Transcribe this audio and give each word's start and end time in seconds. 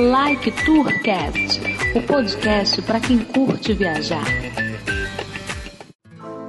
Like 0.00 0.50
Tourcast, 0.64 1.60
o 1.94 2.00
podcast 2.00 2.80
para 2.80 2.98
quem 2.98 3.18
curte 3.18 3.74
viajar. 3.74 4.24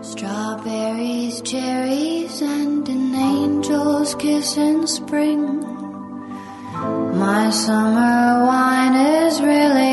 Strawberries, 0.02 1.42
cherries 1.42 2.42
and 2.42 2.88
an 2.88 3.14
angel's 3.14 4.16
kiss 4.16 4.56
in 4.56 4.88
spring. 4.88 5.60
My 7.14 7.52
summer 7.52 8.46
wine 8.46 8.96
is 8.96 9.42
really 9.42 9.91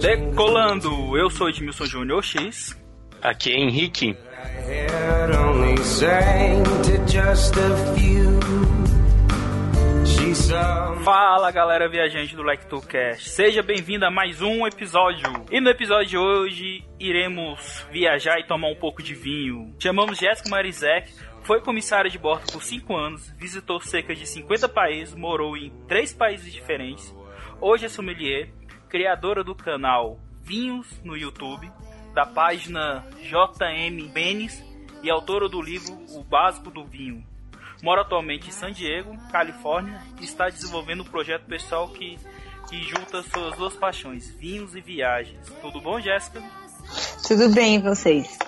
Decolando, 0.00 1.16
eu 1.16 1.30
sou 1.30 1.48
Edmilson 1.48 1.86
Júnior 1.86 2.22
X. 2.22 2.78
Aqui 3.22 3.50
é 3.50 3.56
Henrique. 3.56 4.16
Fala 11.02 11.50
galera 11.50 11.88
viajante 11.88 12.36
do 12.36 12.42
LectoCast, 12.42 13.30
seja 13.30 13.62
bem-vindo 13.62 14.04
a 14.04 14.10
mais 14.10 14.42
um 14.42 14.66
episódio. 14.66 15.26
E 15.50 15.60
no 15.60 15.70
episódio 15.70 16.08
de 16.08 16.18
hoje 16.18 16.84
iremos 17.00 17.86
viajar 17.90 18.38
e 18.38 18.46
tomar 18.46 18.68
um 18.68 18.76
pouco 18.76 19.02
de 19.02 19.14
vinho. 19.14 19.74
Chamamos 19.78 20.18
Jéssica 20.18 20.50
Marizek, 20.50 21.10
foi 21.42 21.60
comissária 21.60 22.10
de 22.10 22.18
bordo 22.18 22.52
por 22.52 22.62
5 22.62 22.94
anos, 22.94 23.32
visitou 23.38 23.80
cerca 23.80 24.14
de 24.14 24.26
50 24.26 24.68
países, 24.68 25.14
morou 25.14 25.56
em 25.56 25.72
3 25.88 26.12
países 26.12 26.52
diferentes. 26.52 27.14
Hoje 27.66 27.86
é 27.86 27.88
sommelier, 27.88 28.50
criadora 28.90 29.42
do 29.42 29.54
canal 29.54 30.20
Vinhos 30.42 31.00
no 31.02 31.16
YouTube, 31.16 31.72
da 32.12 32.26
página 32.26 33.02
JM 33.22 34.12
Benes 34.12 34.62
e 35.02 35.08
autora 35.08 35.48
do 35.48 35.62
livro 35.62 35.94
O 36.10 36.22
Básico 36.22 36.70
do 36.70 36.84
Vinho. 36.84 37.26
Mora 37.82 38.02
atualmente 38.02 38.48
em 38.48 38.52
San 38.52 38.70
Diego, 38.70 39.16
Califórnia, 39.32 39.98
e 40.20 40.24
está 40.24 40.50
desenvolvendo 40.50 41.04
um 41.04 41.06
projeto 41.06 41.46
pessoal 41.46 41.88
que, 41.88 42.18
que 42.68 42.82
junta 42.82 43.22
suas 43.22 43.56
duas 43.56 43.74
paixões, 43.74 44.30
vinhos 44.34 44.76
e 44.76 44.82
viagens. 44.82 45.48
Tudo 45.62 45.80
bom, 45.80 45.98
Jéssica? 45.98 46.42
Tudo 47.26 47.50
bem, 47.50 47.80
vocês? 47.80 48.38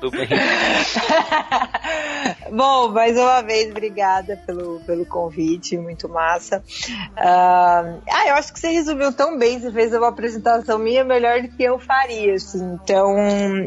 Tudo 0.00 0.10
bem. 0.10 0.28
Bom, 2.50 2.88
mais 2.88 3.16
uma 3.16 3.42
vez, 3.42 3.70
obrigada 3.70 4.36
pelo, 4.46 4.80
pelo 4.80 5.06
convite, 5.06 5.76
muito 5.76 6.08
massa. 6.08 6.58
Uh, 6.58 8.02
ah, 8.08 8.26
eu 8.26 8.34
acho 8.34 8.52
que 8.52 8.60
você 8.60 8.68
resumiu 8.68 9.12
tão 9.12 9.38
bem, 9.38 9.60
você 9.60 9.70
fez 9.70 9.94
uma 9.94 10.08
apresentação 10.08 10.78
minha 10.78 11.04
melhor 11.04 11.42
do 11.42 11.48
que 11.48 11.62
eu 11.62 11.78
faria, 11.78 12.34
assim. 12.34 12.78
Então, 12.82 13.16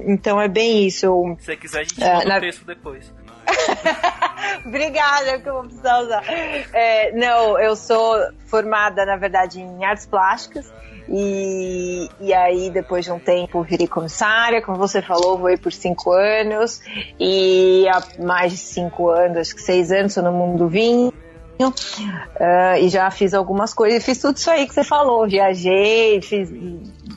então 0.06 0.42
é 0.42 0.48
bem 0.48 0.86
isso. 0.86 1.36
Se 1.40 1.46
você 1.46 1.58
quiser, 1.58 1.80
a 1.80 1.84
gente 1.84 2.00
uh, 2.00 2.28
na... 2.28 2.38
o 2.38 2.42
texto 2.42 2.66
depois. 2.66 3.12
Obrigada, 4.66 5.40
que 5.40 5.48
eu 5.48 5.54
vou 5.54 5.64
precisar 5.64 6.02
usar. 6.02 6.24
É, 6.28 7.12
não, 7.14 7.60
eu 7.60 7.76
sou 7.76 8.18
formada, 8.46 9.06
na 9.06 9.16
verdade, 9.16 9.62
em 9.62 9.86
artes 9.86 10.06
plásticas. 10.06 10.72
E, 11.10 12.10
e 12.20 12.34
aí, 12.34 12.70
depois 12.70 13.06
de 13.06 13.12
um 13.12 13.20
tempo, 13.20 13.64
virei 13.64 13.88
comissária. 13.88 14.62
Como 14.62 14.78
você 14.78 15.02
falou, 15.02 15.38
vou 15.38 15.50
ir 15.50 15.60
por 15.60 15.72
cinco 15.72 16.12
anos. 16.12 16.82
E 17.20 17.86
há 17.90 18.02
mais 18.24 18.52
de 18.52 18.58
cinco 18.58 19.10
anos, 19.10 19.38
acho 19.38 19.56
que 19.56 19.62
seis 19.62 19.92
anos, 19.92 20.14
sou 20.14 20.24
no 20.24 20.32
mundo 20.32 20.58
do 20.58 20.68
vinho. 20.70 21.14
Uh, 21.60 22.78
e 22.80 22.90
já 22.90 23.10
fiz 23.10 23.34
algumas 23.34 23.74
coisas, 23.74 24.06
fiz 24.06 24.20
tudo 24.20 24.38
isso 24.38 24.50
aí 24.50 24.68
que 24.68 24.76
você 24.76 24.84
falou, 24.84 25.28
viajei, 25.28 26.22
fiz, 26.22 26.50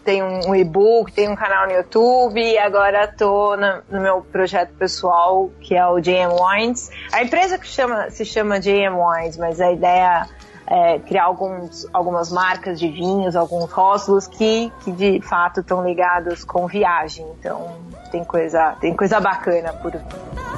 tem 0.02 0.22
um 0.22 0.54
e-book, 0.54 1.12
tem 1.12 1.28
um 1.28 1.36
canal 1.36 1.66
no 1.66 1.74
YouTube, 1.74 2.40
e 2.40 2.58
agora 2.58 3.06
tô 3.06 3.54
na, 3.56 3.82
no 3.90 4.00
meu 4.00 4.22
projeto 4.22 4.72
pessoal, 4.74 5.50
que 5.60 5.74
é 5.74 5.86
o 5.86 6.00
JM 6.00 6.32
Wines. 6.40 6.90
A 7.12 7.22
empresa 7.22 7.58
que 7.58 7.66
chama, 7.66 8.08
se 8.08 8.24
chama 8.24 8.58
JM 8.58 8.96
Wines, 8.96 9.36
mas 9.36 9.60
a 9.60 9.70
ideia 9.70 10.26
é 10.70 11.00
criar 11.00 11.24
alguns, 11.24 11.84
algumas 11.92 12.30
marcas 12.30 12.78
de 12.78 12.88
vinhos, 12.88 13.34
alguns 13.34 13.72
rótulos 13.72 14.28
que, 14.28 14.72
que 14.84 14.92
de 14.92 15.20
fato 15.20 15.60
estão 15.60 15.84
ligados 15.84 16.44
com 16.44 16.68
viagem. 16.68 17.26
Então 17.38 17.76
tem 18.12 18.22
coisa, 18.24 18.76
tem 18.80 18.94
coisa 18.94 19.20
bacana 19.20 19.72
por 19.72 19.90
vir. 19.90 20.49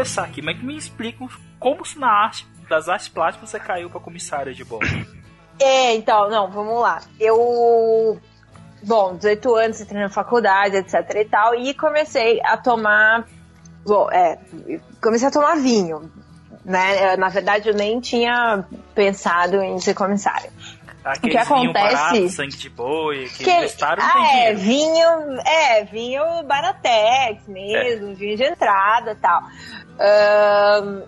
Começar 0.00 0.24
aqui, 0.24 0.40
mas 0.40 0.62
me 0.62 0.76
explica 0.76 1.26
como 1.58 1.82
na 1.96 2.08
arte 2.08 2.46
das 2.68 2.88
artes 2.88 3.08
plásticas 3.08 3.50
você 3.50 3.60
caiu 3.60 3.90
para 3.90 4.00
comissária 4.00 4.54
de 4.54 4.64
bordo. 4.64 4.86
É, 5.58 5.94
então, 5.94 6.30
não, 6.30 6.50
vamos 6.50 6.80
lá. 6.80 7.02
Eu 7.18 8.18
bom, 8.82 9.14
18 9.14 9.54
anos, 9.56 9.80
entrei 9.80 10.00
na 10.00 10.08
faculdade, 10.08 10.76
etc 10.76 10.94
e 11.16 11.24
tal, 11.26 11.54
e 11.54 11.74
comecei 11.74 12.40
a 12.42 12.56
tomar, 12.56 13.26
bom, 13.84 14.10
é, 14.10 14.38
comecei 15.02 15.28
a 15.28 15.30
tomar 15.30 15.56
vinho, 15.56 16.10
né? 16.64 17.14
Na 17.18 17.28
verdade, 17.28 17.68
eu 17.68 17.74
nem 17.74 18.00
tinha 18.00 18.64
pensado 18.94 19.60
em 19.60 19.78
ser 19.80 19.92
comissária. 19.92 20.50
o 21.04 21.20
que 21.20 21.36
acontece? 21.36 21.72
Barato, 21.72 22.28
sangue 22.30 22.56
de 22.56 22.70
boi, 22.70 23.28
que, 23.36 23.44
que 23.44 23.50
ah, 23.82 24.36
é, 24.36 24.54
vinho, 24.54 25.40
é, 25.44 25.84
vinho 25.84 26.22
baratex 26.44 27.46
mesmo, 27.46 28.12
é. 28.12 28.14
vinho 28.14 28.36
de 28.38 28.44
entrada 28.44 29.14
tal. 29.20 29.42
Um, 30.00 31.02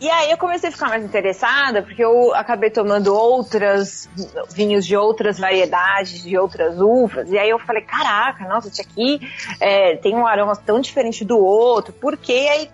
e 0.00 0.10
aí 0.10 0.32
eu 0.32 0.36
comecei 0.36 0.68
a 0.68 0.72
ficar 0.72 0.88
mais 0.88 1.04
interessada, 1.04 1.80
porque 1.80 2.04
eu 2.04 2.34
acabei 2.34 2.70
tomando 2.70 3.14
outras 3.14 4.10
vinhos 4.52 4.84
de 4.84 4.96
outras 4.96 5.38
variedades, 5.38 6.24
de 6.24 6.36
outras 6.36 6.80
uvas. 6.80 7.30
E 7.30 7.38
aí 7.38 7.48
eu 7.48 7.58
falei, 7.60 7.82
caraca, 7.82 8.48
nossa, 8.48 8.66
esse 8.66 8.80
aqui 8.80 9.20
é, 9.60 9.94
tem 9.94 10.16
um 10.16 10.26
aroma 10.26 10.56
tão 10.56 10.80
diferente 10.80 11.24
do 11.24 11.38
outro. 11.38 11.92
Por 11.92 12.16
quê? 12.16 12.32
E 12.32 12.48
aí 12.48 12.70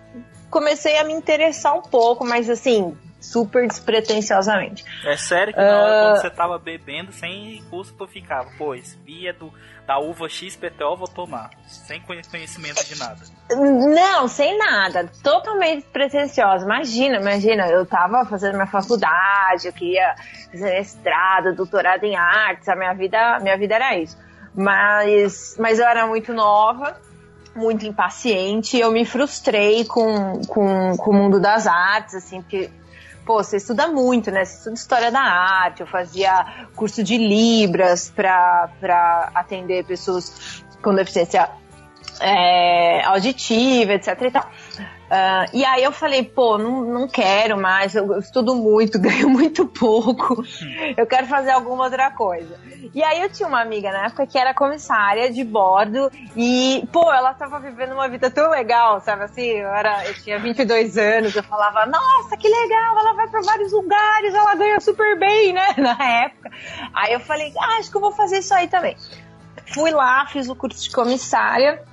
comecei 0.49 0.97
a 0.97 1.03
me 1.03 1.13
interessar 1.13 1.77
um 1.77 1.83
pouco, 1.83 2.25
mas 2.25 2.49
assim, 2.49 2.97
super 3.19 3.67
despretensiosamente. 3.67 4.83
É 5.05 5.17
sério 5.17 5.53
que 5.53 5.59
na 5.59 5.81
hora 5.81 5.91
uh... 5.91 6.05
quando 6.05 6.21
você 6.21 6.29
tava 6.29 6.57
bebendo, 6.57 7.11
sem 7.11 7.63
custo, 7.69 7.93
tu 7.97 8.07
ficava, 8.07 8.49
pô, 8.57 8.73
esse 8.73 8.97
é 9.27 9.33
do, 9.33 9.53
da 9.85 9.99
uva 9.99 10.29
XPTO, 10.29 10.95
vou 10.97 11.07
tomar. 11.07 11.49
Sem 11.67 12.01
conhecimento 12.01 12.83
de 12.85 12.97
nada. 12.97 13.21
Não, 13.49 14.27
sem 14.27 14.57
nada. 14.57 15.09
Totalmente 15.23 15.81
despretensiosa. 15.81 16.63
Imagina, 16.63 17.17
imagina, 17.17 17.67
eu 17.67 17.85
tava 17.85 18.25
fazendo 18.25 18.53
minha 18.53 18.67
faculdade, 18.67 19.67
eu 19.67 19.73
queria 19.73 20.15
fazer 20.51 20.77
mestrado, 20.77 21.55
doutorado 21.55 22.03
em 22.03 22.15
artes, 22.15 22.69
a 22.69 22.75
minha 22.75 22.93
vida, 22.93 23.39
minha 23.41 23.57
vida 23.57 23.75
era 23.75 23.97
isso. 23.97 24.17
Mas, 24.55 25.55
mas 25.59 25.79
eu 25.79 25.85
era 25.85 26.07
muito 26.07 26.33
nova, 26.33 26.99
muito 27.55 27.85
impaciente, 27.85 28.77
eu 28.77 28.91
me 28.91 29.05
frustrei 29.05 29.85
com, 29.85 30.41
com, 30.47 30.95
com 30.97 31.11
o 31.11 31.13
mundo 31.13 31.39
das 31.39 31.67
artes, 31.67 32.15
assim, 32.15 32.41
porque 32.41 32.69
pô, 33.29 33.43
você 33.43 33.57
estuda 33.57 33.87
muito, 33.87 34.31
né? 34.31 34.43
Você 34.43 34.57
estuda 34.57 34.73
história 34.73 35.11
da 35.11 35.21
arte, 35.21 35.81
eu 35.81 35.85
fazia 35.85 36.67
curso 36.75 37.03
de 37.03 37.15
Libras 37.15 38.09
para 38.09 39.29
atender 39.35 39.85
pessoas 39.85 40.63
com 40.81 40.95
deficiência 40.95 41.47
é, 42.19 43.03
auditiva, 43.05 43.93
etc 43.93 44.19
e 44.19 44.31
tal. 44.31 44.49
Uh, 45.09 45.49
e 45.53 45.65
aí 45.65 45.83
eu 45.83 45.91
falei, 45.91 46.23
pô, 46.23 46.59
não, 46.59 46.85
não 46.85 47.07
quero 47.07 47.59
mais, 47.59 47.95
eu 47.95 48.19
estudo 48.19 48.53
muito, 48.53 48.99
ganho 49.01 49.27
muito 49.27 49.65
pouco, 49.65 50.43
eu 50.95 51.07
quero 51.07 51.25
fazer 51.25 51.49
alguma 51.49 51.85
outra 51.85 52.11
coisa. 52.11 52.59
E 52.93 53.03
aí 53.03 53.19
eu 53.19 53.29
tinha 53.29 53.47
uma 53.47 53.59
amiga 53.59 53.91
na 53.91 54.05
época 54.05 54.27
que 54.27 54.37
era 54.37 54.53
comissária 54.53 55.31
de 55.31 55.43
bordo 55.43 56.11
e, 56.35 56.87
pô, 56.93 57.11
ela 57.11 57.33
tava 57.33 57.59
vivendo 57.59 57.93
uma 57.93 58.07
vida 58.07 58.29
tão 58.29 58.51
legal, 58.51 59.01
sabe 59.01 59.23
assim? 59.23 59.47
Eu, 59.47 59.69
era, 59.69 60.05
eu 60.05 60.13
tinha 60.13 60.37
22 60.37 60.95
anos, 60.99 61.35
eu 61.35 61.43
falava, 61.43 61.87
nossa, 61.87 62.37
que 62.37 62.47
legal, 62.47 62.99
ela 62.99 63.13
vai 63.13 63.27
para 63.29 63.41
vários 63.41 63.71
lugares, 63.71 64.35
ela 64.35 64.53
ganha 64.53 64.79
super 64.79 65.17
bem, 65.17 65.53
né, 65.53 65.73
na 65.77 65.97
época. 66.23 66.51
Aí 66.93 67.13
eu 67.13 67.19
falei, 67.19 67.51
ah, 67.57 67.79
acho 67.79 67.89
que 67.89 67.97
eu 67.97 68.01
vou 68.01 68.11
fazer 68.11 68.39
isso 68.39 68.53
aí 68.53 68.67
também. 68.67 68.95
Fui 69.73 69.89
lá, 69.89 70.27
fiz 70.27 70.47
o 70.49 70.55
curso 70.55 70.83
de 70.83 70.91
comissária 70.91 71.83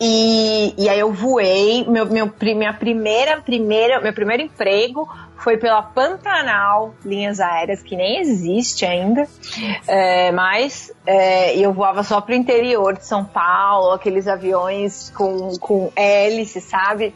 E, 0.00 0.74
e 0.78 0.88
aí 0.88 0.98
eu 1.00 1.12
voei, 1.12 1.84
meu, 1.88 2.06
meu, 2.06 2.32
minha 2.40 2.72
primeira, 2.72 3.40
primeira, 3.40 4.00
meu 4.00 4.12
primeiro 4.12 4.42
emprego 4.44 5.08
foi 5.36 5.56
pela 5.56 5.82
Pantanal 5.82 6.94
Linhas 7.04 7.40
Aéreas, 7.40 7.82
que 7.82 7.96
nem 7.96 8.20
existe 8.20 8.84
ainda, 8.84 9.26
é, 9.86 10.30
mas 10.32 10.92
é, 11.06 11.56
eu 11.56 11.72
voava 11.72 12.02
só 12.02 12.20
pro 12.20 12.34
interior 12.34 12.96
de 12.96 13.06
São 13.06 13.24
Paulo, 13.24 13.92
aqueles 13.92 14.26
aviões 14.26 15.10
com, 15.10 15.56
com 15.58 15.92
hélice, 15.96 16.60
sabe? 16.60 17.14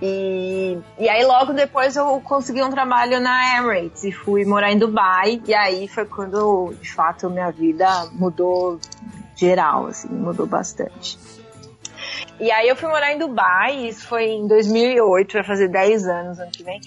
E, 0.00 0.78
e 0.98 1.08
aí 1.08 1.24
logo 1.24 1.52
depois 1.52 1.96
eu 1.96 2.20
consegui 2.20 2.62
um 2.62 2.70
trabalho 2.70 3.20
na 3.20 3.58
Emirates 3.58 4.04
e 4.04 4.12
fui 4.12 4.44
morar 4.44 4.72
em 4.72 4.78
Dubai, 4.78 5.40
e 5.46 5.54
aí 5.54 5.88
foi 5.88 6.04
quando, 6.04 6.74
de 6.80 6.92
fato, 6.92 7.28
minha 7.28 7.50
vida 7.50 7.86
mudou 8.12 8.78
geral, 9.36 9.86
assim, 9.86 10.08
mudou 10.08 10.46
bastante. 10.46 11.18
E 12.40 12.50
aí 12.52 12.68
eu 12.68 12.76
fui 12.76 12.88
morar 12.88 13.12
em 13.12 13.18
Dubai, 13.18 13.88
isso 13.88 14.06
foi 14.06 14.26
em 14.26 14.46
2008, 14.46 15.32
vai 15.32 15.44
fazer 15.44 15.68
10 15.68 16.06
anos 16.06 16.38
ano 16.38 16.50
que 16.50 16.62
vem. 16.62 16.80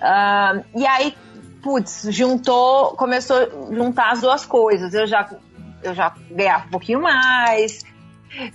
Uh, 0.00 0.64
e 0.76 0.86
aí, 0.86 1.14
putz, 1.62 2.06
juntou, 2.10 2.92
começou 2.96 3.36
a 3.36 3.74
juntar 3.74 4.12
as 4.12 4.20
duas 4.20 4.46
coisas. 4.46 4.94
Eu 4.94 5.06
já, 5.06 5.28
eu 5.82 5.92
já 5.92 6.14
ganhava 6.30 6.66
um 6.66 6.70
pouquinho 6.70 7.02
mais, 7.02 7.84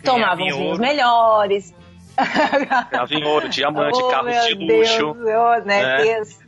tomava 0.04 0.42
uns 0.42 0.56
vinhos 0.56 0.80
melhores. 0.80 1.74
Ganhava 2.92 3.14
em 3.14 3.26
ouro, 3.26 3.50
diamante, 3.50 4.00
oh, 4.02 4.08
carros 4.08 4.46
de 4.46 4.56
Deus, 4.56 4.90
luxo. 4.90 5.14
Meu, 5.16 5.66
né, 5.66 5.84
né? 5.84 5.98
Deus. 5.98 6.40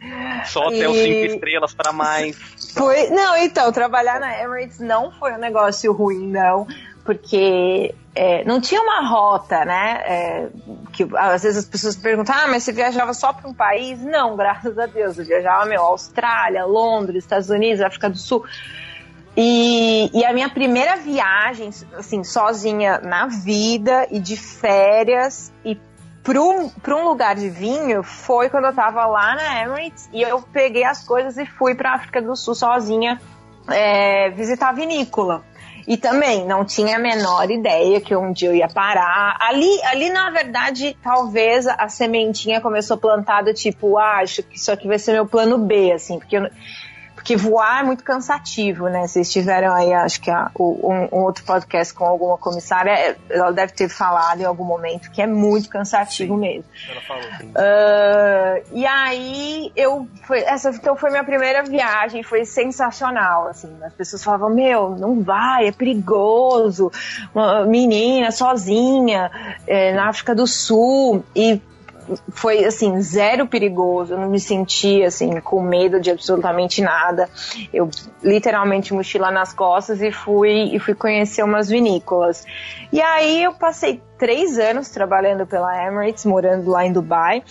Só 0.45 0.67
hotel 0.67 0.91
e... 0.91 1.03
cinco 1.03 1.33
estrelas 1.33 1.73
para 1.73 1.91
mais. 1.91 2.37
Foi, 2.73 3.09
não, 3.09 3.35
então, 3.35 3.69
trabalhar 3.73 4.17
na 4.17 4.41
Emirates 4.41 4.79
não 4.79 5.11
foi 5.11 5.33
um 5.33 5.37
negócio 5.37 5.91
ruim, 5.91 6.25
não 6.25 6.65
porque 7.07 7.95
é, 8.17 8.43
não 8.45 8.59
tinha 8.59 8.81
uma 8.81 9.07
rota, 9.07 9.63
né? 9.63 10.01
É, 10.05 10.49
que 10.91 11.07
às 11.15 11.43
vezes 11.43 11.59
as 11.59 11.65
pessoas 11.65 11.95
perguntam, 11.95 12.33
ah, 12.35 12.47
mas 12.47 12.63
você 12.63 12.71
viajava 12.71 13.13
só 13.13 13.31
para 13.31 13.47
um 13.47 13.53
país? 13.53 14.01
Não, 14.01 14.35
graças 14.35 14.77
a 14.79 14.87
Deus, 14.87 15.19
eu 15.19 15.25
viajava, 15.25 15.65
meu, 15.67 15.83
Austrália, 15.83 16.65
Londres, 16.65 17.23
Estados 17.23 17.51
Unidos, 17.51 17.79
África 17.79 18.09
do 18.09 18.17
Sul. 18.17 18.43
E, 19.35 20.09
e 20.11 20.25
a 20.25 20.33
minha 20.33 20.49
primeira 20.49 20.95
viagem, 20.95 21.69
assim, 21.95 22.23
sozinha 22.23 22.97
na 22.97 23.27
vida 23.27 24.07
e 24.09 24.19
de 24.19 24.35
férias 24.35 25.53
e 25.63 25.79
para 26.23 26.41
um, 26.41 26.71
um 26.87 27.03
lugar 27.03 27.35
de 27.35 27.49
vinho 27.49 28.01
foi 28.01 28.49
quando 28.49 28.65
eu 28.65 28.73
tava 28.73 29.05
lá 29.05 29.35
na 29.35 29.61
Emirates 29.61 30.09
e 30.11 30.23
eu 30.23 30.41
peguei 30.41 30.83
as 30.83 31.05
coisas 31.05 31.37
e 31.37 31.45
fui 31.45 31.75
para 31.75 31.93
África 31.93 32.19
do 32.19 32.35
Sul 32.35 32.55
sozinha 32.55 33.21
é, 33.69 34.31
visitar 34.31 34.69
a 34.69 34.73
vinícola. 34.73 35.45
E 35.87 35.95
também 35.95 36.45
não 36.45 36.65
tinha 36.65 36.97
a 36.97 36.99
menor 36.99 37.49
ideia 37.49 38.01
que 38.01 38.13
um 38.13 38.33
dia 38.33 38.49
eu 38.49 38.55
ia 38.55 38.67
parar. 38.67 39.37
Ali, 39.39 39.81
ali 39.85 40.09
na 40.09 40.29
verdade, 40.29 40.97
talvez 41.01 41.65
a 41.65 41.87
sementinha 41.87 42.59
começou 42.59 42.97
plantada, 42.97 43.53
tipo, 43.53 43.97
ah, 43.97 44.17
acho 44.17 44.43
que 44.43 44.57
isso 44.57 44.69
aqui 44.69 44.85
vai 44.85 44.99
ser 44.99 45.13
meu 45.13 45.25
plano 45.25 45.57
B, 45.57 45.93
assim, 45.93 46.19
porque 46.19 46.37
eu, 46.37 46.49
porque 47.27 47.35
voar 47.35 47.81
é 47.81 47.83
muito 47.83 48.05
cansativo, 48.05 48.87
né? 48.87 49.05
Vocês 49.05 49.29
tiveram 49.29 49.73
aí, 49.73 49.93
acho 49.93 50.21
que 50.21 50.31
a, 50.31 50.49
um, 50.57 51.09
um, 51.11 51.23
outro 51.23 51.43
podcast 51.43 51.93
com 51.93 52.05
alguma 52.05 52.37
comissária, 52.37 52.91
é, 52.91 53.17
ela 53.29 53.51
deve 53.51 53.73
ter 53.73 53.89
falado 53.89 54.39
em 54.39 54.45
algum 54.45 54.63
momento 54.63 55.11
que 55.11 55.21
é 55.21 55.27
muito 55.27 55.67
cansativo 55.67 56.35
sim, 56.35 56.39
mesmo. 56.39 56.63
Ela 56.89 57.01
falou. 57.01 57.23
Uh, 57.49 58.63
e 58.71 58.85
aí 58.85 59.73
eu 59.75 60.07
foi, 60.25 60.39
essa 60.39 60.69
então 60.69 60.95
foi 60.95 61.09
minha 61.09 61.25
primeira 61.25 61.63
viagem, 61.63 62.23
foi 62.23 62.45
sensacional, 62.45 63.49
assim. 63.49 63.75
As 63.83 63.91
pessoas 63.91 64.23
falavam 64.23 64.49
meu, 64.49 64.91
não 64.91 65.21
vai, 65.21 65.67
é 65.67 65.71
perigoso, 65.73 66.89
uma 67.35 67.65
menina 67.65 68.31
sozinha 68.31 69.29
é, 69.67 69.91
na 69.91 70.07
África 70.07 70.33
do 70.33 70.47
Sul 70.47 71.25
e 71.35 71.61
foi 72.29 72.65
assim 72.65 73.01
zero 73.01 73.47
perigoso. 73.47 74.13
Eu 74.13 74.19
não 74.19 74.29
me 74.29 74.39
senti 74.39 75.03
assim 75.03 75.39
com 75.39 75.61
medo 75.61 75.99
de 75.99 76.11
absolutamente 76.11 76.81
nada. 76.81 77.29
Eu 77.73 77.89
literalmente 78.23 78.93
mochila 78.93 79.31
nas 79.31 79.53
costas 79.53 80.01
e 80.01 80.11
fui 80.11 80.75
e 80.75 80.79
fui 80.79 80.93
conhecer 80.93 81.43
umas 81.43 81.69
vinícolas. 81.69 82.45
E 82.91 83.01
aí 83.01 83.43
eu 83.43 83.53
passei 83.53 84.01
três 84.17 84.57
anos 84.57 84.89
trabalhando 84.89 85.45
pela 85.45 85.85
Emirates, 85.85 86.25
morando 86.25 86.69
lá 86.69 86.85
em 86.85 86.91
Dubai. 86.91 87.43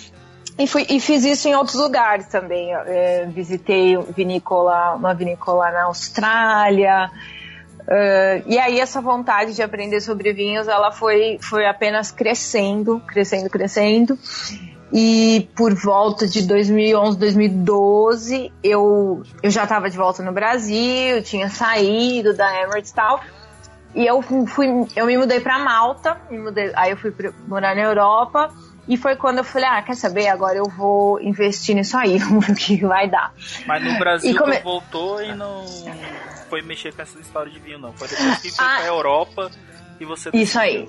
E, 0.59 0.67
fui, 0.67 0.87
e 0.89 0.99
fiz 1.01 1.23
isso 1.25 1.49
em 1.49 1.55
outros 1.55 1.77
lugares 1.77 2.27
também. 2.29 2.73
É, 2.75 3.27
visitei 3.27 3.97
vinícola, 4.17 4.95
uma 4.95 5.13
vinícola 5.13 5.71
na 5.71 5.85
Austrália, 5.85 7.11
Uh, 7.87 8.43
e 8.47 8.59
aí 8.59 8.81
essa 8.81 9.01
vontade 9.01 9.55
de 9.55 9.63
aprender 9.63 10.01
sobre 10.01 10.33
vinhos, 10.33 10.67
ela 10.67 10.91
foi, 10.91 11.39
foi 11.41 11.67
apenas 11.67 12.11
crescendo, 12.11 13.01
crescendo, 13.07 13.49
crescendo. 13.49 14.19
E 14.93 15.49
por 15.57 15.75
volta 15.75 16.27
de 16.27 16.43
2011, 16.43 17.19
2012, 17.19 18.53
eu, 18.63 19.23
eu 19.43 19.51
já 19.51 19.65
estava 19.65 19.91
de 19.91 19.97
volta 19.97 20.23
no 20.23 20.33
Brasil, 20.33 21.23
tinha 21.23 21.49
saído 21.49 22.35
da 22.35 22.63
Emirates 22.63 22.91
e 22.91 22.95
tal. 22.95 23.21
E 23.95 24.07
eu 24.07 24.21
fui, 24.21 24.67
eu 24.95 25.07
me 25.07 25.17
mudei 25.17 25.41
para 25.41 25.59
Malta, 25.59 26.21
mudei, 26.31 26.71
aí 26.77 26.91
eu 26.91 26.97
fui 26.97 27.11
pra, 27.11 27.33
morar 27.47 27.75
na 27.75 27.83
Europa. 27.83 28.53
E 28.89 28.97
foi 28.97 29.17
quando 29.17 29.39
eu 29.39 29.45
falei, 29.45 29.69
ah, 29.69 29.83
quer 29.83 29.97
saber? 29.97 30.29
Agora 30.29 30.59
eu 30.59 30.69
vou 30.69 31.21
investir 31.21 31.75
nisso 31.75 31.97
aí, 31.97 32.19
vamos 32.21 32.47
ver 32.47 32.53
o 32.53 32.57
que 32.57 32.77
vai 32.85 33.09
dar. 33.09 33.33
Mas 33.67 33.83
no 33.83 33.99
Brasil 33.99 34.37
come... 34.37 34.59
tu 34.59 34.63
voltou 34.63 35.23
e 35.23 35.35
não 35.35 35.65
foi 36.49 36.63
mexer 36.63 36.95
com 36.95 37.03
essa 37.03 37.19
história 37.19 37.51
de 37.51 37.59
vinho, 37.59 37.79
não. 37.79 37.93
Foi 37.93 38.09
depois 38.09 38.39
que 38.39 38.51
foi 38.51 38.65
ah, 38.65 38.77
pra 38.77 38.87
Europa 38.87 39.51
e 39.99 40.05
você... 40.05 40.31
Isso 40.33 40.59
aí. 40.59 40.89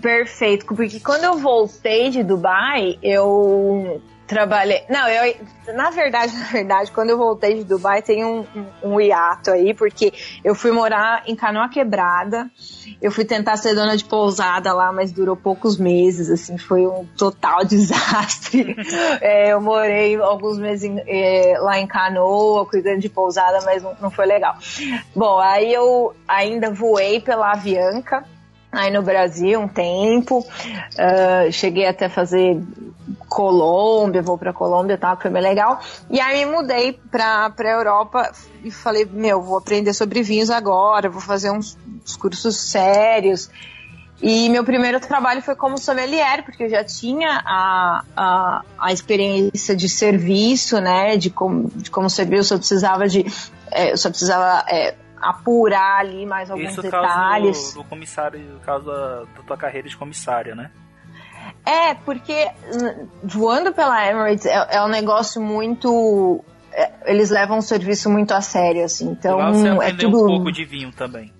Perfeito, 0.00 0.64
porque 0.64 1.00
quando 1.00 1.24
eu 1.24 1.38
voltei 1.38 2.10
de 2.10 2.22
Dubai, 2.22 2.98
eu 3.02 4.00
trabalhei. 4.32 4.82
Não, 4.88 5.08
eu. 5.08 5.36
Na 5.74 5.90
verdade, 5.90 6.34
na 6.36 6.46
verdade, 6.46 6.90
quando 6.90 7.10
eu 7.10 7.18
voltei 7.18 7.54
de 7.54 7.64
Dubai, 7.64 8.02
tem 8.02 8.24
um, 8.24 8.44
um, 8.82 8.94
um 8.94 9.00
hiato 9.00 9.50
aí, 9.50 9.74
porque 9.74 10.12
eu 10.42 10.54
fui 10.54 10.72
morar 10.72 11.22
em 11.26 11.36
Canoa 11.36 11.68
Quebrada. 11.68 12.50
Eu 13.00 13.10
fui 13.10 13.24
tentar 13.24 13.56
ser 13.56 13.74
dona 13.74 13.96
de 13.96 14.04
pousada 14.04 14.72
lá, 14.72 14.92
mas 14.92 15.12
durou 15.12 15.36
poucos 15.36 15.76
meses, 15.76 16.30
assim, 16.30 16.56
foi 16.56 16.86
um 16.86 17.04
total 17.16 17.64
desastre. 17.66 18.76
é, 19.20 19.52
eu 19.52 19.60
morei 19.60 20.16
alguns 20.16 20.58
meses 20.58 20.84
em, 20.84 21.02
é, 21.06 21.58
lá 21.58 21.78
em 21.78 21.86
Canoa, 21.86 22.66
cuidando 22.66 23.00
de 23.00 23.08
pousada, 23.08 23.60
mas 23.64 23.82
não, 23.82 23.96
não 24.00 24.10
foi 24.10 24.26
legal. 24.26 24.56
Bom, 25.14 25.38
aí 25.38 25.72
eu 25.72 26.14
ainda 26.26 26.70
voei 26.70 27.20
pela 27.20 27.52
Avianca 27.52 28.24
aí 28.72 28.90
no 28.90 29.02
Brasil 29.02 29.60
um 29.60 29.68
tempo. 29.68 30.38
Uh, 30.40 31.52
cheguei 31.52 31.86
até 31.86 32.08
fazer 32.08 32.60
Colômbia, 33.28 34.22
vou 34.22 34.38
pra 34.38 34.52
Colômbia, 34.52 34.96
tá? 34.96 35.14
Foi 35.16 35.30
bem 35.30 35.42
legal. 35.42 35.80
E 36.10 36.18
aí 36.18 36.44
me 36.44 36.52
mudei 36.52 36.98
pra, 37.10 37.50
pra 37.50 37.70
Europa 37.70 38.32
e 38.64 38.70
falei, 38.70 39.04
meu, 39.04 39.42
vou 39.42 39.58
aprender 39.58 39.92
sobre 39.92 40.22
vinhos 40.22 40.50
agora, 40.50 41.10
vou 41.10 41.20
fazer 41.20 41.50
uns, 41.50 41.76
uns 42.02 42.16
cursos 42.16 42.56
sérios. 42.56 43.50
E 44.22 44.48
meu 44.48 44.62
primeiro 44.62 45.00
trabalho 45.00 45.42
foi 45.42 45.56
como 45.56 45.76
sommelier, 45.76 46.44
porque 46.44 46.62
eu 46.62 46.70
já 46.70 46.84
tinha 46.84 47.42
a, 47.44 48.04
a, 48.16 48.62
a 48.78 48.92
experiência 48.92 49.74
de 49.74 49.88
serviço, 49.88 50.80
né? 50.80 51.16
De 51.16 51.28
como, 51.28 51.68
de 51.74 51.90
como 51.90 52.08
servir, 52.08 52.36
eu 52.36 52.44
só 52.44 52.56
precisava 52.56 53.08
de. 53.08 53.26
É, 53.70 53.90
eu 53.92 53.96
só 53.96 54.10
precisava 54.10 54.64
é, 54.68 54.94
apurar 55.22 56.00
ali 56.00 56.26
mais 56.26 56.50
alguns 56.50 56.76
detalhes. 56.76 57.56
Isso 57.56 57.74
do, 57.74 57.82
do 57.82 57.88
comissário, 57.88 58.60
caso 58.64 58.84
da, 58.84 59.20
da 59.20 59.42
tua 59.46 59.56
carreira 59.56 59.88
de 59.88 59.96
comissária, 59.96 60.54
né? 60.54 60.70
É, 61.64 61.94
porque 61.94 62.48
voando 63.22 63.72
pela 63.72 64.08
Emirates 64.08 64.46
é, 64.46 64.76
é 64.76 64.82
um 64.82 64.88
negócio 64.88 65.40
muito. 65.40 66.44
É, 66.72 66.90
eles 67.06 67.30
levam 67.30 67.58
o 67.58 67.62
serviço 67.62 68.10
muito 68.10 68.32
a 68.32 68.40
sério, 68.40 68.84
assim. 68.84 69.10
Então, 69.10 69.38
você 69.52 69.68
é 69.68 69.92
tudo. 69.92 70.24
um 70.24 70.26
pouco 70.26 70.52
de 70.52 70.64
vinho 70.64 70.90
também. 70.92 71.32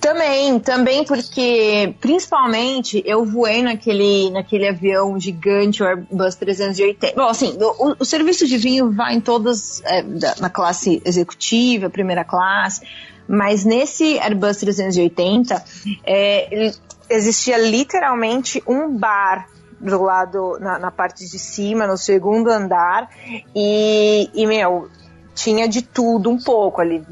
Também, 0.00 0.58
também 0.58 1.04
porque, 1.04 1.94
principalmente, 2.00 3.02
eu 3.06 3.24
voei 3.24 3.62
naquele, 3.62 4.30
naquele 4.30 4.68
avião 4.68 5.18
gigante, 5.18 5.82
o 5.82 5.86
Airbus 5.86 6.34
380. 6.34 7.14
Bom, 7.14 7.28
assim, 7.28 7.56
o, 7.60 7.96
o 8.00 8.04
serviço 8.04 8.46
de 8.46 8.58
vinho 8.58 8.90
vai 8.90 9.14
em 9.14 9.20
todas, 9.20 9.80
é, 9.84 10.02
da, 10.02 10.34
na 10.40 10.50
classe 10.50 11.00
executiva, 11.04 11.88
primeira 11.88 12.24
classe, 12.24 12.82
mas 13.28 13.64
nesse 13.64 14.18
Airbus 14.18 14.56
380, 14.58 15.64
é, 16.04 16.72
existia 17.08 17.56
literalmente 17.56 18.62
um 18.66 18.96
bar 18.96 19.48
do 19.80 20.02
lado, 20.02 20.58
na, 20.60 20.78
na, 20.78 20.90
parte 20.90 21.28
de 21.28 21.38
cima, 21.38 21.86
no 21.86 21.96
segundo 21.96 22.48
andar, 22.48 23.08
e, 23.54 24.30
e 24.34 24.46
meu, 24.46 24.88
tinha 25.34 25.68
de 25.68 25.82
tudo 25.82 26.30
um 26.30 26.38
pouco 26.38 26.80
ali. 26.80 27.04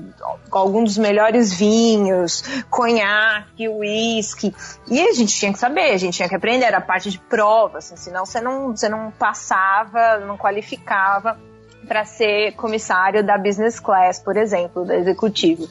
Alguns 0.50 0.90
dos 0.90 0.98
melhores 0.98 1.52
vinhos, 1.52 2.42
conhaque, 2.70 3.68
uísque. 3.68 4.54
E 4.88 5.00
a 5.00 5.12
gente 5.12 5.34
tinha 5.34 5.52
que 5.52 5.58
saber, 5.58 5.92
a 5.92 5.96
gente 5.96 6.14
tinha 6.14 6.28
que 6.28 6.34
aprender, 6.34 6.64
era 6.64 6.80
parte 6.80 7.10
de 7.10 7.18
prova, 7.18 7.78
assim, 7.78 7.96
senão 7.96 8.24
você 8.24 8.40
não, 8.40 8.68
você 8.68 8.88
não 8.88 9.10
passava, 9.10 10.18
não 10.18 10.36
qualificava. 10.38 11.38
Para 11.86 12.04
ser 12.04 12.52
comissário 12.52 13.24
da 13.24 13.36
business 13.36 13.78
class, 13.80 14.18
por 14.20 14.36
exemplo, 14.36 14.84
da 14.84 14.96
executivo. 14.96 15.68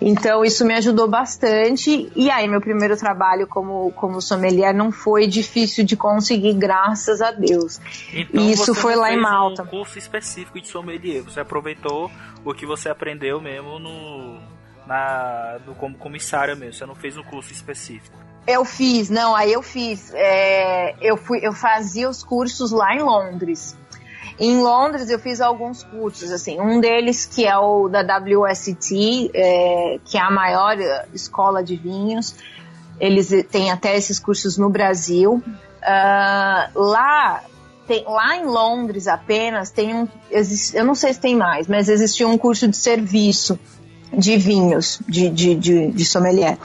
Então 0.00 0.44
isso 0.44 0.64
me 0.64 0.74
ajudou 0.74 1.08
bastante. 1.08 2.10
E 2.16 2.30
aí 2.30 2.48
meu 2.48 2.60
primeiro 2.60 2.96
trabalho 2.96 3.46
como 3.46 3.92
como 3.92 4.20
sommelier 4.20 4.74
não 4.74 4.90
foi 4.90 5.26
difícil 5.26 5.84
de 5.84 5.96
conseguir, 5.96 6.54
graças 6.54 7.20
a 7.20 7.30
Deus. 7.30 7.80
Então, 8.12 8.42
e 8.42 8.52
isso 8.52 8.74
foi 8.74 8.94
não 8.94 9.02
lá 9.02 9.12
em 9.12 9.20
Malta. 9.20 9.62
um 9.62 9.66
curso 9.66 9.98
específico 9.98 10.60
de 10.60 10.68
sommelier. 10.68 11.22
Você 11.22 11.40
aproveitou 11.40 12.10
o 12.44 12.54
que 12.54 12.66
você 12.66 12.88
aprendeu 12.88 13.40
mesmo 13.40 13.78
no 13.78 14.40
na 14.86 15.58
do 15.64 15.74
como 15.74 15.96
comissário 15.96 16.56
mesmo. 16.56 16.74
Você 16.74 16.86
não 16.86 16.94
fez 16.94 17.16
um 17.16 17.22
curso 17.22 17.52
específico. 17.52 18.16
Eu 18.46 18.64
fiz, 18.64 19.08
não, 19.08 19.36
aí 19.36 19.52
eu 19.52 19.62
fiz. 19.62 20.12
é, 20.14 20.96
eu 21.00 21.16
fui, 21.16 21.38
eu 21.42 21.52
fazia 21.52 22.08
os 22.08 22.24
cursos 22.24 22.72
lá 22.72 22.92
em 22.94 23.00
Londres. 23.00 23.76
Em 24.38 24.60
Londres 24.60 25.10
eu 25.10 25.18
fiz 25.18 25.40
alguns 25.40 25.82
cursos, 25.82 26.30
assim, 26.30 26.60
um 26.60 26.80
deles 26.80 27.26
que 27.26 27.46
é 27.46 27.56
o 27.56 27.88
da 27.88 28.00
WST, 28.00 29.30
é, 29.34 29.98
que 30.04 30.16
é 30.16 30.20
a 30.20 30.30
maior 30.30 30.78
eh, 30.80 31.06
escola 31.12 31.62
de 31.62 31.76
vinhos. 31.76 32.34
Eles 32.98 33.30
têm 33.50 33.70
até 33.70 33.96
esses 33.96 34.18
cursos 34.18 34.56
no 34.56 34.70
Brasil. 34.70 35.42
Ah, 35.82 36.70
lá, 36.74 37.42
tem, 37.86 38.04
lá 38.04 38.36
em 38.36 38.44
Londres 38.44 39.08
apenas 39.08 39.70
tem 39.70 39.94
um, 39.94 40.08
eu 40.30 40.84
não 40.84 40.94
sei 40.94 41.12
se 41.12 41.20
tem 41.20 41.34
mais, 41.34 41.66
mas 41.66 41.88
existia 41.88 42.28
um 42.28 42.38
curso 42.38 42.68
de 42.68 42.76
serviço 42.76 43.58
de 44.12 44.36
vinhos, 44.36 45.00
de, 45.08 45.28
de, 45.30 45.54
de, 45.54 45.90
de 45.90 46.04
sommelier. 46.04 46.58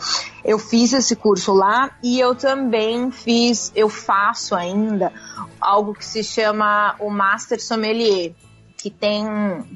Eu 0.44 0.60
fiz 0.60 0.94
esse 0.94 1.16
curso 1.16 1.54
lá 1.54 1.92
e 2.04 2.20
eu 2.20 2.36
também 2.36 3.12
fiz, 3.12 3.72
eu 3.75 3.89
faço 3.89 4.56
ainda 4.56 5.12
algo 5.60 5.94
que 5.94 6.06
se 6.06 6.24
chama 6.24 6.96
o 7.00 7.10
Master 7.10 7.62
Sommelier, 7.62 8.34
que 8.77 8.89
tem 8.89 9.25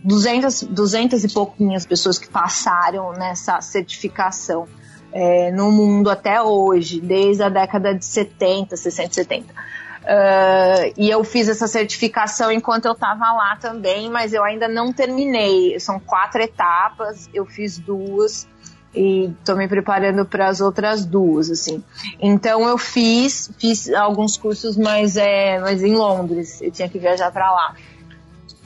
200, 0.03 0.63
200 0.63 1.23
e 1.23 1.29
pouquinhas 1.29 1.85
pessoas 1.85 2.19
que 2.19 2.29
passaram 2.29 3.13
nessa 3.13 3.59
certificação 3.61 4.67
é, 5.11 5.51
no 5.51 5.71
mundo 5.71 6.09
até 6.09 6.41
hoje, 6.41 7.01
desde 7.01 7.43
a 7.43 7.49
década 7.49 7.93
de 7.93 8.05
70, 8.05 8.77
60, 8.77 9.13
70. 9.13 9.53
Uh, 10.01 10.93
e 10.97 11.09
eu 11.09 11.23
fiz 11.23 11.47
essa 11.47 11.67
certificação 11.67 12.51
enquanto 12.51 12.85
eu 12.85 12.93
estava 12.93 13.31
lá 13.33 13.55
também, 13.55 14.09
mas 14.09 14.33
eu 14.33 14.43
ainda 14.43 14.67
não 14.67 14.91
terminei. 14.91 15.79
São 15.79 15.99
quatro 15.99 16.41
etapas, 16.41 17.29
eu 17.33 17.45
fiz 17.45 17.77
duas 17.77 18.47
e 18.93 19.31
estou 19.39 19.55
me 19.55 19.67
preparando 19.67 20.25
para 20.25 20.47
as 20.47 20.59
outras 20.59 21.05
duas, 21.05 21.49
assim. 21.49 21.83
Então 22.19 22.67
eu 22.67 22.77
fiz, 22.77 23.51
fiz 23.59 23.89
alguns 23.89 24.37
cursos, 24.37 24.75
mas 24.75 25.17
é, 25.17 25.59
mas 25.59 25.83
em 25.83 25.95
Londres. 25.95 26.61
Eu 26.61 26.71
tinha 26.71 26.89
que 26.89 26.99
viajar 26.99 27.31
para 27.31 27.51
lá. 27.51 27.75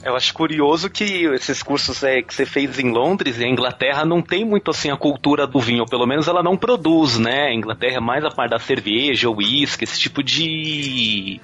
Eu 0.06 0.14
acho 0.14 0.32
curioso 0.32 0.88
que 0.88 1.24
esses 1.34 1.62
cursos 1.64 2.00
é, 2.04 2.22
que 2.22 2.32
você 2.32 2.46
fez 2.46 2.78
em 2.78 2.92
Londres 2.92 3.38
e 3.40 3.44
a 3.44 3.48
Inglaterra 3.48 4.04
não 4.04 4.22
tem 4.22 4.44
muito 4.44 4.70
assim 4.70 4.88
a 4.88 4.96
cultura 4.96 5.48
do 5.48 5.58
vinho, 5.58 5.80
ou 5.80 5.88
pelo 5.88 6.06
menos 6.06 6.28
ela 6.28 6.44
não 6.44 6.56
produz, 6.56 7.18
né? 7.18 7.48
A 7.48 7.52
Inglaterra 7.52 7.96
é 7.96 8.00
mais 8.00 8.24
a 8.24 8.30
parte 8.30 8.52
da 8.52 8.58
cerveja, 8.60 9.28
uísque, 9.28 9.82
esse 9.82 9.98
tipo 9.98 10.22
de 10.22 11.40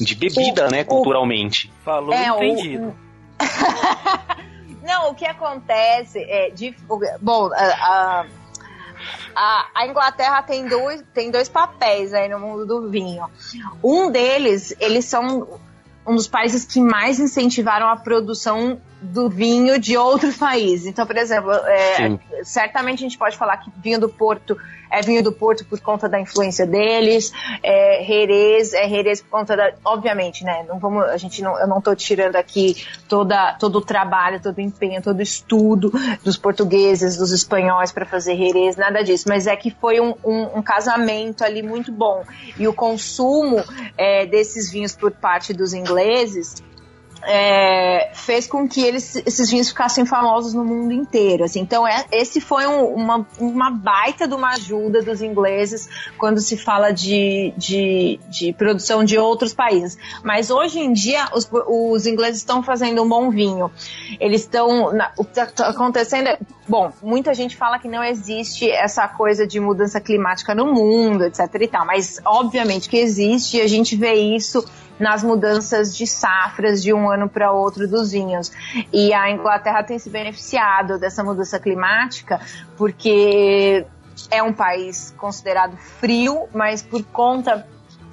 de 0.00 0.14
bebida, 0.14 0.68
O- 0.68 0.70
né, 0.70 0.82
o- 0.82 0.84
culturalmente. 0.86 1.70
Falou 1.84 2.14
É, 2.14 2.32
o- 2.32 2.36
entendido. 2.42 2.96
Não, 4.82 5.10
o 5.10 5.14
que 5.14 5.26
acontece 5.26 6.20
é. 6.20 6.50
de- 6.50 6.74
o- 6.88 7.00
bom, 7.20 7.50
a- 9.34 9.66
a 9.74 9.86
Inglaterra 9.86 10.42
tem 10.42 10.66
dois, 10.68 11.02
tem 11.12 11.30
dois 11.30 11.48
papéis 11.48 12.14
aí 12.14 12.28
no 12.28 12.38
mundo 12.38 12.64
do 12.66 12.88
vinho. 12.88 13.26
Um 13.82 14.10
deles, 14.10 14.74
eles 14.80 15.04
são 15.06 15.58
um 16.06 16.14
dos 16.14 16.26
países 16.26 16.64
que 16.64 16.80
mais 16.80 17.20
incentivaram 17.20 17.88
a 17.88 17.96
produção 17.96 18.80
do 19.00 19.28
vinho 19.28 19.78
de 19.78 19.96
outros 19.96 20.36
países. 20.36 20.86
Então, 20.86 21.06
por 21.06 21.16
exemplo, 21.16 21.50
é, 21.52 22.18
certamente 22.42 22.98
a 22.98 23.08
gente 23.08 23.18
pode 23.18 23.36
falar 23.36 23.56
que 23.58 23.70
vinho 23.82 23.98
do 23.98 24.08
Porto 24.08 24.56
é 24.90 25.00
vinho 25.02 25.22
do 25.22 25.32
Porto 25.32 25.64
por 25.64 25.80
conta 25.80 26.08
da 26.08 26.20
influência 26.20 26.66
deles, 26.66 27.32
é 27.62 28.02
Jerez 28.04 28.74
é 28.74 28.88
Jerez 28.88 29.22
por 29.22 29.30
conta 29.30 29.56
da, 29.56 29.72
obviamente, 29.84 30.44
né? 30.44 30.64
Não 30.68 30.78
vamos, 30.78 31.04
a 31.04 31.16
gente 31.16 31.40
não, 31.42 31.58
eu 31.58 31.68
não 31.68 31.78
estou 31.78 31.94
tirando 31.94 32.36
aqui 32.36 32.76
toda 33.08 33.54
todo 33.54 33.76
o 33.76 33.80
trabalho, 33.80 34.40
todo 34.42 34.58
o 34.58 34.60
empenho, 34.60 35.00
todo 35.00 35.20
o 35.20 35.22
estudo 35.22 35.92
dos 36.24 36.36
portugueses, 36.36 37.16
dos 37.16 37.30
espanhóis 37.30 37.92
para 37.92 38.04
fazer 38.04 38.36
Jerez, 38.36 38.76
nada 38.76 39.02
disso. 39.02 39.26
Mas 39.28 39.46
é 39.46 39.54
que 39.54 39.70
foi 39.70 40.00
um, 40.00 40.14
um, 40.24 40.58
um 40.58 40.62
casamento 40.62 41.44
ali 41.44 41.62
muito 41.62 41.92
bom 41.92 42.24
e 42.58 42.66
o 42.66 42.74
consumo 42.74 43.62
é, 43.96 44.26
desses 44.26 44.70
vinhos 44.70 44.94
por 44.94 45.12
parte 45.12 45.52
dos 45.52 45.72
ingleses 45.72 46.62
é, 47.22 48.10
fez 48.14 48.46
com 48.46 48.68
que 48.68 48.80
eles, 48.82 49.16
esses 49.26 49.50
vinhos 49.50 49.68
ficassem 49.68 50.04
famosos 50.06 50.54
no 50.54 50.64
mundo 50.64 50.92
inteiro. 50.92 51.44
Assim. 51.44 51.60
Então, 51.60 51.86
é, 51.86 52.04
esse 52.12 52.40
foi 52.40 52.66
um- 52.66 52.94
uma, 52.94 53.26
uma 53.38 53.70
baita 53.70 54.26
de 54.26 54.34
uma 54.34 54.50
ajuda 54.54 55.02
dos 55.02 55.20
ingleses 55.22 55.88
quando 56.18 56.40
se 56.40 56.56
fala 56.56 56.90
de, 56.92 57.52
de, 57.56 58.18
de 58.28 58.52
produção 58.52 59.04
de 59.04 59.18
outros 59.18 59.52
países. 59.52 59.98
Mas 60.24 60.50
hoje 60.50 60.80
em 60.80 60.92
dia, 60.92 61.28
os, 61.34 61.48
os 61.68 62.06
ingleses 62.06 62.38
estão 62.38 62.62
fazendo 62.62 63.02
um 63.02 63.08
bom 63.08 63.30
vinho. 63.30 63.70
Eles 64.18 64.42
estão. 64.42 64.92
O 65.16 65.24
que 65.24 65.40
está 65.40 65.68
acontecendo 65.68 66.28
é. 66.28 66.38
Bom, 66.68 66.92
muita 67.02 67.34
gente 67.34 67.56
fala 67.56 67.78
que 67.78 67.88
não 67.88 68.02
existe 68.04 68.70
essa 68.70 69.06
coisa 69.08 69.46
de 69.46 69.58
mudança 69.58 70.00
climática 70.00 70.54
no 70.54 70.72
mundo, 70.72 71.24
etc 71.24 71.40
e 71.60 71.66
tal. 71.68 71.84
Mas, 71.84 72.20
obviamente, 72.24 72.88
que 72.88 72.96
existe 72.96 73.56
e 73.56 73.60
a 73.60 73.66
gente 73.68 73.96
vê 73.96 74.14
isso 74.14 74.64
nas 75.00 75.24
mudanças 75.24 75.96
de 75.96 76.06
safras 76.06 76.82
de 76.82 76.92
um 76.92 77.10
ano 77.10 77.28
para 77.28 77.50
outro 77.50 77.88
dos 77.88 78.12
vinhos. 78.12 78.52
E 78.92 79.12
a 79.14 79.30
Inglaterra 79.30 79.82
tem 79.82 79.98
se 79.98 80.10
beneficiado 80.10 80.98
dessa 80.98 81.24
mudança 81.24 81.58
climática 81.58 82.38
porque 82.76 83.84
é 84.30 84.42
um 84.42 84.52
país 84.52 85.14
considerado 85.16 85.76
frio, 85.98 86.46
mas 86.54 86.82
por 86.82 87.02
conta 87.04 87.66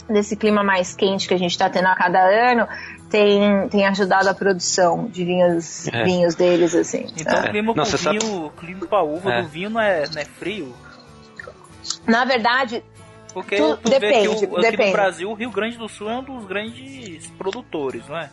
desse 0.09 0.37
clima 0.37 0.63
mais 0.63 0.95
quente 0.95 1.27
que 1.27 1.33
a 1.33 1.37
gente 1.37 1.51
está 1.51 1.69
tendo 1.69 1.87
a 1.87 1.95
cada 1.95 2.19
ano, 2.19 2.65
tem, 3.09 3.67
tem 3.69 3.85
ajudado 3.85 4.29
a 4.29 4.33
produção 4.33 5.07
de 5.07 5.25
vinhos, 5.25 5.87
É. 5.89 6.03
vinhos 6.05 6.33
deles, 6.35 6.73
assim. 6.73 7.07
Então 7.19 7.37
É. 7.37 7.41
o 7.47 7.49
clima 7.49 7.73
Não, 7.75 7.83
sabe- 7.85 8.19
vinho, 8.19 8.45
o 8.45 8.49
clima 8.51 8.87
com 8.87 8.95
a 8.95 9.03
uva 9.03 9.33
É. 9.33 9.41
do 9.41 9.49
vinho 9.49 9.69
não 9.69 9.81
é, 9.81 10.05
não 10.07 10.21
é 10.21 10.25
frio? 10.25 10.73
Na 12.05 12.23
verdade, 12.25 12.83
Porque 13.33 13.55
Tu- 13.57 13.77
tu 13.77 13.89
vê 13.89 13.99
que 13.99 13.99
depende, 13.99 14.27
o, 14.27 14.31
aqui 14.33 14.47
no 14.47 14.61
depende. 14.61 14.91
Brasil 14.91 15.29
o 15.29 15.33
Rio 15.33 15.51
Grande 15.51 15.77
do 15.77 15.87
Sul 15.87 16.09
é 16.09 16.17
um 16.17 16.23
dos 16.23 16.45
grandes 16.45 17.27
produtores, 17.31 18.07
não 18.07 18.17
é? 18.17 18.29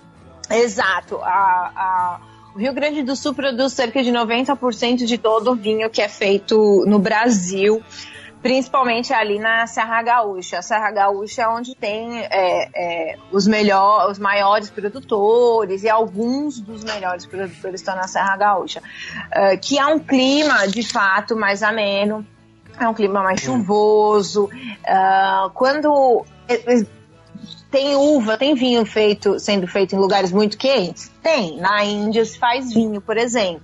Exato. 0.50 1.16
A, 1.22 1.28
a- 1.76 2.20
o 2.54 2.58
Rio 2.58 2.72
Grande 2.72 3.02
do 3.02 3.16
Sul 3.16 3.34
produz 3.34 3.72
cerca 3.72 4.02
de 4.02 4.10
90% 4.12 5.04
de 5.04 5.18
todo 5.18 5.50
o 5.52 5.54
vinho 5.54 5.90
que 5.90 6.00
é 6.00 6.08
feito 6.08 6.84
no 6.86 6.98
Brasil, 7.00 7.82
principalmente 8.42 9.12
ali 9.12 9.38
na 9.38 9.66
Serra 9.66 10.02
Gaúcha. 10.02 10.58
A 10.58 10.62
Serra 10.62 10.90
Gaúcha 10.90 11.42
é 11.42 11.48
onde 11.48 11.74
tem 11.74 12.20
é, 12.20 12.68
é, 12.74 13.16
os, 13.32 13.46
melhor, 13.46 14.10
os 14.10 14.18
maiores 14.18 14.70
produtores 14.70 15.82
e 15.82 15.88
alguns 15.88 16.60
dos 16.60 16.84
melhores 16.84 17.26
produtores 17.26 17.80
estão 17.80 17.96
na 17.96 18.06
Serra 18.06 18.36
Gaúcha, 18.36 18.82
Ah, 19.32 19.56
que 19.56 19.78
é 19.78 19.86
um 19.86 19.98
clima 19.98 20.68
de 20.68 20.82
fato 20.86 21.34
mais 21.36 21.62
ameno. 21.62 22.24
É 22.78 22.88
um 22.88 22.94
clima 22.94 23.22
mais 23.22 23.40
chuvoso. 23.40 24.48
Ah, 24.86 25.50
quando 25.54 26.24
tem 27.70 27.94
uva, 27.96 28.36
tem 28.36 28.54
vinho 28.54 28.84
feito, 28.84 29.38
sendo 29.38 29.66
feito 29.66 29.94
em 29.94 29.98
lugares 29.98 30.30
muito 30.32 30.56
quentes? 30.56 31.10
Tem. 31.22 31.56
Na 31.58 31.84
Índia 31.84 32.24
se 32.24 32.38
faz 32.38 32.72
vinho, 32.72 33.00
por 33.00 33.16
exemplo. 33.16 33.62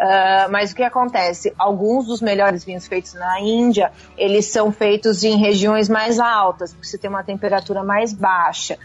Ah, 0.00 0.48
mas 0.50 0.72
o 0.72 0.74
que 0.74 0.82
acontece? 0.82 1.52
Alguns 1.58 2.06
dos 2.06 2.22
melhores 2.22 2.64
vinhos 2.64 2.86
feitos 2.86 3.12
na 3.12 3.38
Índia, 3.38 3.92
eles 4.16 4.46
são 4.46 4.72
feitos 4.72 5.22
em 5.22 5.36
regiões 5.36 5.90
mais 5.90 6.18
altas, 6.18 6.72
porque 6.72 6.86
você 6.86 6.96
tem 6.96 7.10
uma 7.10 7.22
temperatura 7.22 7.84
mais 7.84 8.14
baixa. 8.14 8.78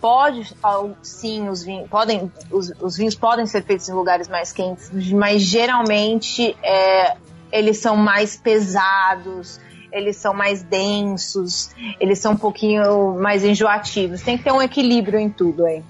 Pode, 0.00 0.54
sim, 1.02 1.48
os 1.48 1.64
vinhos 1.64 1.88
podem, 1.88 2.30
os, 2.48 2.72
os 2.80 2.96
vinhos 2.96 3.16
podem 3.16 3.44
ser 3.44 3.64
feitos 3.64 3.88
em 3.88 3.92
lugares 3.92 4.28
mais 4.28 4.52
quentes, 4.52 4.88
mas 5.10 5.42
geralmente 5.42 6.56
é, 6.62 7.16
eles 7.52 7.78
são 7.78 7.94
mais 7.94 8.36
pesados, 8.36 9.60
eles 9.92 10.16
são 10.16 10.32
mais 10.32 10.62
densos, 10.62 11.70
eles 12.00 12.18
são 12.18 12.32
um 12.32 12.36
pouquinho 12.36 13.14
mais 13.20 13.44
enjoativos. 13.44 14.22
Tem 14.22 14.38
que 14.38 14.44
ter 14.44 14.52
um 14.52 14.62
equilíbrio 14.62 15.20
em 15.20 15.28
tudo 15.28 15.66
aí. 15.66 15.82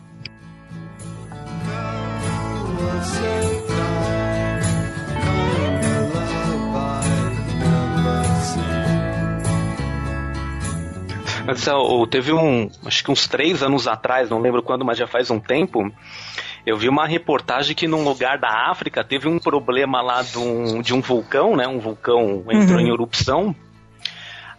Ó, 11.68 12.06
teve 12.06 12.32
um, 12.32 12.70
acho 12.84 13.04
que 13.04 13.10
uns 13.10 13.28
três 13.28 13.62
anos 13.62 13.86
atrás, 13.86 14.30
não 14.30 14.40
lembro 14.40 14.62
quando, 14.62 14.84
mas 14.84 14.96
já 14.96 15.06
faz 15.06 15.30
um 15.30 15.38
tempo, 15.38 15.92
eu 16.66 16.76
vi 16.76 16.88
uma 16.88 17.06
reportagem 17.06 17.74
que 17.74 17.88
num 17.88 18.04
lugar 18.04 18.38
da 18.38 18.70
África 18.70 19.02
teve 19.02 19.28
um 19.28 19.38
problema 19.38 20.00
lá 20.00 20.22
de 20.22 20.38
um, 20.38 20.80
de 20.80 20.94
um 20.94 21.00
vulcão, 21.00 21.56
né? 21.56 21.66
Um 21.66 21.78
vulcão 21.80 22.44
entrou 22.50 22.78
Uhum. 22.78 22.86
em 22.86 22.88
erupção. 22.90 23.56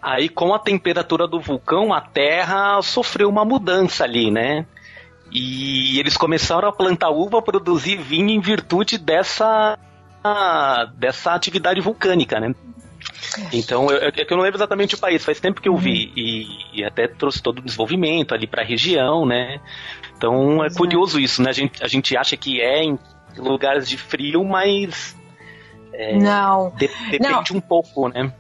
Aí, 0.02 0.28
com 0.28 0.54
a 0.54 0.60
temperatura 0.60 1.26
do 1.28 1.40
vulcão, 1.40 1.94
a 1.94 2.02
Terra 2.02 2.82
sofreu 2.82 3.30
uma 3.30 3.46
mudança 3.46 4.04
ali, 4.04 4.30
né? 4.30 4.66
E 5.32 5.98
eles 5.98 6.18
começaram 6.18 6.68
a 6.68 6.74
plantar 6.74 7.10
uva, 7.10 7.42
produzir 7.42 7.96
vinho 7.98 8.30
em 8.30 8.40
virtude 8.42 8.98
dessa 8.98 9.78
dessa 10.98 11.34
atividade 11.34 11.82
vulcânica, 11.82 12.40
né? 12.40 12.54
Então, 13.52 13.90
eu, 13.90 14.08
é 14.08 14.12
que 14.12 14.32
eu 14.32 14.38
não 14.38 14.44
lembro 14.44 14.58
exatamente 14.58 14.96
o 14.96 14.98
país, 14.98 15.24
faz 15.24 15.40
tempo 15.40 15.62
que 15.62 15.70
eu 15.70 15.76
vi, 15.76 16.08
uhum. 16.08 16.14
e, 16.16 16.80
e 16.82 16.84
até 16.84 17.08
trouxe 17.08 17.42
todo 17.42 17.60
o 17.60 17.62
desenvolvimento 17.62 18.34
ali 18.34 18.48
para 18.48 18.62
a 18.62 18.66
região, 18.66 19.26
né? 19.26 19.60
Então, 20.18 20.64
é 20.64 20.70
curioso 20.70 21.20
isso, 21.20 21.42
né? 21.42 21.50
A 21.50 21.54
gente, 21.54 21.84
a 21.84 21.88
gente 21.88 22.16
acha 22.18 22.38
que 22.38 22.62
é 22.62 22.84
em 22.84 22.98
lugares 23.38 23.88
de 23.88 23.98
frio, 23.98 24.44
mas. 24.44 25.16
É, 25.94 26.18
não. 26.18 26.72
De, 26.72 26.90
depende 27.12 27.52
não. 27.52 27.58
um 27.58 27.62
pouco, 27.62 28.08
né? 28.10 28.34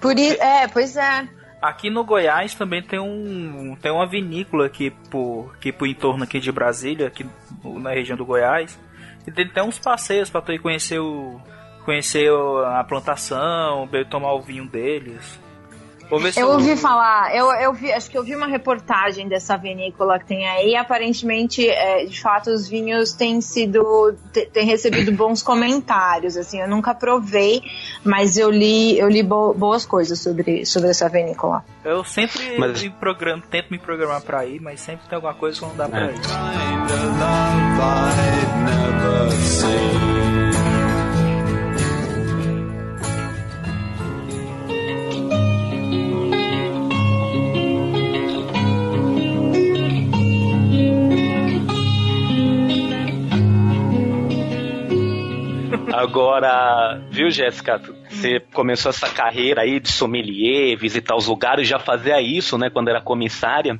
Por 0.00 0.18
isso, 0.18 0.40
é, 0.42 0.68
pois 0.68 0.96
é. 0.96 1.28
Aqui 1.60 1.90
no 1.90 2.04
Goiás 2.04 2.54
também 2.54 2.82
tem 2.82 2.98
um 2.98 3.76
tem 3.82 3.92
uma 3.92 4.08
vinícola 4.08 4.64
aqui 4.64 4.90
por, 5.10 5.52
aqui 5.54 5.70
por 5.70 5.86
entorno 5.86 6.24
aqui 6.24 6.40
de 6.40 6.50
Brasília, 6.50 7.06
aqui 7.06 7.26
na 7.62 7.90
região 7.90 8.16
do 8.16 8.24
Goiás. 8.24 8.78
E 9.26 9.30
tem 9.30 9.44
até 9.44 9.62
uns 9.62 9.78
passeios 9.78 10.30
para 10.30 10.40
tu 10.40 10.52
ir 10.52 10.58
conhecer 10.58 10.98
o 10.98 11.38
conhecer 11.84 12.30
a 12.66 12.84
plantação, 12.84 13.88
tomar 14.08 14.32
o 14.34 14.40
vinho 14.40 14.66
deles 14.66 15.40
eu 16.36 16.48
ouvi 16.48 16.76
falar, 16.76 17.34
eu, 17.36 17.52
eu 17.52 17.72
vi, 17.72 17.92
acho 17.92 18.10
que 18.10 18.18
eu 18.18 18.24
vi 18.24 18.34
uma 18.34 18.48
reportagem 18.48 19.28
dessa 19.28 19.56
vinícola 19.56 20.18
que 20.18 20.26
tem 20.26 20.48
aí. 20.48 20.74
Aparentemente, 20.74 21.68
é, 21.68 22.04
de 22.04 22.20
fato, 22.20 22.50
os 22.50 22.68
vinhos 22.68 23.12
têm 23.12 23.40
sido, 23.40 24.12
têm 24.52 24.66
recebido 24.66 25.12
bons 25.12 25.40
comentários. 25.42 26.36
Assim, 26.36 26.60
eu 26.60 26.68
nunca 26.68 26.92
provei, 26.94 27.62
mas 28.02 28.36
eu 28.36 28.50
li, 28.50 28.98
eu 28.98 29.08
li 29.08 29.22
bo, 29.22 29.54
boas 29.54 29.86
coisas 29.86 30.18
sobre, 30.18 30.66
sobre 30.66 30.90
essa 30.90 31.08
vinícola. 31.08 31.64
Eu 31.84 32.02
sempre 32.02 32.58
mas... 32.58 32.82
me 32.82 32.90
programo, 32.90 33.42
tento 33.48 33.70
me 33.70 33.78
programar 33.78 34.20
para 34.22 34.44
ir, 34.44 34.60
mas 34.60 34.80
sempre 34.80 35.06
tem 35.08 35.14
alguma 35.14 35.34
coisa 35.34 35.60
que 35.60 35.66
não 35.66 35.76
dá 35.76 35.88
para 35.88 36.06
é. 36.06 36.14
ir. 40.36 40.39
Agora, 55.92 57.00
viu, 57.10 57.30
Jéssica? 57.30 57.80
Você 58.08 58.40
começou 58.52 58.90
essa 58.90 59.08
carreira 59.08 59.62
aí 59.62 59.80
de 59.80 59.90
sommelier, 59.90 60.76
visitar 60.76 61.16
os 61.16 61.26
lugares, 61.26 61.66
já 61.66 61.78
fazia 61.78 62.20
isso, 62.20 62.56
né, 62.56 62.70
quando 62.70 62.88
era 62.88 63.00
comissária. 63.00 63.78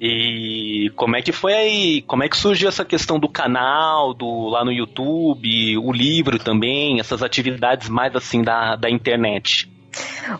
E 0.00 0.90
como 0.96 1.14
é 1.14 1.20
que 1.20 1.30
foi 1.30 1.52
aí? 1.52 2.02
Como 2.02 2.24
é 2.24 2.28
que 2.28 2.36
surgiu 2.36 2.68
essa 2.68 2.86
questão 2.86 3.18
do 3.18 3.28
canal, 3.28 4.14
do 4.14 4.48
lá 4.48 4.64
no 4.64 4.72
YouTube, 4.72 5.76
o 5.76 5.92
livro 5.92 6.38
também, 6.38 6.98
essas 6.98 7.22
atividades 7.22 7.88
mais 7.90 8.16
assim 8.16 8.42
da, 8.42 8.76
da 8.76 8.88
internet? 8.88 9.70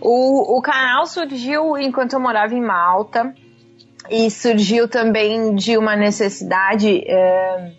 O, 0.00 0.57
o 0.59 0.62
canal 0.62 1.04
surgiu 1.07 1.76
enquanto 1.76 2.14
eu 2.14 2.21
morava 2.21 2.54
em 2.54 2.62
Malta 2.62 3.35
e 4.09 4.30
surgiu 4.30 4.88
também 4.88 5.54
de 5.54 5.76
uma 5.76 5.95
necessidade. 5.95 7.02
É, 7.07 7.73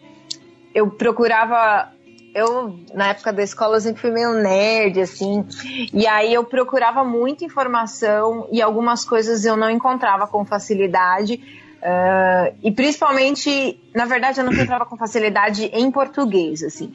eu 0.75 0.91
procurava 0.91 1.91
eu, 2.33 2.79
na 2.93 3.09
época 3.09 3.33
da 3.33 3.43
escola, 3.43 3.77
eu 3.77 3.81
sempre 3.81 4.01
fui 4.01 4.11
meio 4.11 4.33
nerd, 4.33 5.01
assim. 5.01 5.45
E 5.93 6.07
aí 6.07 6.33
eu 6.33 6.43
procurava 6.43 7.03
muita 7.03 7.43
informação 7.43 8.47
e 8.51 8.61
algumas 8.61 9.03
coisas 9.05 9.45
eu 9.45 9.57
não 9.57 9.69
encontrava 9.69 10.27
com 10.27 10.45
facilidade. 10.45 11.41
Uh, 11.81 12.55
e 12.61 12.71
principalmente, 12.71 13.79
na 13.93 14.05
verdade, 14.05 14.39
eu 14.39 14.45
não 14.45 14.53
encontrava 14.53 14.85
com 14.85 14.95
facilidade 14.95 15.65
em 15.73 15.89
português, 15.89 16.61
assim. 16.61 16.93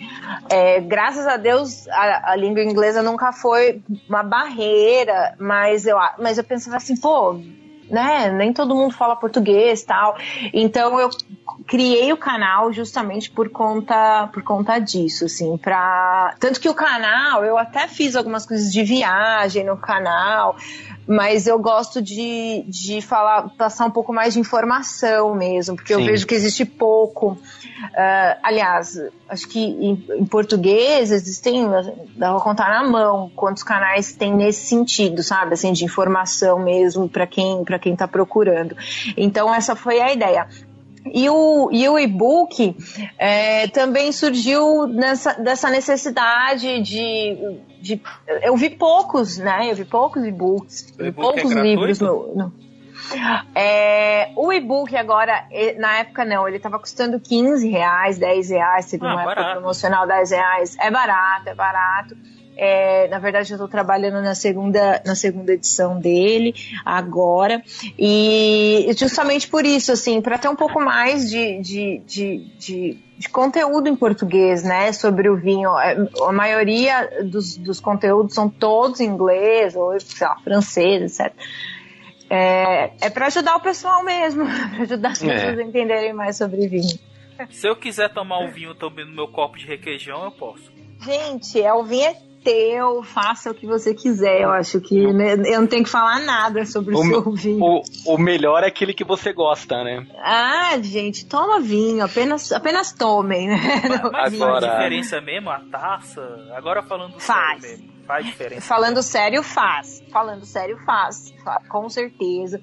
É, 0.49 0.81
graças 0.81 1.27
a 1.27 1.37
Deus, 1.37 1.89
a, 1.89 2.33
a, 2.33 2.37
língua 2.37 2.63
inglesa 2.63 3.03
nunca 3.03 3.33
foi 3.33 3.83
uma 4.09 4.23
barreira, 4.23 5.35
mas 5.41 5.87
eu, 5.87 5.99
mas 6.19 6.39
eu 6.39 6.45
pensava 6.45 6.77
assim, 6.77 6.97
pô, 6.97 7.41
né? 7.91 8.31
Nem 8.31 8.53
todo 8.53 8.77
mundo 8.77 8.95
fala 8.95 9.17
português 9.17 9.83
tal. 9.83 10.17
Então 10.53 11.01
eu 11.01 11.11
criei 11.67 12.13
o 12.13 12.17
canal 12.17 12.73
justamente 12.73 13.31
por 13.31 13.49
conta 13.49 14.29
por 14.33 14.43
conta 14.43 14.79
disso, 14.79 15.25
assim, 15.25 15.57
para 15.57 16.35
tanto 16.39 16.61
que 16.61 16.69
o 16.69 16.75
canal 16.75 17.45
eu 17.45 17.59
até 17.59 17.89
fiz 17.89 18.15
algumas 18.15 18.47
coisas 18.47 18.73
de 18.73 18.83
viagem 18.85 19.65
no 19.65 19.77
canal, 19.77 20.57
mas 21.07 21.47
eu 21.47 21.59
gosto 21.59 22.03
de, 22.03 22.65
de 22.67 23.01
falar, 23.01 23.51
passar 23.57 23.87
um 23.87 23.91
pouco 23.91 24.13
mais 24.13 24.35
de 24.35 24.41
informação 24.41 25.35
mesmo, 25.35 25.77
porque 25.77 25.95
Sim. 25.95 26.01
eu 26.01 26.07
vejo 26.07 26.27
que 26.27 26.35
existe 26.35 26.65
pouco. 26.65 27.33
Uh, 27.33 28.41
aliás, 28.43 28.99
acho 29.29 29.47
que 29.49 29.61
em, 29.61 30.05
em, 30.19 30.27
português 30.27 31.13
existem, 31.13 31.69
dá 32.17 32.33
pra 32.33 32.41
contar 32.41 32.71
na 32.71 32.89
mão 32.89 33.31
quantos 33.37 33.63
canais 33.63 34.13
tem 34.15 34.35
nesse 34.35 34.67
sentido, 34.67 35.23
sabe? 35.23 35.55
Assim, 35.55 35.73
de 35.73 35.85
informação 35.85 36.59
mesmo 36.59 37.09
para 37.09 37.27
quem 37.27 37.65
para 37.65 37.79
quem 37.79 37.95
tá 37.95 38.09
procurando. 38.09 38.77
Então, 39.17 39.55
essa 39.55 39.77
foi 39.77 40.01
a 40.01 40.13
ideia. 40.13 40.49
E 41.13 41.29
o, 41.29 41.71
e 41.73 41.89
o 41.89 41.99
e-book 41.99 42.77
é, 43.19 43.69
também 43.69 44.13
surgiu 44.13 44.87
nessa, 44.87 45.35
dessa 45.35 45.71
necessidade 45.71 46.83
de, 46.83 47.59
de. 47.81 48.01
Eu 48.43 48.57
vi 48.57 48.71
poucos, 48.71 49.39
né? 49.39 49.71
Eu 49.71 49.77
vi 49.77 49.85
poucos 49.85 50.25
e-books, 50.25 50.95
e 50.99 51.13
poucos 51.13 51.51
é 51.53 51.61
livros 51.61 52.01
no, 52.01 52.35
no 52.35 52.67
é, 53.55 54.31
o 54.37 54.53
e-book 54.53 54.97
agora, 54.97 55.45
na 55.79 55.99
época 55.99 56.25
não, 56.25 56.49
ele 56.49 56.59
tava 56.59 56.79
custando 56.79 57.21
15 57.21 57.69
reais, 57.69 58.19
10 58.19 58.51
reais, 58.51 58.91
teve 58.91 59.07
ah, 59.07 59.15
uma 59.15 59.25
barato. 59.25 59.41
época 59.41 59.57
promocional 59.57 60.07
10 60.07 60.31
reais. 60.31 60.77
É 60.81 60.91
barato, 60.91 61.49
é 61.49 61.55
barato. 61.55 62.17
É, 62.57 63.07
na 63.09 63.19
verdade, 63.19 63.53
eu 63.53 63.57
estou 63.57 63.69
trabalhando 63.69 64.23
na 64.23 64.35
segunda, 64.35 65.03
na 65.05 65.15
segunda 65.15 65.53
edição 65.53 65.99
dele 66.01 66.55
agora. 66.85 67.63
E 67.99 68.89
justamente 68.97 69.47
por 69.47 69.67
isso, 69.67 69.93
assim, 69.93 70.23
para 70.23 70.39
ter 70.39 70.49
um 70.49 70.57
pouco 70.57 70.81
mais 70.81 71.29
de, 71.29 71.61
de, 71.61 71.99
de, 72.07 72.39
de, 72.59 72.99
de 73.19 73.29
conteúdo 73.29 73.89
em 73.89 73.97
português, 73.97 74.63
né, 74.63 74.93
sobre 74.93 75.29
o 75.29 75.37
vinho. 75.37 75.79
É, 75.79 75.97
a 76.27 76.33
maioria 76.33 77.25
dos, 77.25 77.57
dos 77.59 77.79
conteúdos 77.79 78.35
são 78.35 78.49
todos 78.49 79.01
em 79.01 79.07
inglês, 79.07 79.77
ou, 79.77 79.99
sei 80.01 80.27
lá, 80.27 80.37
francês, 80.43 81.19
etc. 81.21 81.35
É, 82.29 82.91
é 83.01 83.11
para 83.11 83.27
ajudar 83.27 83.57
o 83.57 83.61
pessoal 83.61 84.03
mesmo, 84.03 84.45
para 84.75 84.83
ajudar 84.83 85.11
as 85.11 85.23
é. 85.23 85.29
pessoas 85.29 85.59
a 85.59 85.63
entenderem 85.63 86.13
mais 86.15 86.37
sobre 86.39 86.67
vinho. 86.69 86.99
Se 87.51 87.69
eu 87.69 87.77
quiser 87.77 88.13
tomar 88.15 88.39
o 88.39 88.51
vinho 88.51 88.75
também 88.75 89.05
no 89.05 89.15
meu 89.15 89.29
copo 89.29 89.59
de 89.59 89.67
requeijão, 89.67 90.25
eu 90.25 90.31
posso. 90.31 90.73
Gente, 91.03 91.61
é 91.61 91.73
o 91.73 91.85
vinho 91.85 92.07
é 92.07 92.26
teu, 92.47 93.03
faça 93.03 93.51
o 93.51 93.55
que 93.55 93.67
você 93.67 93.93
quiser. 93.93 94.43
Eu 94.43 94.53
acho 94.53 94.81
que 94.81 95.13
né, 95.13 95.33
eu 95.33 95.61
não 95.61 95.67
tenho 95.67 95.83
que 95.83 95.91
falar 95.91 96.21
nada 96.21 96.65
sobre 96.65 96.95
o, 96.95 97.01
o 97.01 97.05
seu 97.05 97.33
vinho. 97.33 97.61
O, 97.61 97.83
o 98.15 98.19
melhor 98.19 98.63
é 98.63 98.69
aquele 98.69 98.95
que 98.95 99.03
você 99.03 99.33
gosta, 99.33 99.83
né? 99.83 100.07
Ah, 100.23 100.79
gente, 100.81 101.27
toma 101.27 101.61
vinho, 101.61 102.05
apenas, 102.05 102.53
apenas 102.53 102.93
tomem, 102.93 103.49
né? 103.49 103.83
Mas, 104.13 104.13
mas 104.13 104.41
Agora... 104.41 104.61
faz 104.61 104.73
diferença 104.77 105.21
mesmo 105.21 105.51
a 105.51 105.59
taça? 105.59 106.23
Agora 106.55 106.85
falando 106.85 107.19
faz. 107.19 107.61
sério 107.61 107.79
mesmo. 107.79 107.97
Faz 108.07 108.25
diferença. 108.25 108.61
Falando 108.61 109.03
sério, 109.03 109.43
faz. 109.43 110.05
Falando 110.13 110.47
sério, 110.47 110.79
faz. 110.87 111.35
Com 111.69 111.89
certeza. 111.89 112.61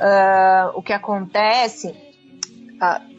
Uh, 0.00 0.72
o 0.76 0.82
que 0.82 0.92
acontece. 0.92 1.88
Uh, 1.88 3.09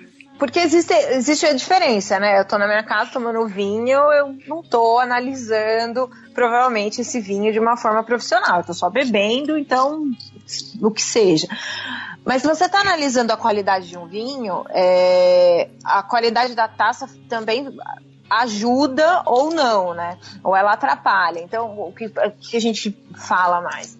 porque 0.41 0.57
existe, 0.57 0.91
existe 0.91 1.45
a 1.45 1.53
diferença, 1.53 2.19
né? 2.19 2.39
Eu 2.39 2.45
tô 2.45 2.57
na 2.57 2.65
minha 2.65 2.81
casa 2.81 3.11
tomando 3.11 3.45
vinho, 3.45 3.99
eu 4.11 4.35
não 4.47 4.63
tô 4.63 4.97
analisando 4.97 6.09
provavelmente 6.33 7.01
esse 7.01 7.21
vinho 7.21 7.53
de 7.53 7.59
uma 7.59 7.77
forma 7.77 8.03
profissional. 8.03 8.57
Eu 8.57 8.65
tô 8.65 8.73
só 8.73 8.89
bebendo, 8.89 9.55
então, 9.55 10.09
o 10.81 10.89
que 10.89 11.03
seja. 11.03 11.47
Mas 12.25 12.41
se 12.41 12.47
você 12.47 12.65
está 12.65 12.79
analisando 12.81 13.31
a 13.31 13.37
qualidade 13.37 13.87
de 13.87 13.99
um 13.99 14.07
vinho, 14.07 14.65
é, 14.69 15.69
a 15.83 16.01
qualidade 16.01 16.55
da 16.55 16.67
taça 16.67 17.07
também 17.29 17.67
ajuda 18.27 19.21
ou 19.27 19.53
não, 19.53 19.93
né? 19.93 20.17
Ou 20.43 20.55
ela 20.55 20.73
atrapalha. 20.73 21.39
Então, 21.39 21.79
o 21.79 21.93
que, 21.93 22.07
o 22.07 22.31
que 22.31 22.57
a 22.57 22.61
gente 22.61 22.97
fala 23.15 23.61
mais? 23.61 23.95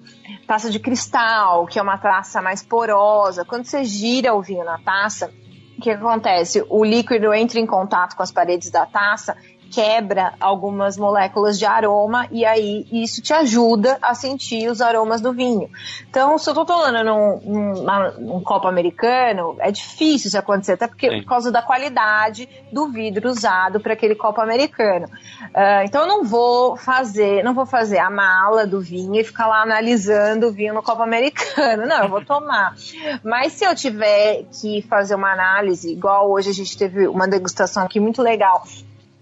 Taça 0.48 0.72
de 0.72 0.80
cristal, 0.80 1.68
que 1.68 1.78
é 1.78 1.82
uma 1.84 2.00
taça 2.00 2.42
mais 2.42 2.64
porosa. 2.64 3.46
Quando 3.46 3.66
você 3.66 3.84
gira 3.84 4.34
o 4.34 4.42
vinho 4.42 4.66
na 4.66 4.80
taça, 4.80 5.32
o 5.78 5.82
que 5.82 5.90
acontece? 5.90 6.64
O 6.70 6.84
líquido 6.84 7.34
entra 7.34 7.60
em 7.60 7.66
contato 7.66 8.16
com 8.16 8.24
as 8.24 8.32
paredes 8.32 8.70
da 8.70 8.86
taça 8.86 9.36
quebra 9.72 10.34
algumas 10.40 10.98
moléculas 10.98 11.58
de 11.58 11.66
aroma 11.66 12.28
e 12.30 12.46
aí 12.46 12.86
isso 12.92 13.22
te 13.22 13.34
ajuda 13.34 13.98
a 14.02 14.14
sentir 14.14 14.70
os 14.70 14.82
aromas 14.82 15.22
do 15.22 15.32
vinho. 15.32 15.70
Então, 16.10 16.38
se 16.38 16.50
eu 16.50 16.54
tô 16.54 16.66
tomando 16.66 17.04
num, 17.04 17.40
num, 17.40 18.12
num 18.20 18.42
copo 18.42 18.68
americano, 18.68 19.56
é 19.60 19.72
difícil 19.72 20.28
isso 20.28 20.38
acontecer, 20.38 20.74
até 20.74 20.88
porque 20.88 21.10
Sim. 21.10 21.22
por 21.22 21.30
causa 21.30 21.52
da 21.52 21.62
qualidade 21.62 22.50
do 22.72 22.90
vidro 22.90 23.30
usado 23.30 23.80
para 23.80 23.94
aquele 23.94 24.14
copo 24.14 24.42
americano. 24.42 25.06
Uh, 25.06 25.86
então, 25.86 26.02
eu 26.02 26.08
não 26.08 26.24
vou 26.26 26.76
fazer, 26.76 27.44
não 27.44 27.54
vou 27.54 27.66
fazer 27.66 28.00
a 28.00 28.10
mala 28.10 28.68
do 28.68 28.82
vinho 28.82 29.16
e 29.16 29.24
ficar 29.24 29.48
lá 29.48 29.62
analisando 29.62 30.48
o 30.48 30.52
vinho 30.52 30.74
no 30.74 30.84
copo 30.84 31.02
americano. 31.02 31.86
Não, 31.88 32.04
eu 32.04 32.10
vou 32.10 32.24
tomar. 32.24 32.76
Mas 33.24 33.54
se 33.54 33.64
eu 33.64 33.74
tiver 33.74 34.44
que 34.60 34.82
fazer 34.82 35.16
uma 35.16 35.32
análise, 35.32 35.92
igual 35.92 36.30
hoje 36.30 36.50
a 36.50 36.54
gente 36.54 36.78
teve 36.78 37.08
uma 37.08 37.28
degustação 37.28 37.84
aqui 37.84 38.00
muito 38.00 38.22
legal 38.22 38.64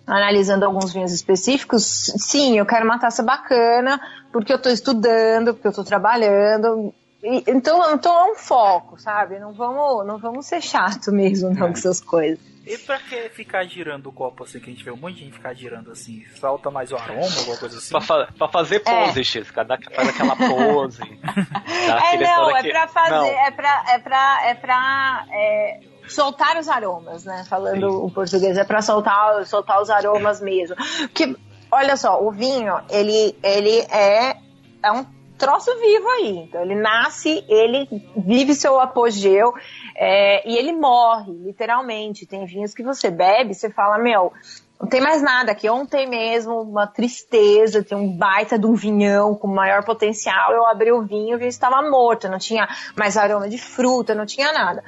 analisando 0.10 0.66
alguns 0.66 0.92
vinhos 0.92 1.12
específicos, 1.12 1.84
sim, 2.18 2.58
eu 2.58 2.66
quero 2.66 2.86
uma 2.86 3.00
taça 3.00 3.22
bacana, 3.24 4.02
porque 4.32 4.52
eu 4.52 4.58
estou 4.58 4.72
estudando, 4.72 5.54
porque 5.54 5.68
eu 5.68 5.72
estou 5.72 5.86
trabalhando. 5.86 6.94
E, 7.24 7.44
então, 7.48 7.94
então 7.94 8.18
é 8.18 8.32
um 8.32 8.36
foco, 8.36 9.00
sabe? 9.00 9.40
Não 9.40 9.54
vamos, 9.54 10.06
não 10.08 10.18
vamos 10.18 10.46
ser 10.46 10.62
chato 10.62 11.12
mesmo, 11.12 11.50
não, 11.50 11.68
é. 11.68 11.72
com 11.72 11.78
essas 11.78 12.02
coisas. 12.02 12.40
E 12.66 12.78
pra 12.78 13.00
que 13.00 13.30
ficar 13.30 13.66
girando 13.66 14.10
o 14.10 14.12
copo 14.12 14.44
assim, 14.44 14.60
que 14.60 14.70
a 14.70 14.74
gente 14.74 14.84
vê 14.84 14.92
um 14.92 14.96
monte 14.96 15.16
de 15.16 15.22
gente 15.22 15.34
ficar 15.34 15.54
girando 15.56 15.92
assim? 15.92 16.24
Solta 16.36 16.70
mais 16.70 16.92
o 16.92 16.98
aroma, 16.98 17.24
alguma 17.40 17.58
coisa 17.58 17.78
assim? 17.78 17.90
pra, 17.90 18.02
fa 18.02 18.28
pra 18.38 18.48
fazer 18.48 18.82
pose, 18.82 19.22
é. 19.22 19.24
Xisca, 19.24 19.66
faz 19.66 20.10
aquela 20.10 20.36
pose. 20.36 21.02
é, 21.66 22.18
não, 22.18 22.56
é 22.56 22.64
pra 22.70 22.88
fazer, 22.88 23.10
não. 23.10 23.26
é 23.26 23.52
pra, 23.52 23.84
é 23.88 24.00
pra, 24.00 24.40
é 24.46 24.54
pra 24.54 25.26
é, 25.32 25.80
soltar 26.10 26.58
os 26.58 26.68
aromas, 26.68 27.24
né? 27.24 27.44
Falando 27.48 27.90
Sim. 27.90 27.98
o 27.98 28.12
português, 28.12 28.58
é 28.58 28.64
para 28.64 28.82
soltar, 28.82 29.46
soltar 29.46 29.82
os 29.82 29.90
aromas 29.90 30.42
mesmo. 30.42 30.76
Porque, 31.02 31.36
olha 31.72 31.96
só, 31.96 32.22
o 32.22 32.32
vinho, 32.32 32.74
ele, 32.90 33.38
ele 33.44 33.80
é, 33.92 34.38
é 34.84 34.92
um 34.92 35.06
troço 35.38 35.72
vivo 35.80 36.08
aí. 36.10 36.38
Então, 36.38 36.62
ele 36.62 36.76
nasce, 36.76 37.44
ele 37.48 37.88
vive 38.16 38.54
seu 38.54 38.80
apogeu 38.80 39.54
é, 39.96 40.48
e 40.48 40.58
ele 40.58 40.74
morre, 40.74 41.32
literalmente. 41.32 42.26
Tem 42.26 42.46
vinhos 42.46 42.74
que 42.74 42.84
você 42.84 43.10
bebe, 43.10 43.54
você 43.54 43.70
fala, 43.70 43.98
meu, 43.98 44.34
não 44.80 44.88
tem 44.88 45.02
mais 45.02 45.22
nada 45.22 45.52
aqui. 45.52 45.70
Ontem 45.70 46.08
mesmo, 46.08 46.62
uma 46.62 46.88
tristeza, 46.88 47.84
tem 47.84 47.98
um 47.98 48.16
baita 48.16 48.58
de 48.58 48.66
um 48.66 48.74
vinhão 48.74 49.36
com 49.36 49.48
maior 49.48 49.84
potencial. 49.84 50.54
Eu 50.54 50.66
abri 50.66 50.92
o 50.92 51.02
vinho 51.02 51.32
e 51.32 51.36
o 51.36 51.38
vinho 51.38 51.50
estava 51.50 51.82
morto, 51.90 52.30
não 52.30 52.38
tinha 52.38 52.68
mais 52.96 53.18
aroma 53.18 53.50
de 53.50 53.58
fruta, 53.58 54.16
não 54.16 54.26
tinha 54.26 54.54
nada. 54.54 54.84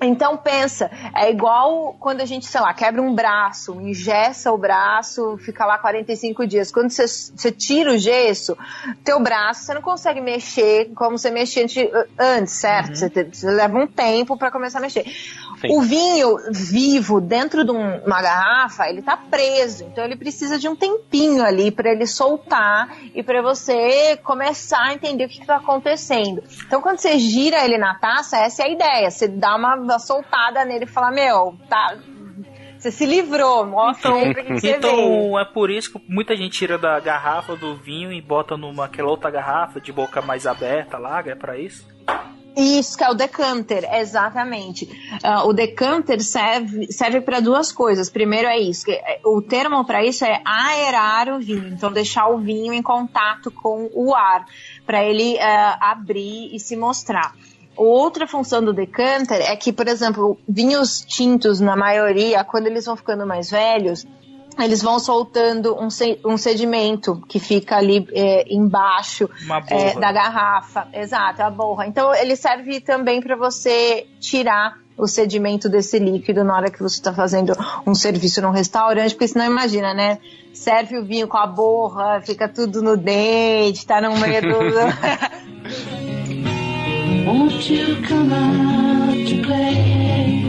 Então 0.00 0.36
pensa, 0.36 0.90
é 1.14 1.30
igual 1.30 1.96
quando 1.98 2.20
a 2.20 2.24
gente, 2.24 2.46
sei 2.46 2.60
lá, 2.60 2.72
quebra 2.72 3.02
um 3.02 3.14
braço, 3.14 3.80
engessa 3.80 4.52
o 4.52 4.58
braço, 4.58 5.36
fica 5.38 5.66
lá 5.66 5.78
45 5.78 6.46
dias. 6.46 6.70
Quando 6.70 6.90
você, 6.90 7.06
você 7.06 7.50
tira 7.50 7.92
o 7.92 7.98
gesso, 7.98 8.56
teu 9.04 9.20
braço, 9.20 9.64
você 9.64 9.74
não 9.74 9.82
consegue 9.82 10.20
mexer 10.20 10.92
como 10.94 11.18
você 11.18 11.30
mexia 11.30 11.66
antes, 12.18 12.54
certo? 12.54 12.90
Uhum. 12.90 12.94
Você, 12.94 13.24
você, 13.24 13.50
leva 13.50 13.78
um 13.78 13.86
tempo 13.86 14.36
para 14.36 14.50
começar 14.50 14.78
a 14.78 14.82
mexer. 14.82 15.04
Sim. 15.04 15.76
O 15.76 15.80
vinho 15.80 16.36
vivo 16.52 17.20
dentro 17.20 17.64
de 17.64 17.72
uma 17.72 18.22
garrafa, 18.22 18.88
ele 18.88 19.02
tá 19.02 19.16
preso, 19.16 19.84
então 19.84 20.04
ele 20.04 20.14
precisa 20.14 20.56
de 20.58 20.68
um 20.68 20.76
tempinho 20.76 21.42
ali 21.42 21.72
para 21.72 21.90
ele 21.90 22.06
soltar 22.06 22.96
e 23.12 23.22
para 23.22 23.42
você 23.42 24.16
começar 24.22 24.82
a 24.82 24.94
entender 24.94 25.24
o 25.24 25.28
que 25.28 25.40
está 25.40 25.56
acontecendo. 25.56 26.44
Então 26.64 26.80
quando 26.80 26.98
você 26.98 27.18
gira 27.18 27.64
ele 27.64 27.76
na 27.76 27.96
taça, 27.96 28.38
essa 28.38 28.62
é 28.62 28.66
a 28.66 28.68
ideia. 28.68 29.10
Você 29.10 29.26
dá 29.26 29.56
uma 29.56 29.87
uma 29.92 29.98
soltada 29.98 30.64
nele 30.64 30.84
e 30.84 30.88
falar, 30.88 31.10
meu, 31.10 31.56
tá. 31.68 31.96
Você 32.78 32.92
se 32.92 33.04
livrou, 33.04 33.66
mostra 33.66 34.10
então, 34.10 34.20
aí 34.22 34.32
pra 34.32 34.44
que 34.44 34.60
você 34.60 34.76
Então 34.76 34.94
veio. 34.96 35.38
é 35.38 35.44
por 35.44 35.68
isso 35.70 35.92
que 35.92 36.02
muita 36.08 36.36
gente 36.36 36.52
tira 36.56 36.78
da 36.78 37.00
garrafa 37.00 37.56
do 37.56 37.74
vinho 37.76 38.12
e 38.12 38.20
bota 38.20 38.56
numa 38.56 38.84
aquela 38.84 39.10
outra 39.10 39.30
garrafa 39.30 39.80
de 39.80 39.92
boca 39.92 40.22
mais 40.22 40.46
aberta, 40.46 40.96
larga, 40.96 41.32
é 41.32 41.34
para 41.34 41.58
isso? 41.58 41.84
Isso, 42.56 42.96
que 42.98 43.04
é 43.04 43.08
o 43.10 43.14
decanter, 43.14 43.84
exatamente. 43.94 44.84
Uh, 45.24 45.48
o 45.48 45.52
decanter 45.52 46.20
serve, 46.20 46.90
serve 46.90 47.20
para 47.20 47.38
duas 47.38 47.70
coisas. 47.70 48.10
Primeiro 48.10 48.48
é 48.48 48.58
isso, 48.58 48.84
que 48.84 48.90
é, 48.92 49.20
o 49.24 49.40
termo 49.40 49.84
para 49.84 50.04
isso 50.04 50.24
é 50.24 50.40
aerar 50.44 51.28
o 51.28 51.38
vinho, 51.38 51.68
então 51.68 51.92
deixar 51.92 52.26
o 52.28 52.38
vinho 52.38 52.72
em 52.72 52.82
contato 52.82 53.50
com 53.50 53.88
o 53.92 54.12
ar, 54.12 54.44
para 54.84 55.04
ele 55.04 55.34
uh, 55.34 55.76
abrir 55.80 56.52
e 56.52 56.58
se 56.58 56.76
mostrar. 56.76 57.32
Outra 57.78 58.26
função 58.26 58.60
do 58.60 58.72
decanter 58.72 59.40
é 59.40 59.54
que, 59.54 59.72
por 59.72 59.86
exemplo, 59.86 60.36
vinhos 60.48 61.00
tintos, 61.00 61.60
na 61.60 61.76
maioria, 61.76 62.42
quando 62.42 62.66
eles 62.66 62.84
vão 62.84 62.96
ficando 62.96 63.24
mais 63.24 63.52
velhos, 63.52 64.04
eles 64.58 64.82
vão 64.82 64.98
soltando 64.98 65.76
um, 65.76 65.86
um 66.24 66.36
sedimento 66.36 67.22
que 67.28 67.38
fica 67.38 67.76
ali 67.76 68.04
é, 68.12 68.52
embaixo 68.52 69.30
é, 69.68 69.94
da 69.94 70.10
garrafa. 70.10 70.88
Exato, 70.92 71.40
a 71.40 71.50
borra. 71.50 71.86
Então 71.86 72.12
ele 72.12 72.34
serve 72.34 72.80
também 72.80 73.22
para 73.22 73.36
você 73.36 74.08
tirar 74.18 74.76
o 74.96 75.06
sedimento 75.06 75.68
desse 75.68 76.00
líquido 76.00 76.42
na 76.42 76.56
hora 76.56 76.70
que 76.72 76.82
você 76.82 76.96
está 76.96 77.14
fazendo 77.14 77.52
um 77.86 77.94
serviço 77.94 78.42
num 78.42 78.50
restaurante, 78.50 79.12
porque 79.12 79.28
senão 79.28 79.46
imagina, 79.46 79.94
né? 79.94 80.18
Serve 80.52 80.98
o 80.98 81.04
vinho 81.04 81.28
com 81.28 81.36
a 81.36 81.46
borra, 81.46 82.20
fica 82.20 82.48
tudo 82.48 82.82
no 82.82 82.96
dente, 82.96 83.86
tá 83.86 84.00
no 84.00 84.18
meio 84.18 84.42
do. 84.42 84.48
Won't 87.28 87.70
you 87.70 88.00
come 88.08 88.32
out 88.32 89.12
to 89.28 89.42
play? 89.46 90.42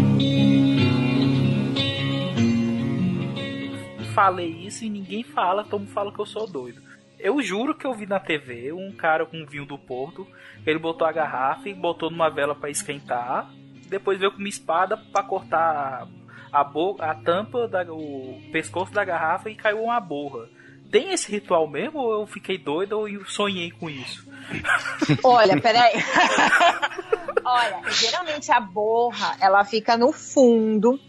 Falei 4.15 4.47
isso 4.47 4.85
e 4.85 4.89
ninguém 4.89 5.21
fala, 5.21 5.65
todo 5.65 5.81
mundo 5.81 5.91
fala 5.91 6.09
que 6.13 6.19
eu 6.19 6.25
sou 6.25 6.47
doido. 6.47 6.81
Eu 7.19 7.41
juro 7.41 7.75
que 7.75 7.85
eu 7.85 7.93
vi 7.93 8.05
na 8.05 8.17
TV 8.17 8.71
um 8.71 8.93
cara 8.93 9.25
com 9.25 9.45
vinho 9.45 9.65
do 9.65 9.77
Porto, 9.77 10.25
ele 10.65 10.79
botou 10.79 11.05
a 11.05 11.11
garrafa 11.11 11.67
e 11.67 11.73
botou 11.73 12.09
numa 12.09 12.29
vela 12.29 12.55
para 12.55 12.69
esquentar, 12.69 13.51
depois 13.89 14.17
veio 14.17 14.31
com 14.31 14.37
uma 14.37 14.47
espada 14.47 14.95
para 14.95 15.25
cortar 15.25 16.07
a, 16.49 16.63
boca, 16.63 17.05
a 17.05 17.13
tampa, 17.13 17.67
da, 17.67 17.83
o 17.91 18.39
pescoço 18.53 18.93
da 18.93 19.03
garrafa 19.03 19.49
e 19.49 19.55
caiu 19.55 19.83
uma 19.83 19.99
borra. 19.99 20.47
Tem 20.91 21.11
esse 21.11 21.31
ritual 21.31 21.67
mesmo 21.67 21.99
ou 21.99 22.21
eu 22.21 22.27
fiquei 22.27 22.57
doido 22.57 22.93
ou 22.93 23.07
eu 23.07 23.25
sonhei 23.25 23.71
com 23.71 23.89
isso? 23.89 24.27
Olha, 25.23 25.59
peraí. 25.61 25.93
Olha, 27.45 27.81
geralmente 27.91 28.51
a 28.51 28.59
borra, 28.59 29.35
ela 29.39 29.63
fica 29.63 29.95
no 29.95 30.11
fundo 30.11 30.99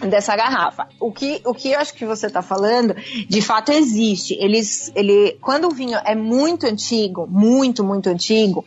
dessa 0.00 0.34
garrafa. 0.36 0.88
O 1.00 1.12
que, 1.12 1.40
o 1.44 1.54
que 1.54 1.72
eu 1.72 1.78
acho 1.78 1.94
que 1.94 2.04
você 2.04 2.26
está 2.26 2.42
falando, 2.42 2.94
de 3.28 3.42
fato 3.42 3.72
existe. 3.72 4.34
Eles, 4.34 4.92
ele, 4.94 5.38
quando 5.40 5.68
o 5.68 5.74
vinho 5.74 5.98
é 6.04 6.14
muito 6.14 6.66
antigo, 6.66 7.26
muito, 7.26 7.84
muito 7.84 8.08
antigo, 8.08 8.64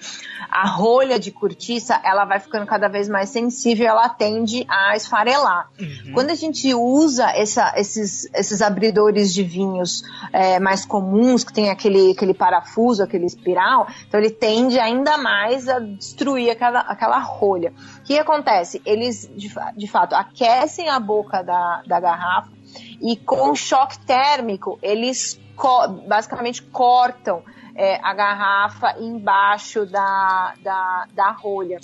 a 0.50 0.67
rolha 0.67 1.19
de 1.19 1.32
cortiça 1.32 2.00
ela 2.04 2.26
vai 2.26 2.39
ficando 2.39 2.65
cada 2.65 2.88
vez 2.88 3.08
mais 3.08 3.30
sensível, 3.30 3.88
ela 3.88 4.10
tende 4.10 4.65
a 4.69 4.95
esfarelar. 4.95 5.69
Uhum. 5.80 6.13
Quando 6.13 6.30
a 6.32 6.36
gente 6.36 6.73
usa 6.73 7.30
essa, 7.32 7.73
esses, 7.78 8.30
esses 8.34 8.62
abridores 8.62 9.34
de 9.34 9.43
vinhos 9.43 10.04
é, 10.32 10.60
mais 10.60 10.86
comuns, 10.86 11.43
que 11.43 11.54
tem 11.54 11.69
aquele, 11.69 12.12
aquele 12.12 12.34
parafuso, 12.34 13.04
aquele 13.04 13.26
espiral, 13.26 13.88
então 14.08 14.19
ele 14.19 14.30
tende 14.30 14.80
ainda 14.80 15.17
mais 15.17 15.67
a 15.67 15.80
destruir 15.80 16.50
aquela, 16.50 16.80
aquela 16.82 17.19
rolha. 17.19 17.73
O 18.00 18.04
que 18.04 18.17
acontece? 18.17 18.82
Eles, 18.86 19.30
de, 19.36 19.52
de 19.76 19.88
fato, 19.88 20.13
aquecem 20.13 20.89
a 20.89 21.00
boca 21.00 21.41
da, 21.41 21.84
da 21.86 22.00
garrafa 22.00 22.58
e 23.02 23.15
com 23.15 23.56
choque 23.56 24.00
térmico 24.00 24.78
eles 24.82 25.39
co 25.56 25.88
basicamente 26.08 26.62
cortam 26.62 27.41
é, 27.78 28.00
a 28.04 28.13
garrafa 28.13 28.96
embaixo 29.00 29.86
da, 29.86 30.54
da, 30.63 31.08
da 31.13 31.32
rolha 31.32 31.80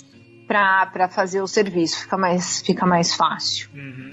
para 0.46 1.08
fazer 1.08 1.40
o 1.40 1.46
serviço. 1.46 2.02
Fica 2.02 2.18
mais, 2.18 2.60
fica 2.60 2.84
mais 2.84 3.14
fácil. 3.14 3.70
Uhum. 3.72 4.10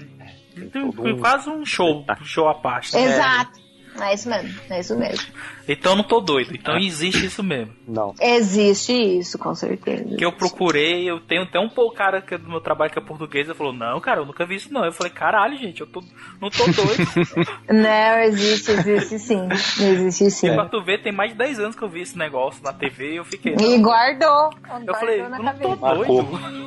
Então, 0.56 0.92
quase 1.18 1.50
um 1.50 1.64
show, 1.64 2.04
um 2.08 2.24
show 2.24 2.48
à 2.48 2.54
parte. 2.54 2.94
Né? 2.94 3.04
Exato. 3.04 3.61
É 4.00 4.14
isso 4.14 4.28
mesmo, 4.28 4.60
é 4.70 4.80
isso 4.80 4.96
mesmo. 4.96 5.26
Então 5.68 5.94
não 5.94 6.02
tô 6.02 6.20
doido, 6.20 6.54
então 6.54 6.76
existe 6.76 7.26
isso 7.26 7.42
mesmo. 7.42 7.72
Não. 7.86 8.14
Existe 8.20 8.92
isso, 8.92 9.38
com 9.38 9.54
certeza. 9.54 10.16
Que 10.16 10.24
eu 10.24 10.32
procurei, 10.32 11.08
eu 11.08 11.20
tenho 11.20 11.42
até 11.42 11.60
um 11.60 11.68
pouco 11.68 11.94
cara 11.94 12.20
que 12.20 12.34
é 12.34 12.38
do 12.38 12.48
meu 12.48 12.60
trabalho 12.60 12.90
que 12.90 12.98
é 12.98 13.02
português, 13.02 13.46
ele 13.46 13.56
falou, 13.56 13.72
não, 13.72 14.00
cara, 14.00 14.20
eu 14.20 14.26
nunca 14.26 14.46
vi 14.46 14.56
isso 14.56 14.72
não. 14.72 14.84
Eu 14.84 14.92
falei, 14.92 15.12
caralho, 15.12 15.56
gente, 15.56 15.80
eu 15.80 15.86
tô, 15.86 16.02
não 16.40 16.50
tô 16.50 16.64
doido. 16.64 17.06
não, 17.68 18.18
existe, 18.20 18.72
existe 18.72 19.18
sim. 19.18 19.48
Existe 19.80 20.30
sim. 20.30 20.48
E 20.48 20.54
pra 20.54 20.68
tu 20.68 20.82
ver, 20.82 21.02
tem 21.02 21.12
mais 21.12 21.32
de 21.32 21.38
10 21.38 21.60
anos 21.60 21.76
que 21.76 21.82
eu 21.82 21.88
vi 21.88 22.00
esse 22.00 22.16
negócio 22.16 22.62
na 22.62 22.72
TV 22.72 23.12
e 23.12 23.16
eu 23.16 23.24
fiquei. 23.24 23.54
E 23.54 23.78
guardou. 23.78 24.50
Eu 24.86 24.94
falei, 24.94 25.22
não 25.22 25.44
cabeça. 25.44 25.76
tô 25.76 25.94
doido. 25.94 26.22
Marcou. 26.32 26.62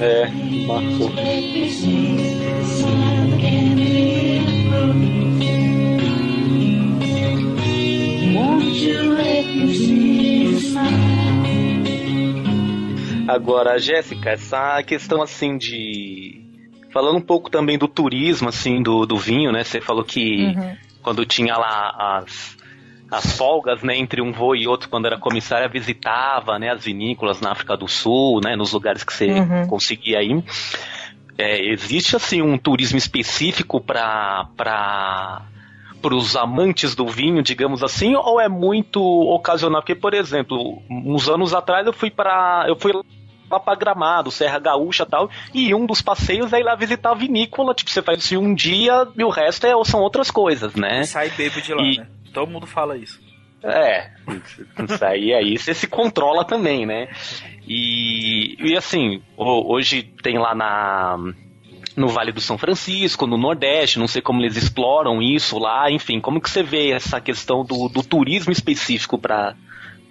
É, 0.00 0.28
marcou. 0.66 1.10
Agora, 13.28 13.78
Jéssica, 13.78 14.30
essa 14.30 14.82
questão 14.82 15.22
assim 15.22 15.56
de 15.56 16.42
Falando 16.92 17.16
um 17.16 17.22
pouco 17.22 17.48
também 17.48 17.78
do 17.78 17.88
turismo, 17.88 18.50
assim, 18.50 18.82
do, 18.82 19.06
do 19.06 19.16
vinho, 19.16 19.50
né? 19.50 19.64
Você 19.64 19.80
falou 19.80 20.04
que 20.04 20.44
uhum. 20.44 20.76
quando 21.02 21.24
tinha 21.24 21.56
lá 21.56 22.18
as, 22.18 22.56
as 23.10 23.36
folgas, 23.36 23.82
né, 23.82 23.96
entre 23.96 24.20
um 24.20 24.30
voo 24.30 24.54
e 24.54 24.68
outro, 24.68 24.90
quando 24.90 25.06
era 25.06 25.16
comissária, 25.16 25.66
visitava, 25.68 26.58
né, 26.58 26.70
as 26.70 26.84
vinícolas 26.84 27.40
na 27.40 27.52
África 27.52 27.78
do 27.78 27.88
Sul, 27.88 28.42
né, 28.44 28.54
nos 28.54 28.72
lugares 28.72 29.02
que 29.02 29.12
você 29.12 29.26
uhum. 29.26 29.66
conseguia 29.66 30.22
ir. 30.22 30.44
É, 31.38 31.64
existe, 31.72 32.14
assim, 32.14 32.42
um 32.42 32.58
turismo 32.58 32.98
específico 32.98 33.80
para 33.80 35.42
para 36.02 36.14
os 36.14 36.34
amantes 36.34 36.94
do 36.94 37.06
vinho, 37.06 37.42
digamos 37.42 37.82
assim, 37.82 38.16
ou 38.16 38.40
é 38.40 38.48
muito 38.48 39.00
ocasional? 39.00 39.80
Porque, 39.80 39.94
por 39.94 40.12
exemplo, 40.12 40.82
uns 40.90 41.28
anos 41.28 41.54
atrás 41.54 41.86
eu 41.86 41.92
fui 41.92 42.10
para 42.10 42.64
eu 42.66 42.76
fui 42.76 42.92
lá 43.50 43.60
pra 43.60 43.74
Gramado, 43.74 44.30
Serra 44.30 44.58
Gaúcha 44.58 45.04
e 45.04 45.06
tal. 45.06 45.30
E 45.54 45.74
um 45.74 45.86
dos 45.86 46.02
passeios 46.02 46.52
é 46.52 46.60
ir 46.60 46.64
lá 46.64 46.74
visitar 46.74 47.12
a 47.12 47.14
vinícola. 47.14 47.74
Tipo, 47.74 47.90
você 47.90 48.02
faz 48.02 48.24
isso 48.24 48.38
um 48.38 48.54
dia 48.54 49.06
e 49.16 49.22
o 49.22 49.30
resto 49.30 49.66
é, 49.66 49.84
são 49.84 50.00
outras 50.00 50.30
coisas, 50.30 50.74
né? 50.74 51.02
E 51.02 51.06
sai 51.06 51.30
bebo 51.30 51.60
de 51.60 51.72
lá, 51.72 51.82
e... 51.82 51.98
né? 51.98 52.06
Todo 52.32 52.50
mundo 52.50 52.66
fala 52.66 52.96
isso. 52.96 53.20
É, 53.62 54.10
isso 54.88 55.04
aí, 55.04 55.32
aí 55.32 55.56
você 55.56 55.72
se 55.72 55.86
controla 55.86 56.44
também, 56.44 56.84
né? 56.84 57.08
E, 57.66 58.56
e 58.58 58.76
assim, 58.76 59.22
hoje 59.36 60.02
tem 60.02 60.36
lá 60.36 60.52
na 60.52 61.16
no 61.96 62.08
Vale 62.08 62.32
do 62.32 62.40
São 62.40 62.56
Francisco, 62.56 63.26
no 63.26 63.36
Nordeste, 63.36 63.98
não 63.98 64.08
sei 64.08 64.22
como 64.22 64.40
eles 64.40 64.56
exploram 64.56 65.20
isso 65.20 65.58
lá, 65.58 65.90
enfim, 65.90 66.20
como 66.20 66.40
que 66.40 66.50
você 66.50 66.62
vê 66.62 66.90
essa 66.90 67.20
questão 67.20 67.64
do, 67.64 67.88
do 67.88 68.02
turismo 68.02 68.52
específico 68.52 69.18
para 69.18 69.54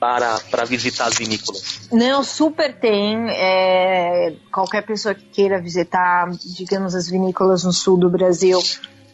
para, 0.02 0.40
para 0.50 0.66
visitar 0.66 1.06
as 1.06 1.16
vinícolas? 1.16 1.88
Não, 1.92 2.24
super 2.24 2.74
tem. 2.80 3.30
É, 3.30 4.34
qualquer 4.52 4.82
pessoa 4.84 5.14
que 5.14 5.26
queira 5.26 5.62
visitar, 5.62 6.28
digamos, 6.58 6.96
as 6.96 7.08
vinícolas 7.08 7.64
no 7.64 7.72
sul 7.72 8.00
do 8.00 8.10
Brasil, 8.10 8.58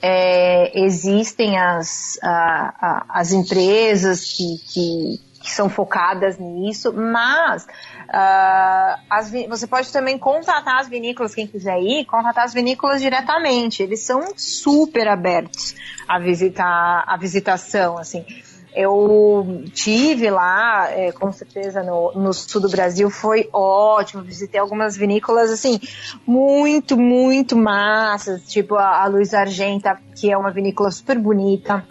é, 0.02 0.80
existem 0.80 1.58
as, 1.58 2.18
a, 2.24 2.30
a, 2.30 3.06
as 3.20 3.34
empresas 3.34 4.24
que, 4.24 4.58
que, 4.60 5.20
que, 5.42 5.52
são 5.52 5.70
focadas 5.70 6.38
nisso, 6.40 6.94
mas 6.94 7.68
uh, 8.08 9.00
as, 9.10 9.32
você 9.48 9.68
pode 9.68 9.92
também 9.92 10.18
contratar 10.18 10.80
as 10.80 10.88
vinícolas, 10.88 11.36
quem 11.36 11.48
quiser 11.48 11.80
ir, 11.80 12.06
contratar 12.06 12.46
as 12.46 12.54
vinícolas 12.54 13.02
diretamente. 13.02 13.84
Eles 13.84 14.02
são 14.02 14.22
super 14.36 15.08
abertos 15.08 15.76
a 16.08 16.20
visitar 16.20 17.04
a 17.06 17.18
visitação, 17.18 17.98
assim. 17.98 18.26
Eu 18.76 19.64
tive 19.74 20.30
lá, 20.30 20.88
é, 20.92 21.12
com 21.12 21.32
certeza, 21.32 21.82
no, 21.82 22.12
no, 22.14 22.32
sul 22.32 22.62
do 22.62 22.70
Brasil, 22.70 23.10
foi 23.10 23.50
ótimo. 23.52 24.22
Visitei 24.22 24.60
algumas 24.60 24.96
vinícolas, 24.96 25.50
assim, 25.50 25.80
muito, 26.28 26.96
muito 26.96 27.58
massas, 27.58 28.44
tipo 28.44 28.76
a, 28.76 29.04
a 29.04 29.08
Luiz 29.08 29.34
Argenta, 29.34 29.98
que 30.16 30.32
é 30.32 30.38
uma 30.38 30.52
vinícola 30.52 30.92
super 30.92 31.18
bonita. 31.18 31.84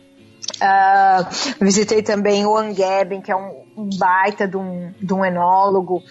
Uh, 0.57 1.65
visitei 1.65 2.03
também 2.03 2.47
o 2.47 2.57
Angeben, 2.57 3.21
que 3.21 3.33
é 3.33 3.37
um 3.37 3.66
baita 3.77 4.49
de 4.49 4.57
um, 4.57 4.93
de 5.01 5.13
um 5.13 5.25
enólogo 5.25 5.99
uh, 5.99 6.03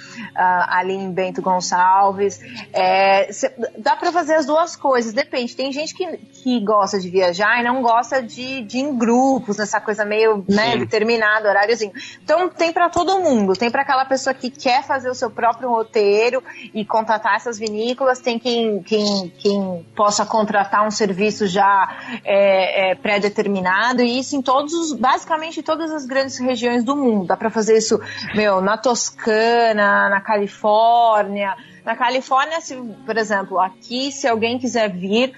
ali 0.70 0.94
em 0.94 1.12
Bento 1.12 1.42
Gonçalves. 1.42 2.40
É, 2.72 3.32
cê, 3.32 3.52
dá 3.78 3.96
para 3.96 4.12
fazer 4.12 4.36
as 4.36 4.46
duas 4.46 4.76
coisas, 4.76 5.14
depende. 5.14 5.56
Tem 5.56 5.72
gente 5.72 5.94
que, 5.94 6.18
que 6.18 6.60
gosta 6.60 7.00
de 7.00 7.10
viajar 7.10 7.60
e 7.60 7.64
não 7.64 7.82
gosta 7.82 8.22
de, 8.22 8.62
de 8.62 8.78
ir 8.78 8.82
em 8.82 8.98
grupos, 8.98 9.58
nessa 9.58 9.82
coisa 9.82 10.06
meio 10.06 10.46
né, 10.48 10.78
determinada, 10.78 11.50
horáriozinho. 11.50 11.92
Então 12.24 12.50
tem 12.50 12.72
para 12.72 12.90
todo 12.90 13.20
mundo. 13.20 13.54
Tem 13.54 13.72
para 13.72 13.82
aquela 13.82 14.06
pessoa 14.06 14.34
que 14.34 14.50
quer 14.50 14.84
fazer 14.84 15.10
o 15.10 15.16
seu 15.16 15.32
próprio 15.32 15.70
roteiro 15.70 16.44
e 16.74 16.86
contratar 16.86 17.36
essas 17.36 17.58
vinícolas. 17.58 18.20
Tem 18.20 18.38
quem, 18.38 18.82
quem, 18.84 19.34
quem 19.38 19.86
possa 19.96 20.26
contratar 20.26 20.86
um 20.86 20.92
serviço 20.92 21.48
já 21.48 21.98
é, 22.24 22.92
é, 22.92 22.96
pré-determinado. 22.96 24.02
E 24.02 24.20
isso 24.20 24.36
em 24.36 24.42
todos 24.42 24.74
os, 24.74 24.94
basicamente 24.94 25.60
em 25.60 25.64
todas 25.64 25.92
as 25.92 26.06
grandes 26.06 26.38
regiões 26.38 26.84
do 26.84 26.96
mundo. 26.96 27.28
Dá 27.28 27.38
para 27.38 27.50
fazer 27.56 27.78
isso, 27.78 28.00
meu, 28.36 28.62
na 28.62 28.78
Toscana, 28.78 30.10
na 30.10 30.22
Califórnia. 30.22 31.56
Na 31.84 31.96
Califórnia, 31.96 32.62
se, 32.62 32.76
por 33.06 33.18
exemplo, 33.18 33.60
aqui, 33.60 34.12
se 34.12 34.28
alguém 34.28 34.60
quiser 34.60 34.92
vir 34.92 35.34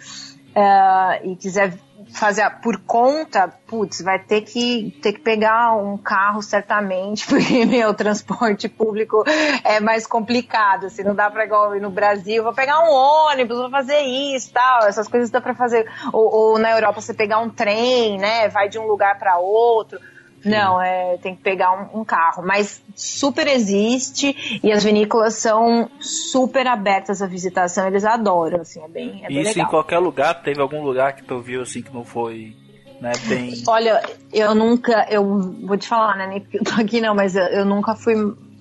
uh, 0.55 1.29
e 1.31 1.35
quiser 1.35 1.77
fazer 2.13 2.49
por 2.61 2.79
conta, 2.81 3.47
putz, 3.67 4.01
vai 4.01 4.19
ter 4.19 4.41
que 4.41 4.97
ter 5.01 5.13
que 5.13 5.19
pegar 5.19 5.75
um 5.75 5.97
carro 5.97 6.41
certamente, 6.41 7.25
porque 7.27 7.65
meu 7.65 7.93
transporte 7.93 8.69
público 8.69 9.23
é 9.63 9.79
mais 9.79 10.07
complicado, 10.07 10.85
assim, 10.85 11.03
não 11.03 11.15
dá 11.15 11.29
para 11.29 11.45
igual 11.45 11.75
ir 11.75 11.81
no 11.81 11.89
Brasil, 11.89 12.43
vou 12.43 12.53
pegar 12.53 12.79
um 12.79 12.91
ônibus, 12.91 13.57
vou 13.57 13.69
fazer 13.69 13.99
isso, 13.99 14.51
tal, 14.53 14.87
essas 14.87 15.07
coisas 15.07 15.29
dá 15.29 15.41
para 15.41 15.55
fazer 15.55 15.89
ou, 16.13 16.33
ou, 16.33 16.59
na 16.59 16.71
Europa 16.71 17.01
você 17.01 17.13
pegar 17.13 17.39
um 17.39 17.49
trem, 17.49 18.17
né, 18.17 18.47
vai 18.49 18.69
de 18.69 18.79
um 18.79 18.87
lugar 18.87 19.17
para 19.19 19.37
outro. 19.37 19.99
Não, 20.47 20.81
é, 20.81 21.17
tem 21.17 21.35
que 21.35 21.41
pegar 21.41 21.71
um, 21.71 22.01
um, 22.01 22.05
carro. 22.05 22.43
Mas 22.45 22.81
super 22.95 23.47
existe 23.47 24.59
e 24.63 24.71
as 24.71 24.83
vinícolas 24.83 25.35
são 25.35 25.89
super 25.99 26.67
abertas 26.67 27.21
à 27.21 27.27
visitação, 27.27 27.87
eles 27.87 28.05
adoram, 28.05 28.61
assim, 28.61 28.81
é 28.81 28.87
bem, 28.87 29.21
é 29.23 29.27
bem 29.27 29.41
Isso 29.41 29.49
legal. 29.49 29.67
em 29.67 29.69
qualquer 29.69 29.99
lugar? 29.99 30.41
Teve 30.41 30.61
algum 30.61 30.81
lugar 30.83 31.13
que 31.13 31.23
tu 31.23 31.39
viu, 31.39 31.61
assim, 31.61 31.81
que 31.81 31.93
não 31.93 32.03
foi, 32.03 32.55
né, 33.01 33.11
bem... 33.27 33.53
Olha, 33.67 34.01
eu 34.33 34.55
nunca, 34.55 35.05
eu 35.09 35.23
vou 35.63 35.77
te 35.77 35.87
falar, 35.87 36.17
né, 36.17 36.27
nem 36.27 36.41
porque 36.41 36.59
eu 36.59 36.63
tô 36.63 36.81
aqui 36.81 37.01
não, 37.01 37.13
mas 37.13 37.35
eu, 37.35 37.43
eu 37.45 37.65
nunca 37.65 37.95
fui 37.95 38.15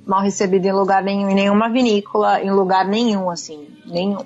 mal 0.07 0.23
recebida 0.23 0.69
em 0.69 0.73
lugar 0.73 1.03
nenhum, 1.03 1.29
em 1.29 1.35
nenhuma 1.35 1.69
vinícola, 1.69 2.41
em 2.41 2.51
lugar 2.51 2.87
nenhum, 2.87 3.29
assim, 3.29 3.67
nenhum. 3.85 4.25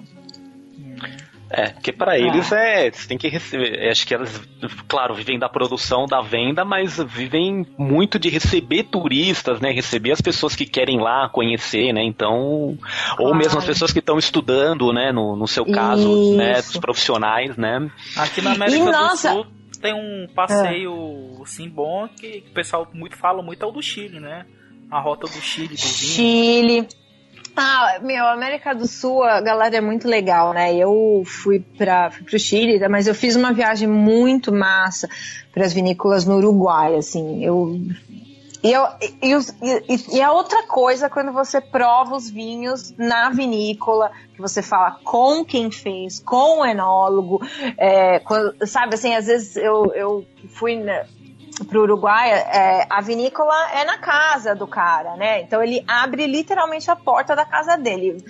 É, 1.52 1.70
porque 1.70 1.92
para 1.92 2.16
eles 2.16 2.52
é. 2.52 2.86
é, 2.86 2.90
você 2.92 3.08
tem 3.08 3.18
que 3.18 3.28
receber. 3.28 3.88
Acho 3.90 4.06
que 4.06 4.14
elas, 4.14 4.40
claro, 4.86 5.14
vivem 5.14 5.36
da 5.36 5.48
produção, 5.48 6.06
da 6.06 6.20
venda, 6.20 6.64
mas 6.64 6.98
vivem 6.98 7.66
muito 7.76 8.20
de 8.20 8.28
receber 8.28 8.84
turistas, 8.84 9.60
né? 9.60 9.72
Receber 9.72 10.12
as 10.12 10.20
pessoas 10.20 10.54
que 10.54 10.64
querem 10.64 11.00
lá 11.00 11.28
conhecer, 11.28 11.92
né? 11.92 12.04
Então, 12.04 12.78
ou 13.18 13.34
mesmo 13.34 13.58
as 13.58 13.64
pessoas 13.64 13.92
que 13.92 13.98
estão 13.98 14.16
estudando, 14.16 14.92
né? 14.92 15.10
No, 15.10 15.34
no 15.34 15.48
seu 15.48 15.66
caso, 15.66 16.08
Isso. 16.08 16.36
né? 16.36 16.54
Dos 16.54 16.76
profissionais, 16.76 17.56
né? 17.56 17.90
Aqui 18.16 18.40
na 18.40 18.52
América 18.52 18.78
e, 18.78 18.84
do 18.84 18.92
nossa... 18.92 19.32
Sul 19.32 19.46
tem 19.80 19.94
um 19.94 20.26
passeio 20.34 21.38
é. 21.38 21.42
assim 21.42 21.66
bom 21.66 22.06
que, 22.08 22.42
que 22.42 22.50
o 22.50 22.52
pessoal 22.52 22.86
muito 22.92 23.16
fala 23.16 23.42
muito 23.42 23.64
é 23.64 23.66
o 23.66 23.72
do 23.72 23.82
Chile, 23.82 24.20
né? 24.20 24.44
A 24.90 25.00
rota 25.00 25.26
do 25.26 25.40
Chile, 25.40 25.74
do 25.74 25.82
vinho. 25.82 26.86
Ah, 27.56 27.98
meu, 28.02 28.26
América 28.26 28.74
do 28.74 28.86
Sul, 28.86 29.22
a 29.22 29.40
galera 29.40 29.76
é 29.76 29.80
muito 29.80 30.08
legal, 30.08 30.52
né? 30.52 30.74
Eu 30.74 31.22
fui 31.26 31.60
para 31.60 32.10
pro 32.10 32.38
Chile, 32.38 32.78
mas 32.88 33.06
eu 33.06 33.14
fiz 33.14 33.36
uma 33.36 33.52
viagem 33.52 33.88
muito 33.88 34.52
massa 34.52 35.08
para 35.52 35.64
as 35.64 35.72
vinícolas 35.72 36.24
no 36.24 36.36
Uruguai, 36.36 36.96
assim. 36.96 37.44
Eu 37.44 37.76
e, 38.62 38.72
eu, 38.72 38.86
e, 39.22 39.94
e, 39.94 40.16
e, 40.16 40.22
a 40.22 40.32
outra 40.32 40.66
coisa 40.66 41.08
quando 41.08 41.32
você 41.32 41.62
prova 41.62 42.14
os 42.14 42.28
vinhos 42.28 42.94
na 42.96 43.30
vinícola, 43.30 44.12
que 44.34 44.40
você 44.40 44.60
fala 44.60 44.98
com 45.02 45.42
quem 45.42 45.70
fez, 45.70 46.20
com 46.20 46.60
o 46.60 46.66
enólogo, 46.66 47.40
é, 47.78 48.18
quando, 48.18 48.54
sabe 48.66 48.94
assim, 48.94 49.14
às 49.14 49.26
vezes 49.26 49.56
eu, 49.56 49.92
eu 49.94 50.26
fui 50.50 50.78
para 51.64 51.78
o 51.78 51.82
Uruguai, 51.82 52.30
é, 52.30 52.86
a 52.88 53.00
vinícola 53.00 53.54
é 53.72 53.84
na 53.84 53.98
casa 53.98 54.54
do 54.54 54.66
cara, 54.66 55.16
né? 55.16 55.42
Então 55.42 55.62
ele 55.62 55.84
abre 55.86 56.26
literalmente 56.26 56.90
a 56.90 56.96
porta 56.96 57.34
da 57.34 57.44
casa 57.44 57.76
dele. 57.76 58.24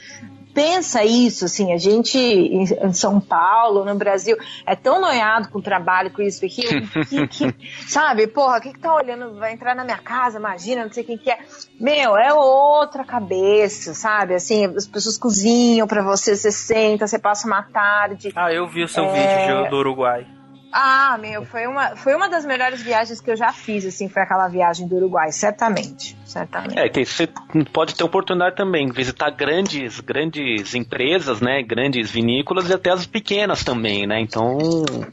Pensa 0.53 1.05
isso, 1.05 1.45
assim, 1.45 1.73
a 1.73 1.79
gente 1.79 2.19
em 2.19 2.93
São 2.93 3.21
Paulo, 3.21 3.85
no 3.85 3.95
Brasil, 3.95 4.37
é 4.67 4.75
tão 4.75 5.01
noiado 5.01 5.49
com 5.49 5.61
o 5.61 5.63
trabalho, 5.63 6.11
com 6.11 6.21
isso 6.23 6.45
aqui, 6.45 6.63
que, 7.09 7.29
que, 7.29 7.55
sabe, 7.87 8.27
porra, 8.27 8.59
o 8.59 8.61
que, 8.61 8.73
que 8.73 8.81
tá 8.81 8.93
olhando, 8.93 9.39
vai 9.39 9.53
entrar 9.53 9.77
na 9.77 9.85
minha 9.85 9.99
casa, 9.99 10.39
imagina, 10.39 10.85
não 10.85 10.93
sei 10.93 11.05
quem 11.05 11.17
que 11.17 11.31
é. 11.31 11.39
Meu, 11.79 12.17
é 12.17 12.35
outra 12.35 13.05
cabeça, 13.05 13.95
sabe? 13.95 14.35
Assim, 14.35 14.67
as 14.67 14.89
pessoas 14.89 15.17
cozinham 15.17 15.87
para 15.87 16.03
você, 16.03 16.35
você 16.35 16.51
senta, 16.51 17.07
você 17.07 17.19
passa 17.19 17.47
uma 17.47 17.63
tarde. 17.63 18.33
Ah, 18.35 18.53
eu 18.53 18.67
vi 18.67 18.83
o 18.83 18.89
seu 18.89 19.05
é... 19.05 19.47
vídeo 19.47 19.71
do 19.71 19.77
Uruguai. 19.77 20.27
Ah, 20.73 21.19
meu, 21.21 21.45
foi 21.45 21.67
uma, 21.67 21.97
foi 21.97 22.15
uma 22.15 22.29
das 22.29 22.45
melhores 22.45 22.81
viagens 22.81 23.21
que 23.21 23.31
eu 23.31 23.37
já 23.37 23.53
fiz, 23.53 23.85
assim, 23.85 24.09
foi 24.09 24.23
aquela 24.23 24.47
viagem 24.49 24.87
do 24.87 24.97
Uruguai, 24.97 25.33
certamente, 25.33 26.17
certamente. 26.25 26.79
É, 26.79 26.89
que 26.89 27.05
você 27.05 27.29
pode 27.73 27.95
ter 27.95 28.05
oportunidade 28.05 28.55
também, 28.55 28.91
visitar 28.91 29.31
grandes, 29.31 29.99
grandes 30.01 30.75
empresas, 30.75 31.41
né, 31.41 31.63
grandes 31.63 32.11
vinícolas 32.11 32.69
e 32.71 32.75
até 32.75 32.91
as 32.91 33.05
pequenas 33.05 33.65
também, 33.65 34.07
né, 34.07 34.21
então... 34.21 34.59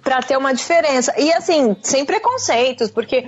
Pra 0.03 0.21
ter 0.21 0.37
uma 0.37 0.53
diferença, 0.53 1.13
e 1.17 1.33
assim, 1.33 1.75
sem 1.81 2.05
preconceitos, 2.05 2.91
porque 2.91 3.27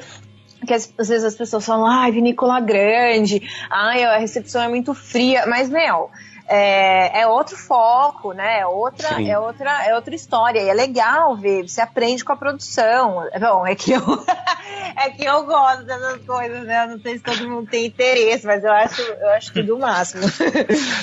que 0.68 0.74
às 0.74 0.92
vezes 0.98 1.24
as 1.24 1.36
pessoas 1.36 1.66
falam, 1.66 1.86
ai, 1.86 2.12
vinícola 2.12 2.60
grande, 2.60 3.42
ai, 3.72 4.04
a 4.04 4.18
recepção 4.18 4.62
é 4.62 4.68
muito 4.68 4.94
fria, 4.94 5.46
mas, 5.48 5.70
meu, 5.70 6.12
é, 6.50 7.22
é 7.22 7.28
outro 7.28 7.56
foco, 7.56 8.34
né? 8.34 8.62
É 8.62 8.66
outra, 8.66 9.22
é 9.22 9.38
outra, 9.38 9.86
é 9.86 9.94
outra 9.94 10.16
história. 10.16 10.60
E 10.60 10.68
é 10.68 10.74
legal 10.74 11.36
ver, 11.38 11.68
você 11.68 11.80
aprende 11.80 12.26
com 12.26 12.34
a 12.34 12.36
produção. 12.36 13.30
Bom, 13.40 13.68
é 13.68 13.76
que 13.76 13.92
eu, 13.92 14.02
é 14.98 15.12
que 15.12 15.24
eu 15.24 15.46
gosto 15.46 15.84
dessas 15.84 16.26
coisas, 16.26 16.66
né? 16.66 16.86
Eu 16.86 16.90
não 16.90 17.00
sei 17.00 17.18
se 17.18 17.24
todo 17.24 17.48
mundo 17.48 17.70
tem 17.70 17.86
interesse, 17.86 18.48
mas 18.48 18.64
eu 18.64 18.72
acho, 18.72 19.00
eu 19.00 19.30
acho 19.30 19.54
tudo 19.54 19.76
o 19.76 19.80
máximo. 19.80 20.24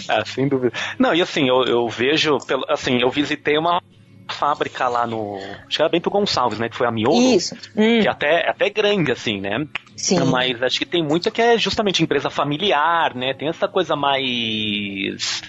ah, 0.08 0.24
sem 0.26 0.48
dúvida. 0.48 0.76
Não, 0.98 1.14
e 1.14 1.22
assim, 1.22 1.48
eu, 1.48 1.62
eu 1.64 1.88
vejo, 1.88 2.38
assim, 2.68 3.00
eu 3.00 3.10
visitei 3.10 3.56
uma 3.56 3.80
fábrica 4.28 4.88
lá 4.88 5.06
no. 5.06 5.36
Acho 5.66 5.76
que 5.76 5.82
era 5.82 5.88
Bento 5.88 6.10
Gonçalves, 6.10 6.58
né? 6.58 6.68
Que 6.68 6.76
foi 6.76 6.86
a 6.86 6.90
Miolo. 6.90 7.16
Isso. 7.16 7.54
Hum. 7.76 8.00
Que 8.00 8.08
até, 8.08 8.48
até 8.48 8.70
grande, 8.70 9.12
assim, 9.12 9.40
né? 9.40 9.66
Sim. 9.96 10.20
Mas 10.24 10.62
acho 10.62 10.78
que 10.78 10.86
tem 10.86 11.02
muita 11.02 11.30
que 11.30 11.40
é 11.40 11.56
justamente 11.56 12.02
empresa 12.02 12.28
familiar, 12.28 13.14
né? 13.14 13.34
Tem 13.34 13.48
essa 13.48 13.68
coisa 13.68 13.96
mais. 13.96 15.42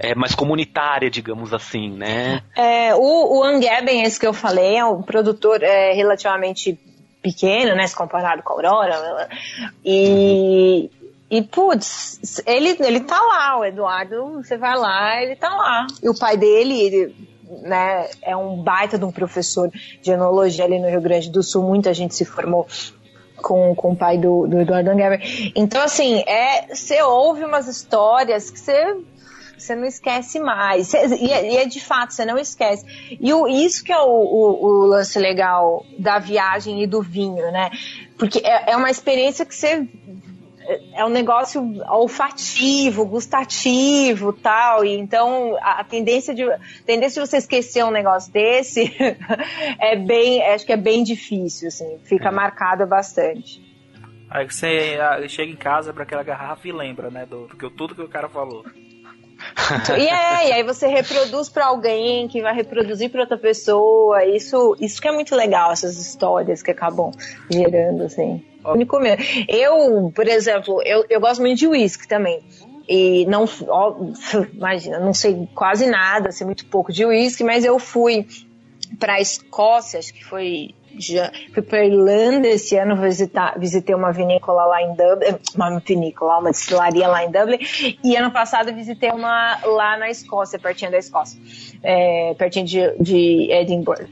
É, 0.00 0.14
mais 0.14 0.32
comunitária, 0.32 1.10
digamos 1.10 1.52
assim, 1.52 1.90
né? 1.90 2.40
É, 2.54 2.94
o, 2.94 3.38
o 3.38 3.42
Angeben, 3.42 4.04
esse 4.04 4.20
que 4.20 4.26
eu 4.26 4.32
falei, 4.32 4.76
é 4.76 4.84
um 4.84 5.02
produtor 5.02 5.60
é, 5.60 5.92
relativamente 5.92 6.78
pequeno, 7.20 7.74
né? 7.74 7.84
Se 7.86 7.96
comparado 7.96 8.42
com 8.44 8.52
a 8.52 8.56
Aurora. 8.56 9.28
E, 9.84 10.88
e, 11.28 11.42
putz, 11.42 12.40
ele, 12.46 12.76
ele 12.80 13.00
tá 13.00 13.20
lá, 13.20 13.58
o 13.58 13.64
Eduardo, 13.64 14.34
você 14.34 14.56
vai 14.56 14.76
lá, 14.76 15.20
ele 15.20 15.34
tá 15.34 15.48
lá. 15.48 15.86
E 16.00 16.08
o 16.08 16.16
pai 16.16 16.36
dele, 16.36 16.80
ele, 16.80 17.16
né, 17.62 18.08
é 18.22 18.36
um 18.36 18.62
baita 18.62 18.98
de 18.98 19.04
um 19.04 19.12
professor 19.12 19.70
de 20.02 20.10
enologia 20.10 20.64
ali 20.64 20.78
no 20.78 20.88
Rio 20.88 21.00
Grande 21.00 21.30
do 21.30 21.42
Sul, 21.42 21.62
muita 21.62 21.92
gente 21.94 22.14
se 22.14 22.24
formou 22.24 22.66
com, 23.36 23.74
com 23.74 23.92
o 23.92 23.96
pai 23.96 24.18
do, 24.18 24.46
do 24.46 24.60
Eduardo 24.60 24.90
Angeber. 24.90 25.20
Então, 25.54 25.82
assim, 25.82 26.22
é, 26.26 26.74
você 26.74 27.02
ouve 27.02 27.44
umas 27.44 27.68
histórias 27.68 28.50
que 28.50 28.58
você 28.58 28.96
você 29.58 29.74
não 29.74 29.84
esquece 29.84 30.38
mais. 30.38 30.92
E 30.94 31.32
é, 31.32 31.52
e 31.52 31.56
é, 31.56 31.66
de 31.66 31.80
fato, 31.80 32.14
você 32.14 32.24
não 32.24 32.38
esquece. 32.38 32.86
E 33.20 33.32
o, 33.34 33.48
isso 33.48 33.82
que 33.82 33.92
é 33.92 33.98
o, 33.98 34.06
o, 34.06 34.66
o, 34.66 34.86
lance 34.86 35.18
legal 35.18 35.84
da 35.98 36.18
viagem 36.20 36.82
e 36.82 36.86
do 36.86 37.02
vinho, 37.02 37.50
né? 37.50 37.70
Porque 38.16 38.38
é, 38.38 38.72
é 38.72 38.76
uma 38.76 38.90
experiência 38.90 39.44
que 39.44 39.54
você 39.54 39.86
é 40.92 41.04
um 41.04 41.08
negócio 41.08 41.62
olfativo, 41.90 43.06
gustativo, 43.06 44.32
tal. 44.32 44.84
E 44.84 44.96
então 44.98 45.56
a, 45.62 45.82
tendência 45.82 46.34
de 46.34 46.42
a 46.42 46.58
tendência 46.84 47.22
de 47.22 47.28
você 47.28 47.38
esquecer 47.38 47.84
um 47.84 47.90
negócio 47.90 48.30
desse 48.30 48.94
é 49.80 49.96
bem, 49.96 50.42
acho 50.42 50.66
que 50.66 50.72
é 50.72 50.76
bem 50.76 51.02
difícil, 51.02 51.68
assim, 51.68 51.98
fica 52.04 52.30
marcado 52.30 52.86
bastante. 52.86 53.66
Aí 54.30 54.44
você 54.44 54.98
ah, 55.00 55.26
chega 55.26 55.50
em 55.50 55.56
casa 55.56 55.92
para 55.94 56.02
aquela 56.02 56.22
garrafa 56.22 56.68
e 56.68 56.72
lembra, 56.72 57.10
né, 57.10 57.24
do, 57.24 57.46
do 57.46 57.70
tudo 57.70 57.94
que 57.94 58.02
o 58.02 58.08
cara 58.08 58.28
falou. 58.28 58.62
e 59.96 60.06
é, 60.06 60.48
e 60.48 60.52
aí 60.52 60.62
você 60.62 60.86
reproduz 60.86 61.48
para 61.48 61.66
alguém 61.66 62.28
que 62.28 62.42
vai 62.42 62.54
reproduzir 62.54 63.10
para 63.10 63.22
outra 63.22 63.38
pessoa. 63.38 64.22
Isso, 64.26 64.76
isso 64.80 65.00
que 65.00 65.08
é 65.08 65.12
muito 65.12 65.34
legal, 65.34 65.72
essas 65.72 65.96
histórias 65.96 66.62
que 66.62 66.70
acabam 66.70 67.10
gerando, 67.50 68.02
assim 68.02 68.44
único 68.72 68.98
mesmo. 68.98 69.24
Eu, 69.48 70.12
por 70.14 70.26
exemplo, 70.26 70.82
eu, 70.84 71.04
eu 71.08 71.20
gosto 71.20 71.40
muito 71.40 71.58
de 71.58 71.66
uísque 71.66 72.06
também. 72.06 72.42
E 72.88 73.26
não, 73.26 73.44
ó, 73.68 73.96
imagina, 74.52 74.98
não 74.98 75.12
sei 75.12 75.48
quase 75.54 75.86
nada, 75.86 76.32
sei 76.32 76.46
muito 76.46 76.66
pouco 76.66 76.92
de 76.92 77.04
uísque, 77.04 77.44
mas 77.44 77.64
eu 77.64 77.78
fui 77.78 78.26
para 78.98 79.14
a 79.14 79.20
Escócia, 79.20 79.98
acho 79.98 80.14
que 80.14 80.24
foi 80.24 80.74
já 80.98 81.30
fui 81.52 81.62
para 81.62 81.84
Irlanda 81.84 82.48
esse 82.48 82.76
ano 82.76 82.96
visitar, 82.96 83.58
visitei 83.58 83.94
uma 83.94 84.10
vinícola 84.10 84.64
lá 84.64 84.82
em 84.82 84.94
Dublin, 84.94 85.38
uma 85.54 85.78
vinícola, 85.78 86.38
uma 86.38 86.50
destilaria 86.50 87.06
lá 87.06 87.24
em 87.24 87.30
Dublin, 87.30 87.58
e 88.02 88.16
ano 88.16 88.32
passado 88.32 88.74
visitei 88.74 89.10
uma 89.10 89.58
lá 89.64 89.96
na 89.96 90.10
Escócia, 90.10 90.58
pertinho 90.58 90.90
da 90.90 90.98
Escócia, 90.98 91.40
é, 91.82 92.34
pertinho 92.34 92.66
de, 92.66 92.96
de 93.00 93.52
Edinburgh. 93.52 94.08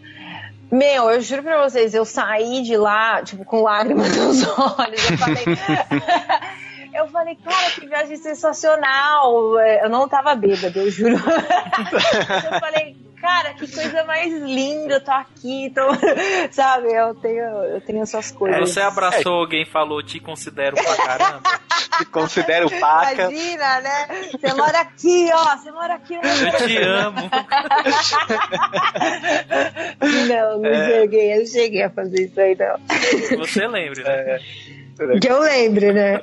Meu, 0.70 1.10
eu 1.10 1.20
juro 1.20 1.42
pra 1.42 1.62
vocês, 1.68 1.94
eu 1.94 2.04
saí 2.04 2.62
de 2.62 2.76
lá, 2.76 3.22
tipo, 3.22 3.44
com 3.44 3.62
lágrimas 3.62 4.14
nos 4.16 4.42
olhos. 4.42 5.10
Eu 5.10 5.18
falei. 5.18 5.44
eu 6.94 7.08
falei, 7.08 7.36
cara, 7.36 7.70
que 7.70 7.86
viagem 7.86 8.16
sensacional. 8.16 9.58
Eu 9.60 9.88
não 9.88 10.08
tava 10.08 10.34
bêbada, 10.34 10.78
eu 10.78 10.90
juro. 10.90 11.14
eu 11.16 12.60
falei, 12.60 12.96
cara, 13.20 13.54
que 13.54 13.72
coisa 13.72 14.04
mais 14.04 14.32
linda, 14.32 14.94
eu 14.94 15.04
tô 15.04 15.12
aqui, 15.12 15.72
tô... 15.74 15.82
sabe, 16.50 16.92
eu 16.92 17.14
tenho, 17.14 17.44
eu 17.44 17.80
tenho 17.80 18.02
essas 18.02 18.32
coisas. 18.32 18.58
É, 18.58 18.60
você 18.60 18.80
abraçou 18.80 19.34
é. 19.34 19.40
alguém 19.40 19.64
falou, 19.64 20.02
te 20.02 20.18
considero 20.18 20.76
pra 20.76 20.96
caramba. 20.96 21.65
Te 21.98 22.04
considero 22.06 22.70
paca. 22.80 23.30
Imagina, 23.30 23.80
né? 23.80 24.06
Você 24.32 24.54
mora 24.54 24.80
aqui, 24.80 25.30
ó, 25.32 25.56
você 25.56 25.70
mora 25.70 25.94
aqui. 25.94 26.14
Eu 26.14 26.66
te 26.66 26.76
amo. 26.78 27.30
não, 30.28 30.58
não 30.60 30.70
é. 30.70 30.90
cheguei, 30.90 31.40
eu 31.40 31.46
cheguei 31.46 31.82
a 31.82 31.90
fazer 31.90 32.24
isso 32.24 32.40
aí, 32.40 32.56
não. 32.56 32.76
Você 33.38 33.66
lembra, 33.66 34.02
né? 34.02 34.40
É. 34.98 35.18
Que 35.18 35.28
eu 35.28 35.40
lembre, 35.40 35.92
né? 35.92 36.18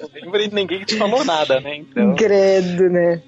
Eu 0.00 0.10
lembro 0.14 0.40
e 0.40 0.48
ninguém 0.48 0.84
te 0.84 0.96
falou 0.96 1.24
nada, 1.24 1.60
né? 1.60 1.76
Então... 1.76 2.14
Credo, 2.14 2.88
né? 2.88 3.20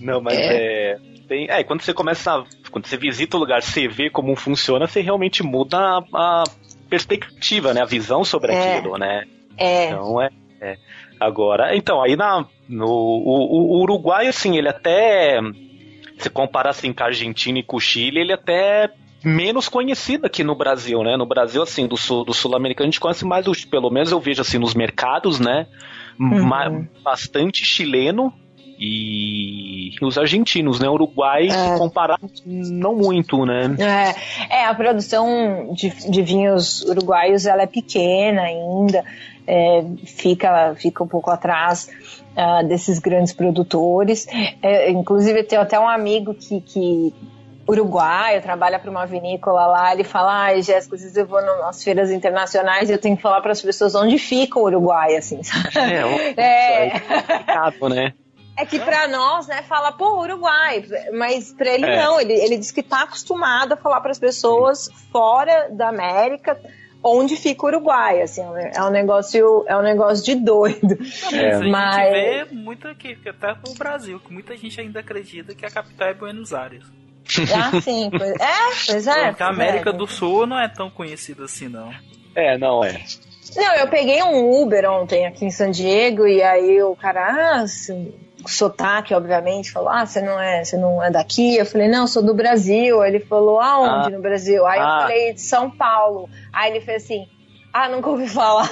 Não, 0.00 0.20
mas 0.20 0.36
é... 0.36 0.92
é 0.92 0.98
tem. 1.26 1.46
É, 1.50 1.62
quando 1.62 1.82
você 1.82 1.92
começa. 1.92 2.44
Quando 2.70 2.86
você 2.86 2.96
visita 2.96 3.36
o 3.36 3.40
lugar, 3.40 3.62
você 3.62 3.88
vê 3.88 4.08
como 4.08 4.34
funciona, 4.36 4.86
você 4.86 5.00
realmente 5.00 5.42
muda 5.42 5.78
a, 5.78 6.04
a 6.12 6.44
perspectiva, 6.88 7.74
né? 7.74 7.82
A 7.82 7.86
visão 7.86 8.24
sobre 8.24 8.52
é. 8.52 8.76
aquilo, 8.76 8.96
né? 8.96 9.24
É. 9.56 9.86
Então 9.86 10.22
é. 10.22 10.30
É. 10.60 10.76
Agora, 11.18 11.76
então, 11.76 12.02
aí 12.02 12.16
na, 12.16 12.46
no 12.68 12.86
o, 12.86 13.76
o, 13.76 13.82
Uruguai, 13.82 14.26
assim, 14.26 14.56
ele 14.56 14.68
até. 14.68 15.40
Se 16.18 16.30
compara 16.30 16.70
assim 16.70 16.92
com 16.92 17.02
a 17.02 17.06
Argentina 17.06 17.58
e 17.58 17.62
com 17.62 17.76
o 17.76 17.80
Chile, 17.80 18.20
ele 18.20 18.32
até 18.32 18.90
menos 19.22 19.68
conhecido 19.68 20.26
aqui 20.26 20.42
no 20.42 20.54
Brasil, 20.54 21.02
né? 21.02 21.16
No 21.16 21.26
Brasil, 21.26 21.62
assim, 21.62 21.86
do 21.86 21.96
sul 21.96 22.24
do 22.24 22.32
sul-americano, 22.32 22.88
a 22.88 22.90
gente 22.90 23.00
conhece 23.00 23.24
mais, 23.24 23.64
pelo 23.66 23.90
menos 23.90 24.12
eu 24.12 24.20
vejo 24.20 24.40
assim 24.40 24.58
nos 24.58 24.74
mercados, 24.74 25.38
né? 25.38 25.66
Uhum. 26.18 26.86
Bastante 27.02 27.64
chileno, 27.64 28.32
e 28.78 29.94
os 30.02 30.18
argentinos, 30.18 30.78
né? 30.78 30.88
Uruguai, 30.88 31.48
é. 31.48 31.78
comparar, 31.78 32.18
não 32.44 32.94
muito, 32.94 33.46
né? 33.46 33.74
É, 34.50 34.58
é 34.58 34.66
a 34.66 34.74
produção 34.74 35.72
de, 35.72 35.88
de 36.10 36.22
vinhos 36.22 36.82
uruguaios 36.82 37.46
ela 37.46 37.62
é 37.62 37.66
pequena 37.66 38.42
ainda, 38.42 39.02
é, 39.46 39.84
fica, 40.04 40.74
fica 40.74 41.04
um 41.04 41.08
pouco 41.08 41.30
atrás 41.30 41.88
uh, 42.36 42.66
desses 42.66 42.98
grandes 42.98 43.32
produtores. 43.32 44.26
É, 44.62 44.90
inclusive, 44.90 45.40
eu 45.40 45.46
tenho 45.46 45.62
até 45.62 45.78
um 45.78 45.88
amigo 45.88 46.34
que, 46.34 46.60
que 46.60 47.14
uruguaio, 47.68 48.40
trabalha 48.40 48.78
para 48.78 48.90
uma 48.90 49.06
vinícola 49.06 49.66
lá, 49.66 49.92
ele 49.92 50.04
fala, 50.04 50.44
ai, 50.44 50.62
Jéssica, 50.62 50.94
às 50.94 51.02
vezes 51.02 51.16
eu 51.16 51.26
vou 51.26 51.42
nas 51.42 51.82
feiras 51.82 52.10
internacionais 52.10 52.88
e 52.88 52.92
eu 52.92 52.98
tenho 52.98 53.16
que 53.16 53.22
falar 53.22 53.40
para 53.40 53.52
as 53.52 53.60
pessoas 53.60 53.94
onde 53.94 54.18
fica 54.18 54.58
o 54.58 54.64
Uruguai, 54.64 55.16
assim, 55.16 55.42
sabe? 55.42 55.70
É, 55.76 56.42
é, 56.42 56.86
é 56.86 57.00
complicado, 57.00 57.88
né? 57.88 58.14
É 58.58 58.64
que 58.64 58.78
para 58.78 59.06
nós, 59.08 59.46
né, 59.48 59.62
fala, 59.62 59.92
pô, 59.92 60.22
Uruguai, 60.22 60.82
mas 61.12 61.52
para 61.52 61.68
ele 61.68 61.84
é. 61.84 62.02
não, 62.02 62.18
ele, 62.18 62.32
ele 62.32 62.56
diz 62.56 62.70
que 62.70 62.82
tá 62.82 63.02
acostumado 63.02 63.72
a 63.72 63.76
falar 63.76 64.00
para 64.00 64.12
as 64.12 64.18
pessoas 64.18 64.88
fora 65.12 65.68
da 65.70 65.88
América 65.88 66.58
onde 67.06 67.36
fica 67.36 67.64
o 67.64 67.68
Uruguai, 67.68 68.22
assim, 68.22 68.42
é 68.42 68.82
um 68.82 68.90
negócio, 68.90 69.64
é 69.68 69.76
um 69.76 69.82
negócio 69.82 70.24
de 70.24 70.34
doido. 70.34 70.98
É. 71.32 71.58
Mas 71.58 71.96
a 71.96 72.04
gente 72.04 72.48
vê 72.48 72.54
muito 72.54 72.88
aqui, 72.88 73.18
até 73.26 73.54
no 73.66 73.74
Brasil, 73.74 74.20
que 74.20 74.32
muita 74.32 74.56
gente 74.56 74.80
ainda 74.80 75.00
acredita 75.00 75.54
que 75.54 75.64
a 75.64 75.70
capital 75.70 76.08
é 76.08 76.14
Buenos 76.14 76.52
Aires. 76.52 76.84
Ah, 77.54 77.80
sim, 77.80 78.08
pois, 78.10 78.30
é, 78.30 78.92
pois 78.92 79.06
é. 79.06 79.28
Porque 79.28 79.42
a 79.42 79.48
América 79.48 79.90
é. 79.90 79.92
do 79.92 80.06
Sul 80.06 80.46
não 80.46 80.58
é 80.58 80.68
tão 80.68 80.88
conhecida 80.88 81.44
assim, 81.44 81.68
não. 81.68 81.92
É, 82.34 82.56
não 82.56 82.84
é. 82.84 83.02
Não, 83.54 83.74
eu 83.76 83.88
peguei 83.88 84.22
um 84.22 84.62
Uber 84.62 84.90
ontem 84.90 85.26
aqui 85.26 85.44
em 85.44 85.50
San 85.50 85.70
Diego 85.70 86.26
e 86.26 86.42
aí 86.42 86.82
o 86.82 86.94
cara, 86.96 87.60
ah, 87.60 87.64
sotaque, 88.46 89.14
obviamente, 89.14 89.70
falou: 89.70 89.88
Ah, 89.88 90.06
você 90.06 90.20
não 90.20 90.40
é, 90.40 90.64
você 90.64 90.76
não 90.76 91.02
é 91.02 91.10
daqui? 91.10 91.56
Eu 91.56 91.66
falei, 91.66 91.88
não, 91.88 92.06
sou 92.06 92.22
do 92.22 92.34
Brasil. 92.34 93.00
Aí 93.00 93.14
ele 93.14 93.24
falou, 93.24 93.60
aonde 93.60 94.08
ah, 94.08 94.16
no 94.16 94.22
Brasil? 94.22 94.66
Aí 94.66 94.78
ah. 94.80 94.82
eu 94.82 95.02
falei, 95.02 95.34
de 95.34 95.40
São 95.40 95.70
Paulo. 95.70 96.28
Aí 96.52 96.70
ele 96.70 96.80
fez 96.80 97.04
assim, 97.04 97.26
ah, 97.72 97.88
nunca 97.88 98.08
ouvi 98.10 98.28
falar. 98.28 98.70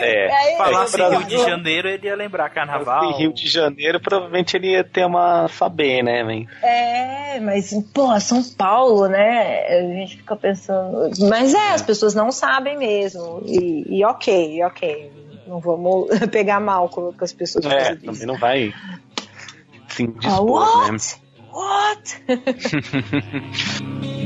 É, 0.00 0.28
aí, 0.32 0.56
falasse 0.56 0.96
Rio 0.96 1.24
de 1.24 1.38
Janeiro, 1.38 1.88
ele 1.88 2.06
ia 2.06 2.14
lembrar 2.14 2.50
carnaval. 2.50 3.16
Rio 3.16 3.32
de 3.32 3.48
Janeiro, 3.48 4.00
provavelmente 4.00 4.56
ele 4.56 4.72
ia 4.72 4.84
ter 4.84 5.06
uma 5.06 5.48
saber, 5.48 6.02
né, 6.02 6.22
man? 6.22 6.44
É, 6.62 7.40
mas, 7.40 7.72
pô, 7.94 8.18
São 8.20 8.42
Paulo, 8.42 9.08
né? 9.08 9.66
A 9.66 9.82
gente 9.94 10.18
fica 10.18 10.36
pensando. 10.36 11.10
Mas 11.28 11.54
é, 11.54 11.70
as 11.70 11.82
pessoas 11.82 12.14
não 12.14 12.30
sabem 12.30 12.76
mesmo. 12.76 13.42
E, 13.44 13.98
e 13.98 14.04
ok, 14.04 14.62
ok. 14.64 15.17
Não 15.48 15.60
vamos 15.60 16.08
pegar 16.30 16.60
mal 16.60 16.88
com, 16.88 17.12
as 17.20 17.32
pessoas. 17.32 17.64
É, 17.64 17.96
também 17.96 18.26
não 18.26 18.38
vai 18.38 18.72
se 19.88 20.02
indispor, 20.02 20.40
uh, 20.40 20.52
what? 20.52 20.92
né? 20.92 20.98
What? 21.50 22.22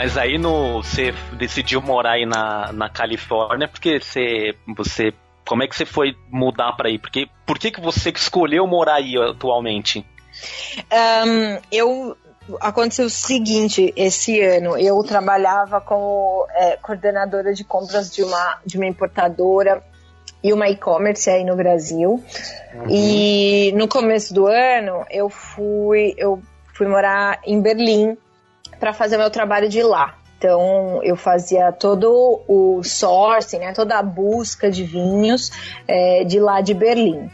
Mas 0.00 0.16
aí 0.16 0.38
no, 0.38 0.82
você 0.82 1.12
decidiu 1.34 1.82
morar 1.82 2.12
aí 2.12 2.24
na, 2.24 2.72
na 2.72 2.88
Califórnia 2.88 3.68
porque 3.68 4.00
você, 4.00 4.54
você. 4.74 5.12
Como 5.46 5.62
é 5.62 5.68
que 5.68 5.76
você 5.76 5.84
foi 5.84 6.16
mudar 6.30 6.72
para 6.72 6.88
aí? 6.88 6.98
Porque, 6.98 7.28
por 7.44 7.58
que, 7.58 7.70
que 7.70 7.82
você 7.82 8.08
escolheu 8.08 8.66
morar 8.66 8.94
aí 8.94 9.14
atualmente? 9.18 10.02
Um, 10.90 11.58
eu 11.70 12.16
aconteceu 12.62 13.04
o 13.04 13.10
seguinte, 13.10 13.92
esse 13.94 14.40
ano 14.40 14.78
eu 14.78 14.96
trabalhava 15.02 15.82
como 15.82 16.46
é, 16.48 16.78
coordenadora 16.78 17.52
de 17.52 17.62
compras 17.62 18.10
de 18.10 18.22
uma, 18.22 18.58
de 18.64 18.78
uma 18.78 18.86
importadora 18.86 19.84
e 20.42 20.50
uma 20.50 20.70
e-commerce 20.70 21.28
aí 21.28 21.44
no 21.44 21.56
Brasil. 21.56 22.24
Uhum. 22.72 22.86
E 22.88 23.70
no 23.76 23.86
começo 23.86 24.32
do 24.32 24.46
ano 24.46 25.04
eu 25.10 25.28
fui, 25.28 26.14
eu 26.16 26.40
fui 26.72 26.88
morar 26.88 27.38
em 27.44 27.60
Berlim 27.60 28.16
para 28.80 28.92
fazer 28.92 29.18
meu 29.18 29.30
trabalho 29.30 29.68
de 29.68 29.82
lá. 29.82 30.16
Então 30.40 31.02
eu 31.02 31.16
fazia 31.16 31.70
todo 31.70 32.40
o 32.48 32.82
sourcing, 32.82 33.58
né, 33.58 33.74
toda 33.74 33.98
a 33.98 34.02
busca 34.02 34.70
de 34.70 34.82
vinhos 34.84 35.52
é, 35.86 36.24
de 36.24 36.40
lá 36.40 36.62
de 36.62 36.72
Berlim. 36.72 37.30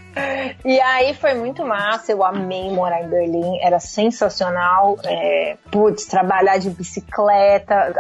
E 0.65 0.81
aí 0.81 1.15
foi 1.15 1.33
muito 1.35 1.65
massa, 1.65 2.11
eu 2.11 2.25
amei 2.25 2.69
morar 2.69 3.05
em 3.05 3.09
Berlim, 3.09 3.61
era 3.63 3.79
sensacional. 3.79 4.99
É, 5.05 5.57
putz, 5.71 6.05
trabalhar 6.07 6.59
de 6.59 6.69
bicicleta, 6.69 7.95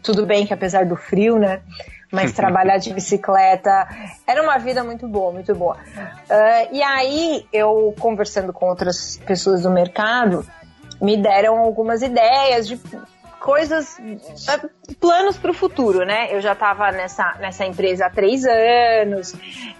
tudo 0.00 0.24
bem 0.24 0.46
que 0.46 0.54
apesar 0.54 0.86
do 0.86 0.94
frio, 0.94 1.40
né? 1.40 1.60
Mas 2.12 2.30
trabalhar 2.32 2.76
de 2.76 2.94
bicicleta 2.94 3.88
era 4.24 4.40
uma 4.40 4.58
vida 4.58 4.84
muito 4.84 5.08
boa, 5.08 5.32
muito 5.32 5.52
boa. 5.56 5.74
Uh, 5.74 6.68
e 6.70 6.80
aí 6.84 7.44
eu 7.52 7.92
conversando 7.98 8.52
com 8.52 8.66
outras 8.66 9.16
pessoas 9.26 9.62
do 9.62 9.70
mercado, 9.70 10.46
me 11.02 11.16
deram 11.16 11.58
algumas 11.58 12.00
ideias 12.00 12.68
de 12.68 12.80
coisas, 13.40 13.98
eh, 13.98 14.94
planos 15.00 15.36
para 15.36 15.50
o 15.50 15.54
futuro, 15.54 16.06
né? 16.06 16.28
Eu 16.30 16.40
já 16.40 16.52
estava 16.52 16.92
nessa, 16.92 17.34
nessa 17.40 17.66
empresa 17.66 18.06
há 18.06 18.10
três 18.10 18.44
anos, 18.44 19.34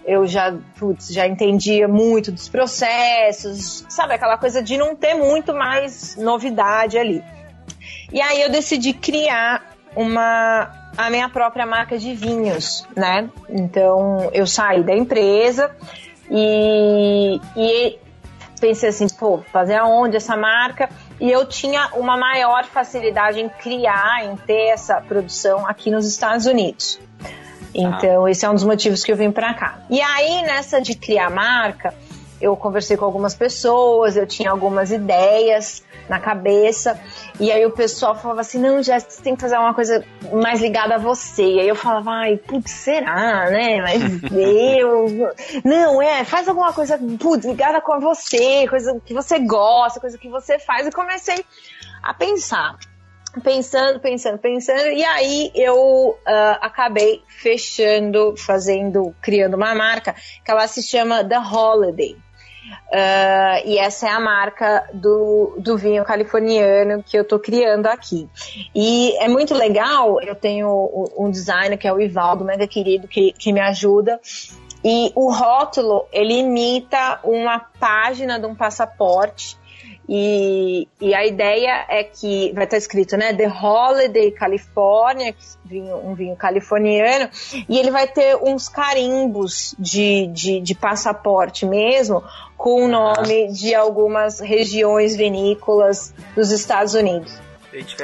eu 0.05 0.27
já, 0.27 0.53
putz, 0.77 1.13
já 1.13 1.29
entendia 1.29 1.87
muito 1.87 2.33
dos 2.33 2.49
processos, 2.49 3.87
sabe? 3.89 4.15
Aquela 4.15 4.37
coisa 4.37 4.61
de 4.61 4.77
não 4.77 4.97
ter 4.97 5.15
muito 5.15 5.55
mais 5.55 6.17
novidade 6.17 6.99
ali. 6.99 7.23
E 8.13 8.21
aí 8.21 8.43
eu 8.43 8.51
decidi 8.51 8.93
criar 8.93 9.77
uma 9.95 10.91
a 10.97 11.09
minha 11.09 11.29
própria 11.29 11.65
marca 11.65 11.97
de 11.97 12.15
vinhos, 12.15 12.87
né? 12.97 13.31
Então 13.49 14.29
eu 14.33 14.47
saí 14.47 14.83
da 14.83 14.95
empresa 14.95 15.75
e, 16.31 17.41
e 17.57 17.99
pensei 18.61 18.91
assim, 18.91 19.09
pô, 19.09 19.39
fazer 19.53 19.75
aonde 19.75 20.17
essa 20.17 20.37
marca? 20.37 20.89
E 21.23 21.31
eu 21.31 21.47
tinha 21.47 21.89
uma 21.95 22.17
maior 22.17 22.65
facilidade 22.65 23.39
em 23.39 23.49
criar, 23.49 24.25
em 24.25 24.35
ter 24.35 24.71
essa 24.71 25.01
produção 25.01 25.65
aqui 25.69 25.89
nos 25.89 26.05
Estados 26.05 26.47
Unidos. 26.47 26.99
Então, 27.73 28.25
ah. 28.25 28.31
esse 28.33 28.45
é 28.45 28.51
um 28.51 28.55
dos 28.55 28.65
motivos 28.65 29.05
que 29.05 29.13
eu 29.13 29.17
vim 29.17 29.31
para 29.31 29.55
cá. 29.55 29.79
E 29.89 30.01
aí, 30.03 30.43
nessa 30.43 30.81
de 30.81 30.97
criar 30.97 31.31
marca, 31.31 31.95
eu 32.43 32.57
conversei 32.57 32.97
com 32.97 33.05
algumas 33.05 33.35
pessoas, 33.35 34.17
eu 34.17 34.27
tinha 34.27 34.51
algumas 34.51 34.91
ideias 34.91 35.83
na 36.09 36.19
cabeça, 36.19 37.01
e 37.39 37.51
aí 37.53 37.65
o 37.65 37.71
pessoal 37.71 38.15
falava 38.17 38.41
assim: 38.41 38.59
não, 38.59 38.83
Jéssica, 38.83 39.13
você 39.13 39.23
tem 39.23 39.35
que 39.35 39.41
fazer 39.41 39.57
uma 39.57 39.73
coisa 39.73 40.05
mais 40.33 40.61
ligada 40.61 40.97
a 40.97 40.99
você. 40.99 41.45
E 41.45 41.61
aí 41.61 41.69
eu 41.69 41.77
falava: 41.77 42.11
ai, 42.11 42.37
putz, 42.37 42.71
será, 42.71 43.49
né? 43.51 43.81
Mas 43.81 44.03
eu. 44.33 45.33
Não, 45.65 46.03
é, 46.03 46.25
faz 46.25 46.49
alguma 46.49 46.73
coisa, 46.73 46.99
putz, 47.19 47.47
ligada 47.47 47.81
com 47.81 48.01
você, 48.01 48.67
coisa 48.69 49.01
que 49.05 49.15
você 49.15 49.39
gosta, 49.39 50.01
coisa 50.01 50.19
que 50.19 50.29
você 50.29 50.59
faz. 50.59 50.87
E 50.87 50.91
comecei 50.91 51.45
a 52.03 52.13
pensar 52.13 52.77
pensando, 53.41 53.99
pensando, 54.01 54.39
pensando, 54.39 54.89
e 54.89 55.05
aí 55.05 55.51
eu 55.55 56.11
uh, 56.11 56.59
acabei 56.61 57.23
fechando, 57.29 58.35
fazendo, 58.37 59.15
criando 59.23 59.55
uma 59.55 59.75
marca 59.75 60.15
que 60.45 60.51
ela 60.51 60.67
se 60.67 60.83
chama 60.83 61.25
The 61.25 61.39
Holiday. 61.39 62.17
Uh, 62.89 63.67
e 63.67 63.79
essa 63.79 64.07
é 64.07 64.11
a 64.11 64.21
marca 64.21 64.89
do, 64.93 65.57
do 65.59 65.77
vinho 65.77 66.05
californiano 66.05 67.03
que 67.03 67.17
eu 67.17 67.25
tô 67.25 67.39
criando 67.39 67.87
aqui. 67.87 68.29
E 68.75 69.17
é 69.19 69.29
muito 69.29 69.55
legal, 69.55 70.21
eu 70.21 70.35
tenho 70.35 71.09
um 71.17 71.31
designer 71.31 71.77
que 71.77 71.89
é 71.89 71.93
o 71.93 72.01
Ivaldo, 72.01 72.45
mega 72.45 72.67
querido, 72.67 73.09
que, 73.09 73.33
que 73.33 73.53
me 73.53 73.61
ajuda. 73.61 74.21
E 74.85 75.13
o 75.15 75.33
rótulo, 75.33 76.07
ele 76.13 76.35
imita 76.35 77.21
uma 77.23 77.59
página 77.59 78.39
de 78.39 78.47
um 78.47 78.55
passaporte 78.55 79.57
e, 80.09 80.89
e 81.01 81.15
a 81.15 81.25
ideia 81.27 81.87
é 81.89 82.05
que 82.05 82.53
vai 82.55 82.65
estar 82.65 82.77
escrito, 82.77 83.17
né? 83.17 83.33
The 83.33 83.49
Holiday 83.49 84.31
California, 84.33 85.35
um 86.05 86.15
vinho 86.15 86.37
californiano, 86.37 87.31
e 87.69 87.79
ele 87.79 87.91
vai 87.91 88.07
ter 88.07 88.37
uns 88.37 88.69
carimbos 88.69 89.75
de, 89.79 90.27
de, 90.29 90.61
de 90.61 90.75
passaporte 90.75 91.65
mesmo, 91.65 92.23
com 92.57 92.85
o 92.85 92.89
nome 92.89 93.53
de 93.53 93.75
algumas 93.75 94.41
regiões 94.41 95.17
vinícolas 95.17 96.15
dos 96.35 96.51
Estados 96.51 96.95
Unidos. 96.95 97.33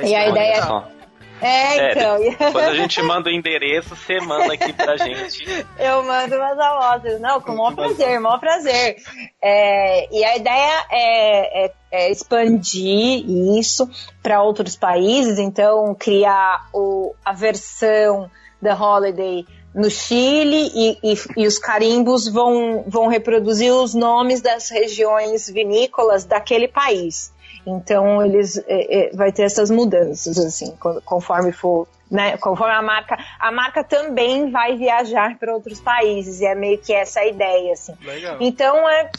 E 0.02 0.14
a 0.14 0.28
ideia 0.28 0.54
é 0.54 0.97
é, 1.40 1.92
então. 1.92 2.16
É, 2.16 2.52
quando 2.52 2.68
a 2.68 2.74
gente 2.74 3.00
manda 3.02 3.28
o 3.28 3.32
endereço, 3.32 3.94
você 3.94 4.20
manda 4.20 4.52
aqui 4.52 4.72
pra 4.72 4.96
gente. 4.96 5.44
Eu 5.78 6.02
mando 6.04 6.36
umas 6.36 6.58
amostras. 6.58 7.20
Não, 7.20 7.40
com 7.40 7.52
o 7.52 7.56
maior 7.56 7.74
prazer, 7.74 8.20
maior 8.20 8.40
prazer. 8.40 8.96
É, 9.42 10.14
e 10.14 10.24
a 10.24 10.36
ideia 10.36 10.84
é, 10.90 11.64
é, 11.64 11.72
é 11.90 12.10
expandir 12.10 13.24
isso 13.58 13.88
para 14.22 14.42
outros 14.42 14.76
países, 14.76 15.38
então 15.38 15.94
criar 15.94 16.68
o, 16.72 17.14
a 17.24 17.32
versão 17.32 18.30
da 18.60 18.74
Holiday 18.74 19.46
no 19.74 19.90
Chile 19.90 20.70
e, 20.74 20.98
e, 21.02 21.14
e, 21.36 21.46
os 21.46 21.58
carimbos 21.58 22.26
vão, 22.26 22.84
vão 22.86 23.06
reproduzir 23.06 23.72
os 23.72 23.94
nomes 23.94 24.40
das 24.40 24.70
regiões 24.70 25.48
vinícolas 25.48 26.24
daquele 26.24 26.66
país. 26.66 27.32
Então 27.66 28.24
eles 28.24 28.56
é, 28.66 29.08
é, 29.08 29.10
vai 29.14 29.32
ter 29.32 29.42
essas 29.42 29.70
mudanças 29.70 30.38
assim, 30.38 30.74
conforme 31.04 31.52
for, 31.52 31.86
né? 32.10 32.36
Conforme 32.38 32.74
a 32.74 32.82
marca, 32.82 33.18
a 33.38 33.52
marca 33.52 33.84
também 33.84 34.50
vai 34.50 34.76
viajar 34.76 35.38
para 35.38 35.52
outros 35.52 35.80
países 35.80 36.40
e 36.40 36.46
é 36.46 36.54
meio 36.54 36.78
que 36.78 36.92
essa 36.92 37.20
a 37.20 37.26
ideia 37.26 37.72
assim. 37.72 37.94
Legal. 38.02 38.36
Então 38.40 38.88
é 38.88 39.10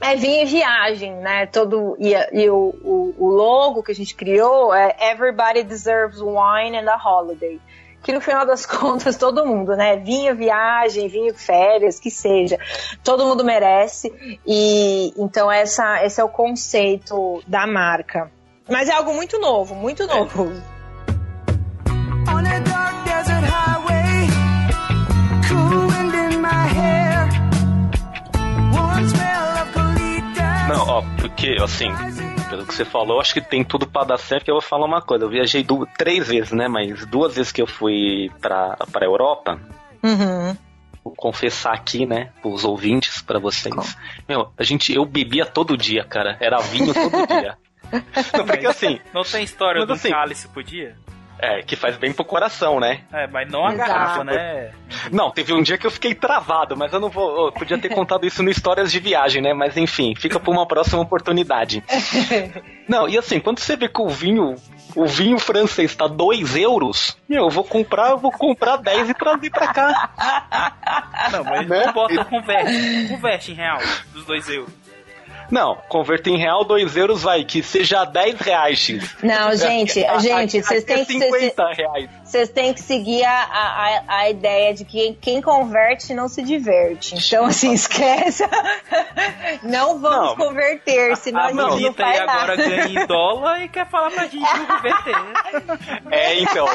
é 0.00 0.16
vir 0.16 0.30
em 0.30 0.46
viagem, 0.46 1.14
né? 1.16 1.46
Todo 1.46 1.96
e, 1.98 2.14
e 2.32 2.48
o, 2.48 2.74
o, 2.82 3.14
o, 3.18 3.28
logo 3.28 3.82
que 3.82 3.92
a 3.92 3.94
gente 3.94 4.14
criou 4.14 4.72
é 4.72 4.96
Everybody 5.12 5.62
Deserves 5.62 6.20
Wine 6.20 6.78
and 6.78 6.90
a 6.90 6.96
Holiday 6.96 7.60
que 8.02 8.12
no 8.12 8.20
final 8.20 8.46
das 8.46 8.64
contas 8.66 9.16
todo 9.16 9.46
mundo, 9.46 9.76
né? 9.76 9.96
Vinho 9.96 10.34
viagem, 10.34 11.08
vinho 11.08 11.34
férias, 11.34 11.98
que 11.98 12.10
seja, 12.10 12.58
todo 13.02 13.24
mundo 13.24 13.44
merece. 13.44 14.12
E 14.46 15.12
então 15.16 15.50
essa, 15.50 16.04
esse 16.04 16.20
é 16.20 16.24
o 16.24 16.28
conceito 16.28 17.42
da 17.46 17.66
marca. 17.66 18.30
Mas 18.68 18.88
é 18.88 18.92
algo 18.92 19.12
muito 19.12 19.38
novo, 19.38 19.74
muito 19.74 20.06
novo. 20.06 20.52
Não, 30.68 30.86
ó, 30.86 31.02
porque 31.18 31.56
assim, 31.60 31.88
pelo 32.50 32.66
que 32.66 32.74
você 32.74 32.84
falou, 32.84 33.20
acho 33.20 33.32
que 33.32 33.40
tem 33.40 33.64
tudo 33.64 33.86
para 33.86 34.08
dar 34.08 34.18
certo. 34.18 34.44
Que 34.44 34.50
eu 34.50 34.56
vou 34.56 34.60
falar 34.60 34.84
uma 34.84 35.00
coisa: 35.00 35.24
eu 35.24 35.30
viajei 35.30 35.62
duas, 35.62 35.88
três 35.96 36.26
vezes, 36.26 36.50
né? 36.50 36.66
Mas 36.66 37.06
duas 37.06 37.36
vezes 37.36 37.52
que 37.52 37.62
eu 37.62 37.66
fui 37.66 38.30
pra, 38.40 38.76
pra 38.92 39.06
Europa. 39.06 39.58
Uhum. 40.02 40.56
Vou 41.02 41.14
confessar 41.16 41.72
aqui, 41.72 42.04
né, 42.04 42.30
os 42.44 42.62
ouvintes, 42.64 43.22
para 43.22 43.38
vocês. 43.38 43.74
Com. 43.74 43.82
Meu, 44.28 44.52
a 44.58 44.62
gente, 44.62 44.92
eu 44.92 45.06
bebia 45.06 45.46
todo 45.46 45.76
dia, 45.76 46.04
cara. 46.04 46.36
Era 46.40 46.58
vinho 46.58 46.92
todo 46.92 47.26
dia. 47.26 47.56
Não, 48.36 48.44
porque 48.44 48.66
assim. 48.66 49.00
Não 49.14 49.22
tem 49.22 49.42
história 49.44 49.86
do 49.86 49.94
assim, 49.94 50.10
cálice 50.10 50.48
por 50.48 50.62
dia? 50.62 50.96
É, 51.42 51.62
que 51.62 51.74
faz 51.74 51.96
bem 51.96 52.12
pro 52.12 52.22
coração, 52.22 52.78
né? 52.78 53.00
É, 53.10 53.26
mas 53.26 53.50
não 53.50 53.66
a 53.66 53.72
Exato. 53.72 53.90
garrafa, 53.90 54.24
né? 54.24 54.72
Não, 55.10 55.30
teve 55.30 55.54
um 55.54 55.62
dia 55.62 55.78
que 55.78 55.86
eu 55.86 55.90
fiquei 55.90 56.14
travado, 56.14 56.76
mas 56.76 56.92
eu 56.92 57.00
não 57.00 57.08
vou. 57.08 57.46
Eu 57.46 57.52
podia 57.52 57.78
ter 57.78 57.88
contado 57.94 58.26
isso 58.26 58.42
no 58.42 58.50
Histórias 58.50 58.92
de 58.92 59.00
Viagem, 59.00 59.40
né? 59.40 59.54
Mas 59.54 59.74
enfim, 59.76 60.14
fica 60.14 60.38
pra 60.38 60.50
uma 60.50 60.66
próxima 60.66 61.00
oportunidade. 61.00 61.82
Não, 62.88 63.08
e 63.08 63.16
assim, 63.16 63.38
quando 63.38 63.60
você 63.60 63.76
vê 63.76 63.88
que 63.88 64.02
o 64.02 64.08
vinho. 64.08 64.56
O 64.96 65.06
vinho 65.06 65.38
francês 65.38 65.94
tá 65.94 66.08
2 66.08 66.56
euros, 66.56 67.16
meu, 67.28 67.44
eu 67.44 67.48
vou 67.48 67.62
comprar, 67.62 68.10
eu 68.10 68.18
vou 68.18 68.32
comprar 68.32 68.76
10 68.76 69.10
e 69.10 69.14
trazer 69.14 69.48
pra 69.48 69.68
cá. 69.68 71.30
Não, 71.30 71.44
mas 71.44 71.68
né? 71.68 71.92
bota, 71.92 72.24
converte, 72.24 73.08
converte 73.08 73.52
em 73.52 73.54
real 73.54 73.78
dos 74.12 74.24
2 74.24 74.48
euros. 74.48 74.74
Não, 75.50 75.76
converter 75.88 76.30
em 76.30 76.38
real 76.38 76.64
2 76.64 76.96
euros 76.96 77.22
vai, 77.22 77.44
que 77.44 77.62
seja 77.62 78.04
10 78.04 78.40
reais, 78.40 78.78
X. 78.78 79.16
Não, 79.22 79.54
gente, 79.56 80.04
gente, 80.20 80.62
vocês 80.62 80.84
têm 80.84 81.04
que... 81.04 81.12
50 81.18 81.72
reais. 81.72 82.10
Vocês 82.24 82.48
têm 82.48 82.72
que 82.72 82.80
seguir 82.80 83.24
a, 83.24 83.42
a, 83.42 84.02
a 84.18 84.30
ideia 84.30 84.72
de 84.72 84.84
que 84.84 85.14
quem 85.20 85.42
converte 85.42 86.14
não 86.14 86.28
se 86.28 86.42
diverte. 86.42 87.16
Então, 87.16 87.46
assim, 87.46 87.72
esquece. 87.74 88.44
não 89.64 89.98
vamos 89.98 90.28
não, 90.28 90.36
converter, 90.36 91.16
senão 91.16 91.40
a, 91.40 91.46
a 91.46 91.48
gente 91.48 91.82
não 91.82 91.92
faz 91.94 92.18
nada. 92.20 92.32
agora 92.32 92.56
ganha 92.56 92.86
em 92.86 93.06
dólar 93.06 93.64
e 93.64 93.68
quer 93.68 93.88
falar 93.90 94.12
pra 94.12 94.26
gente 94.26 94.38
não 94.42 94.66
converter. 94.66 95.16
É, 96.12 96.38
então. 96.38 96.68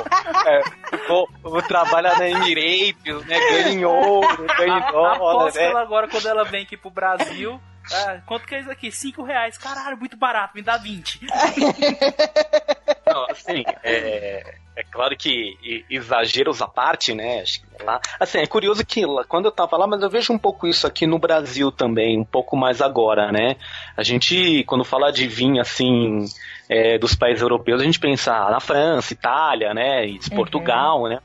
É, 0.46 0.62
vou, 1.08 1.30
vou 1.42 1.62
trabalhar 1.62 2.20
na 2.20 2.28
Emirates, 2.28 3.26
né? 3.26 3.40
Ganha 3.40 3.70
em 3.70 3.86
ouro, 3.86 4.46
ganha 4.58 4.80
em 4.80 4.92
dólar. 4.92 5.16
Aposto 5.16 5.58
né? 5.58 5.66
ela 5.66 5.82
agora, 5.82 6.08
quando 6.10 6.28
ela 6.28 6.44
vem 6.44 6.64
aqui 6.64 6.76
pro 6.76 6.90
Brasil... 6.90 7.60
Ah, 7.92 8.20
quanto 8.26 8.46
que 8.46 8.56
é 8.56 8.62
isso 8.62 8.72
aqui? 8.72 8.92
5 8.92 9.24
reais. 9.24 9.58
Caralho, 9.58 9.98
muito 9.98 10.18
barato, 10.18 10.56
me 10.56 10.62
dá 10.62 10.78
20. 10.78 11.22
Não, 13.06 13.26
assim, 13.30 13.64
é, 13.84 14.56
é 14.76 14.84
claro 14.84 15.16
que 15.16 15.86
exageros 15.90 16.62
à 16.62 16.68
parte, 16.68 17.14
né? 17.14 17.44
Lá, 17.84 18.02
assim, 18.20 18.40
é 18.40 18.48
curioso 18.48 18.86
que 18.86 19.04
quando 19.28 19.46
eu 19.46 19.52
tava 19.52 19.78
lá, 19.78 19.88
mas 19.88 20.02
eu 20.02 20.10
vejo 20.10 20.34
um 20.34 20.38
pouco 20.38 20.68
isso 20.68 20.88
aqui 20.88 21.06
no 21.06 21.20
Brasil 21.20 21.72
também, 21.72 22.20
um 22.20 22.26
pouco 22.26 22.58
mais 22.58 22.82
agora, 22.82 23.32
né? 23.32 23.56
A 23.96 24.04
gente, 24.04 24.64
quando 24.66 24.84
fala 24.84 25.12
de 25.12 25.28
vinho, 25.28 25.62
assim, 25.62 26.26
é, 26.68 26.98
dos 26.98 27.16
países 27.16 27.42
europeus, 27.42 27.82
a 27.82 27.86
gente 27.86 28.00
pensa 28.00 28.32
na 28.50 28.60
França, 28.60 29.14
Itália, 29.14 29.74
né? 29.74 30.08
E 30.08 30.14
uhum. 30.14 30.36
Portugal, 30.36 31.08
né? 31.08 31.20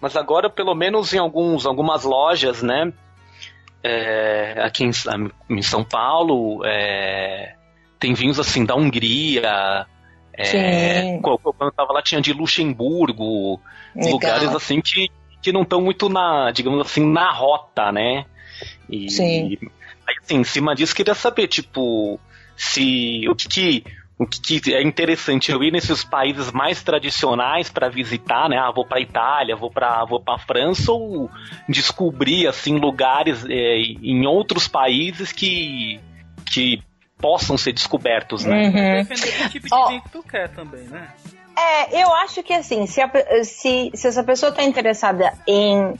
Mas 0.00 0.16
agora, 0.16 0.48
pelo 0.48 0.74
menos 0.74 1.12
em 1.12 1.18
alguns, 1.18 1.66
algumas 1.66 2.04
lojas, 2.04 2.62
né? 2.62 2.92
É, 3.86 4.54
aqui 4.62 4.84
em, 4.84 4.90
em, 5.50 5.62
São 5.62 5.84
Paulo, 5.84 6.64
é, 6.64 7.54
tem 8.00 8.14
vinhos 8.14 8.40
assim 8.40 8.64
da 8.64 8.74
Hungria. 8.74 9.86
É, 10.32 11.18
quando 11.22 11.40
eu 11.60 11.72
tava 11.72 11.92
lá 11.92 12.02
tinha 12.02 12.20
de 12.20 12.32
Luxemburgo, 12.32 13.60
Legal. 13.94 14.12
lugares 14.12 14.54
assim 14.54 14.80
que, 14.80 15.08
que 15.40 15.52
não 15.52 15.62
estão 15.62 15.80
muito 15.80 16.08
na, 16.08 16.50
digamos 16.50 16.80
assim, 16.80 17.10
na 17.10 17.32
rota, 17.32 17.90
né? 17.92 18.26
E, 18.90 19.10
Sim. 19.10 19.56
aí, 20.06 20.14
assim, 20.22 20.36
em 20.36 20.44
cima 20.44 20.74
disso, 20.74 20.94
queria 20.94 21.14
saber, 21.14 21.46
tipo, 21.48 22.20
se 22.56 23.26
o 23.28 23.34
que, 23.34 23.48
que 23.48 23.84
o 24.18 24.26
que, 24.26 24.72
é 24.72 24.82
interessante 24.82 25.52
eu 25.52 25.62
ir 25.62 25.70
nesses 25.70 26.02
países 26.02 26.50
mais 26.50 26.82
tradicionais 26.82 27.68
para 27.68 27.88
visitar, 27.90 28.48
né? 28.48 28.56
Ah, 28.56 28.70
vou 28.70 28.86
para 28.86 29.00
Itália, 29.00 29.54
vou 29.54 29.70
para 29.70 30.04
vou 30.06 30.20
para 30.20 30.38
França 30.38 30.90
ou 30.90 31.30
descobrir 31.68 32.46
assim 32.46 32.78
lugares 32.78 33.44
é, 33.46 33.76
em 33.78 34.26
outros 34.26 34.66
países 34.66 35.32
que 35.32 36.00
que 36.50 36.82
possam 37.18 37.58
ser 37.58 37.72
descobertos, 37.72 38.44
né? 38.44 38.68
Uhum. 38.68 39.02
Depender 39.02 39.42
do 39.42 39.48
tipo 39.50 39.66
de 39.66 39.74
oh. 39.74 39.88
vinho 39.88 40.02
que 40.02 40.10
tu 40.10 40.22
quer 40.22 40.48
também, 40.48 40.84
né? 40.84 41.08
É, 41.58 42.02
eu 42.02 42.14
acho 42.14 42.42
que 42.42 42.52
assim, 42.52 42.86
se, 42.86 43.00
a, 43.00 43.10
se, 43.42 43.90
se 43.94 44.08
essa 44.08 44.22
pessoa 44.22 44.50
está 44.50 44.62
interessada 44.62 45.32
em 45.46 45.94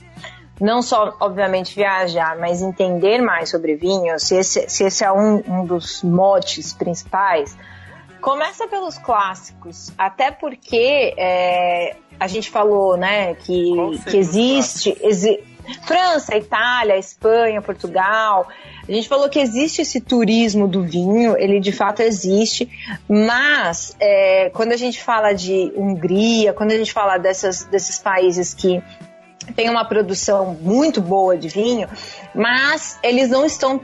não 0.59 0.81
só, 0.81 1.15
obviamente, 1.19 1.75
viajar, 1.75 2.35
mas 2.39 2.63
entender 2.63 3.21
mais 3.21 3.49
sobre 3.49 3.75
vinho, 3.75 4.19
se 4.19 4.35
esse, 4.35 4.67
se 4.67 4.85
esse 4.85 5.03
é 5.03 5.11
um, 5.11 5.43
um 5.47 5.65
dos 5.65 6.01
motes 6.01 6.73
principais, 6.73 7.55
Começa 8.27 8.67
pelos 8.67 8.97
clássicos, 8.97 9.89
até 9.97 10.31
porque 10.31 11.13
é, 11.17 11.95
a 12.19 12.27
gente 12.27 12.49
falou, 12.49 12.97
né, 12.97 13.35
que, 13.35 13.71
que 14.05 14.17
existe, 14.17 14.97
exi 15.01 15.41
França, 15.85 16.35
Itália, 16.35 16.97
Espanha, 16.97 17.61
Portugal. 17.61 18.49
A 18.85 18.91
gente 18.91 19.07
falou 19.07 19.29
que 19.29 19.39
existe 19.39 19.81
esse 19.81 20.01
turismo 20.01 20.67
do 20.67 20.83
vinho, 20.83 21.37
ele 21.37 21.61
de 21.61 21.71
fato 21.71 22.01
existe, 22.01 22.69
mas 23.07 23.95
é, 23.97 24.49
quando 24.49 24.73
a 24.73 24.77
gente 24.77 25.01
fala 25.01 25.31
de 25.31 25.71
Hungria, 25.73 26.51
quando 26.51 26.73
a 26.73 26.77
gente 26.77 26.91
fala 26.91 27.17
dessas, 27.17 27.63
desses 27.63 27.97
países 27.97 28.53
que 28.53 28.83
tem 29.55 29.69
uma 29.69 29.85
produção 29.85 30.53
muito 30.53 30.99
boa 30.99 31.37
de 31.37 31.47
vinho, 31.47 31.87
mas 32.35 32.99
eles 33.01 33.29
não 33.29 33.45
estão 33.45 33.79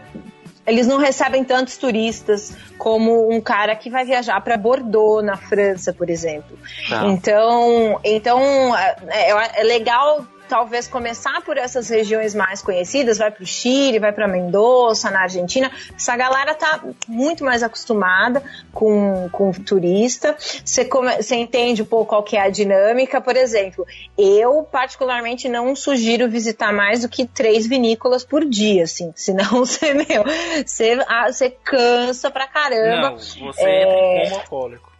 eles 0.65 0.87
não 0.87 0.97
recebem 0.97 1.43
tantos 1.43 1.77
turistas 1.77 2.55
como 2.77 3.31
um 3.31 3.41
cara 3.41 3.75
que 3.75 3.89
vai 3.89 4.05
viajar 4.05 4.39
para 4.41 4.57
Bordeaux, 4.57 5.23
na 5.23 5.35
França, 5.35 5.93
por 5.93 6.09
exemplo. 6.09 6.57
Tá. 6.89 7.05
Então, 7.07 7.99
então 8.03 8.75
é, 8.77 8.95
é, 9.09 9.61
é 9.61 9.63
legal 9.63 10.25
talvez 10.53 10.87
começar 10.87 11.41
por 11.41 11.57
essas 11.57 11.89
regiões 11.89 12.35
mais 12.35 12.61
conhecidas, 12.61 13.17
vai 13.17 13.31
para 13.31 13.41
o 13.41 13.45
Chile, 13.45 13.97
vai 13.97 14.11
para 14.11 14.27
Mendoza, 14.27 15.09
na 15.09 15.23
Argentina. 15.23 15.71
Essa 15.97 16.15
galera 16.15 16.53
tá 16.53 16.79
muito 17.07 17.43
mais 17.43 17.63
acostumada 17.63 18.43
com, 18.71 19.27
com 19.31 19.51
turista. 19.51 20.37
Você, 20.63 20.85
come, 20.85 21.11
você 21.15 21.37
entende 21.37 21.81
um 21.81 21.85
pouco 21.85 22.09
qual 22.09 22.21
que 22.21 22.37
é 22.37 22.41
a 22.41 22.49
dinâmica. 22.51 23.19
Por 23.19 23.35
exemplo, 23.35 23.83
eu 24.15 24.61
particularmente 24.61 25.49
não 25.49 25.75
sugiro 25.75 26.29
visitar 26.29 26.71
mais 26.71 27.01
do 27.01 27.09
que 27.09 27.25
três 27.25 27.65
vinícolas 27.65 28.23
por 28.23 28.45
dia, 28.45 28.83
assim. 28.83 29.11
Senão 29.17 29.65
você, 29.65 29.95
meu, 29.95 30.23
você, 30.63 31.03
ah, 31.07 31.31
você 31.31 31.49
cansa 31.49 32.29
pra 32.29 32.47
caramba. 32.47 33.09
Não, 33.09 33.17
você 33.17 33.63
é... 33.63 34.21
entra 34.21 34.35
em 34.35 34.39
alcoólico. 34.39 34.92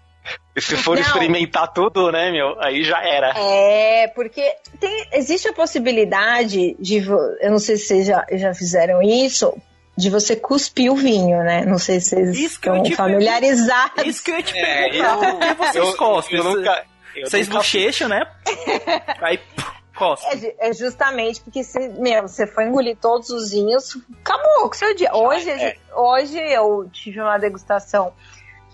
E 0.55 0.61
se 0.61 0.77
for 0.77 0.95
não. 0.95 1.01
experimentar 1.01 1.71
tudo, 1.73 2.11
né, 2.11 2.31
meu, 2.31 2.59
aí 2.61 2.83
já 2.83 3.03
era. 3.03 3.33
É, 3.37 4.07
porque 4.09 4.55
tem, 4.79 5.07
existe 5.13 5.47
a 5.47 5.53
possibilidade 5.53 6.75
de. 6.79 6.97
Eu 7.41 7.51
não 7.51 7.59
sei 7.59 7.77
se 7.77 7.87
vocês 7.87 8.05
já, 8.05 8.25
já 8.31 8.53
fizeram 8.53 9.01
isso, 9.01 9.53
de 9.97 10.09
você 10.09 10.35
cuspir 10.35 10.91
o 10.91 10.95
vinho, 10.95 11.37
né? 11.43 11.65
Não 11.65 11.79
sei 11.79 11.99
se 11.99 12.09
vocês 12.09 12.37
isso 12.37 12.55
estão 12.55 12.85
familiarizados. 12.95 14.05
Isso 14.05 14.23
que 14.23 14.31
eu 14.31 14.35
ia 14.37 14.43
te 14.43 14.57
é, 14.57 14.89
perguntar. 14.89 15.45
É, 15.45 15.53
vocês 15.55 15.75
eu, 15.75 15.97
cospem? 15.97 16.37
Eu 16.37 16.43
nunca, 16.43 16.85
eu 17.15 17.29
vocês 17.29 17.47
bochecham, 17.47 18.07
né? 18.07 18.21
Aí. 19.21 19.39
É, 20.31 20.69
é, 20.69 20.73
justamente 20.73 21.39
porque 21.39 21.63
se, 21.63 21.79
meu, 21.87 22.23
você 22.23 22.47
foi 22.47 22.65
engolir 22.65 22.97
todos 22.99 23.29
os 23.29 23.51
vinhos, 23.51 23.95
acabou 24.21 24.63
com 24.63 24.69
o 24.69 24.73
seu 24.73 24.95
dia. 24.95 25.15
Hoje, 25.15 25.49
é. 25.49 25.77
hoje 25.95 26.37
eu 26.37 26.89
tive 26.91 27.21
uma 27.21 27.37
degustação 27.37 28.11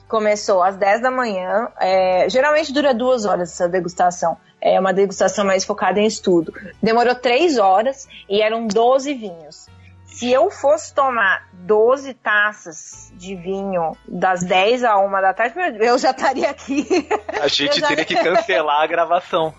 começou 0.10 0.62
às 0.62 0.76
10 0.76 1.02
da 1.02 1.12
manhã. 1.12 1.70
É, 1.80 2.28
geralmente 2.28 2.74
dura 2.74 2.94
duas 2.94 3.24
horas 3.26 3.52
essa 3.52 3.70
degustação. 3.70 4.36
É 4.60 4.78
uma 4.78 4.92
degustação 4.92 5.46
mais 5.46 5.64
focada 5.64 6.00
em 6.00 6.06
estudo. 6.06 6.54
Demorou 6.84 7.16
três 7.16 7.58
horas 7.58 8.10
e 8.28 8.42
eram 8.42 8.68
12 8.68 9.14
vinhos. 9.14 9.68
Se 10.06 10.30
eu 10.30 10.50
fosse 10.50 10.94
tomar 10.94 11.48
12 11.54 12.14
taças 12.16 13.14
de 13.16 13.36
vinho 13.36 13.96
das 14.06 14.44
10 14.44 14.84
a 14.84 14.98
1 14.98 15.12
da 15.12 15.34
tarde, 15.34 15.56
eu 15.80 15.98
já 15.98 16.10
estaria 16.12 16.50
aqui. 16.50 17.08
A 17.40 17.48
gente 17.48 17.80
já... 17.80 17.88
teria 17.88 18.04
que 18.04 18.16
cancelar 18.16 18.82
a 18.82 18.88
gravação. 18.88 19.54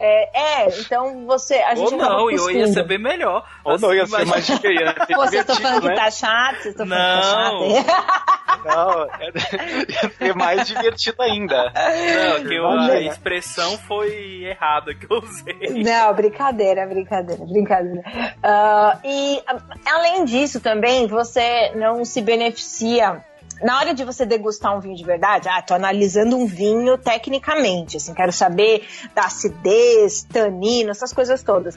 É, 0.00 0.62
é, 0.62 0.68
então 0.78 1.26
você. 1.26 1.56
A 1.56 1.74
gente 1.74 1.92
Ou 1.92 1.98
não, 1.98 2.30
eu 2.30 2.50
ia 2.50 2.68
ser 2.68 2.86
bem 2.86 2.98
melhor. 2.98 3.44
Ou 3.64 3.74
assim, 3.74 3.84
não, 3.84 3.94
ia 3.94 4.06
ser 4.06 4.24
mais 4.24 4.46
diferente. 4.46 5.14
Vocês 5.14 5.40
estão 5.40 5.56
falando 5.56 5.84
né? 5.84 5.90
que 5.90 6.00
tá 6.00 6.10
chato? 6.10 6.56
Vocês 6.62 6.66
estão 6.66 6.86
falando 6.86 7.74
que 7.74 7.84
tá 7.84 7.92
chato? 7.92 8.38
Não, 8.64 9.06
ia 9.20 10.10
ser 10.10 10.34
mais 10.34 10.66
divertido 10.66 11.22
ainda. 11.22 11.72
Não, 11.74 12.44
que 12.44 12.54
eu, 12.54 12.66
a 12.66 13.00
expressão 13.00 13.78
foi 13.78 14.44
errada 14.44 14.94
que 14.94 15.06
eu 15.10 15.18
usei. 15.18 15.82
Não, 15.84 16.12
brincadeira, 16.14 16.86
brincadeira, 16.86 17.44
brincadeira. 17.44 18.02
Uh, 18.38 18.98
e 19.04 19.42
além 19.86 20.24
disso 20.24 20.60
também, 20.60 21.06
você 21.06 21.72
não 21.76 22.04
se 22.04 22.20
beneficia 22.20 23.24
na 23.62 23.78
hora 23.78 23.94
de 23.94 24.04
você 24.04 24.24
degustar 24.24 24.76
um 24.76 24.80
vinho 24.80 24.96
de 24.96 25.04
verdade, 25.04 25.48
ah, 25.48 25.60
tô 25.62 25.74
analisando 25.74 26.36
um 26.36 26.46
vinho 26.46 26.96
tecnicamente, 26.96 27.96
assim, 27.96 28.14
quero 28.14 28.32
saber 28.32 28.86
da 29.14 29.24
acidez, 29.24 30.22
tanino, 30.22 30.90
essas 30.90 31.12
coisas 31.12 31.42
todas. 31.42 31.76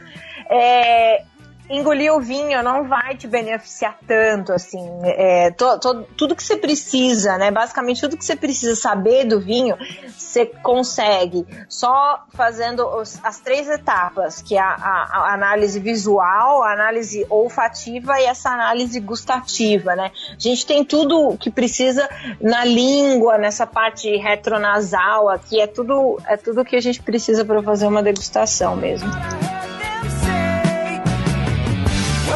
É, 0.49 1.23
engolir 1.71 2.13
o 2.13 2.19
vinho 2.19 2.61
não 2.61 2.87
vai 2.87 3.15
te 3.15 3.27
beneficiar 3.27 3.97
tanto, 4.05 4.51
assim. 4.51 4.85
É, 5.03 5.51
to, 5.51 5.79
to, 5.79 6.03
tudo 6.17 6.35
que 6.35 6.43
você 6.43 6.57
precisa, 6.57 7.37
né? 7.37 7.49
Basicamente, 7.49 8.01
tudo 8.01 8.17
que 8.17 8.25
você 8.25 8.35
precisa 8.35 8.75
saber 8.75 9.25
do 9.25 9.39
vinho, 9.39 9.77
você 10.17 10.45
consegue 10.45 11.45
só 11.69 12.23
fazendo 12.33 12.85
os, 12.85 13.19
as 13.23 13.39
três 13.39 13.69
etapas, 13.69 14.41
que 14.41 14.55
é 14.55 14.59
a, 14.59 14.73
a, 14.73 15.29
a, 15.29 15.33
análise 15.33 15.79
visual, 15.79 16.63
a 16.63 16.73
análise 16.73 17.25
olfativa 17.29 18.19
e 18.19 18.25
essa 18.25 18.49
análise 18.49 18.99
gustativa, 18.99 19.95
né? 19.95 20.11
A 20.31 20.39
gente 20.39 20.65
tem 20.65 20.83
tudo 20.83 21.37
que 21.37 21.49
precisa 21.49 22.09
na 22.39 22.65
língua, 22.65 23.37
nessa 23.37 23.65
parte 23.65 24.09
retronasal 24.17 25.29
aqui, 25.29 25.61
é 25.61 25.67
tudo, 25.67 26.19
é 26.27 26.35
tudo 26.35 26.65
que 26.65 26.75
a 26.75 26.81
gente 26.81 27.01
precisa 27.01 27.45
para 27.45 27.63
fazer 27.63 27.87
uma 27.87 28.03
degustação 28.03 28.75
mesmo. 28.75 29.09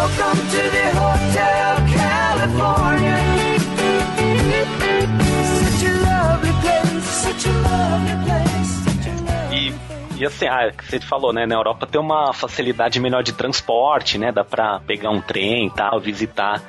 Welcome 0.06 0.38
to 0.38 0.62
the 0.70 0.88
Hotel 1.02 1.78
California. 1.98 3.18
Such 5.58 5.82
a 5.84 5.94
lovely 6.06 6.54
place, 6.62 7.06
such 7.06 7.46
a 7.48 7.52
lovely 7.52 8.16
place. 8.24 8.76
E 10.18 10.26
assim, 10.26 10.46
ah, 10.46 10.72
você 10.80 11.00
falou, 11.00 11.34
né? 11.34 11.48
Na 11.48 11.56
Europa 11.56 11.88
tem 11.88 12.00
uma 12.00 12.32
facilidade 12.34 13.00
melhor 13.00 13.24
de 13.24 13.34
transporte, 13.34 14.20
né? 14.20 14.32
Dá 14.32 14.44
pra 14.44 14.80
pegar 14.80 15.10
um 15.10 15.20
trem 15.20 15.68
e 15.68 15.72
tal, 15.72 16.00
visitar. 16.00 16.62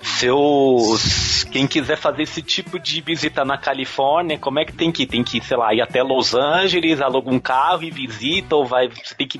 Seus. 0.00 1.44
Quem 1.52 1.66
quiser 1.66 1.98
fazer 1.98 2.22
esse 2.22 2.40
tipo 2.40 2.78
de 2.78 3.02
visita 3.02 3.44
na 3.44 3.58
Califórnia, 3.58 4.38
como 4.38 4.60
é 4.60 4.64
que 4.64 4.72
tem 4.72 4.90
que 4.90 5.02
ir? 5.02 5.06
Tem 5.06 5.22
que, 5.22 5.42
sei 5.42 5.58
lá, 5.58 5.74
ir 5.74 5.82
até 5.82 6.02
Los 6.02 6.34
Angeles, 6.34 7.02
aluga 7.02 7.30
um 7.30 7.38
carro 7.38 7.82
e 7.82 7.90
visita, 7.90 8.56
ou 8.56 8.64
vai. 8.64 8.88
Você 8.88 9.14
tem 9.14 9.28
que 9.28 9.38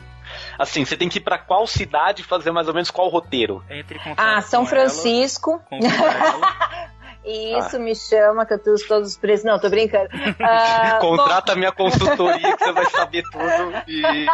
assim, 0.58 0.84
você 0.84 0.96
tem 0.96 1.08
que 1.08 1.18
ir 1.18 1.22
para 1.22 1.38
qual 1.38 1.66
cidade 1.66 2.22
fazer 2.22 2.50
mais 2.50 2.68
ou 2.68 2.74
menos 2.74 2.90
qual 2.90 3.08
roteiro? 3.08 3.64
Entre 3.70 3.98
ah, 4.16 4.42
São 4.42 4.66
Francisco. 4.66 5.62
Isso, 7.24 7.76
ah. 7.76 7.78
me 7.78 7.94
chama 7.94 8.46
que 8.46 8.54
eu 8.54 8.58
tenho 8.58 8.76
todos 8.86 9.10
os 9.10 9.16
preços. 9.16 9.44
Não, 9.44 9.58
tô 9.58 9.68
brincando. 9.68 10.08
Uh, 10.38 11.00
Contrata 11.00 11.52
bom... 11.52 11.58
minha 11.58 11.72
consultoria 11.72 12.56
que 12.56 12.64
você 12.64 12.72
vai 12.72 12.90
saber 12.90 13.22
tudo 13.30 13.82
e. 13.86 14.02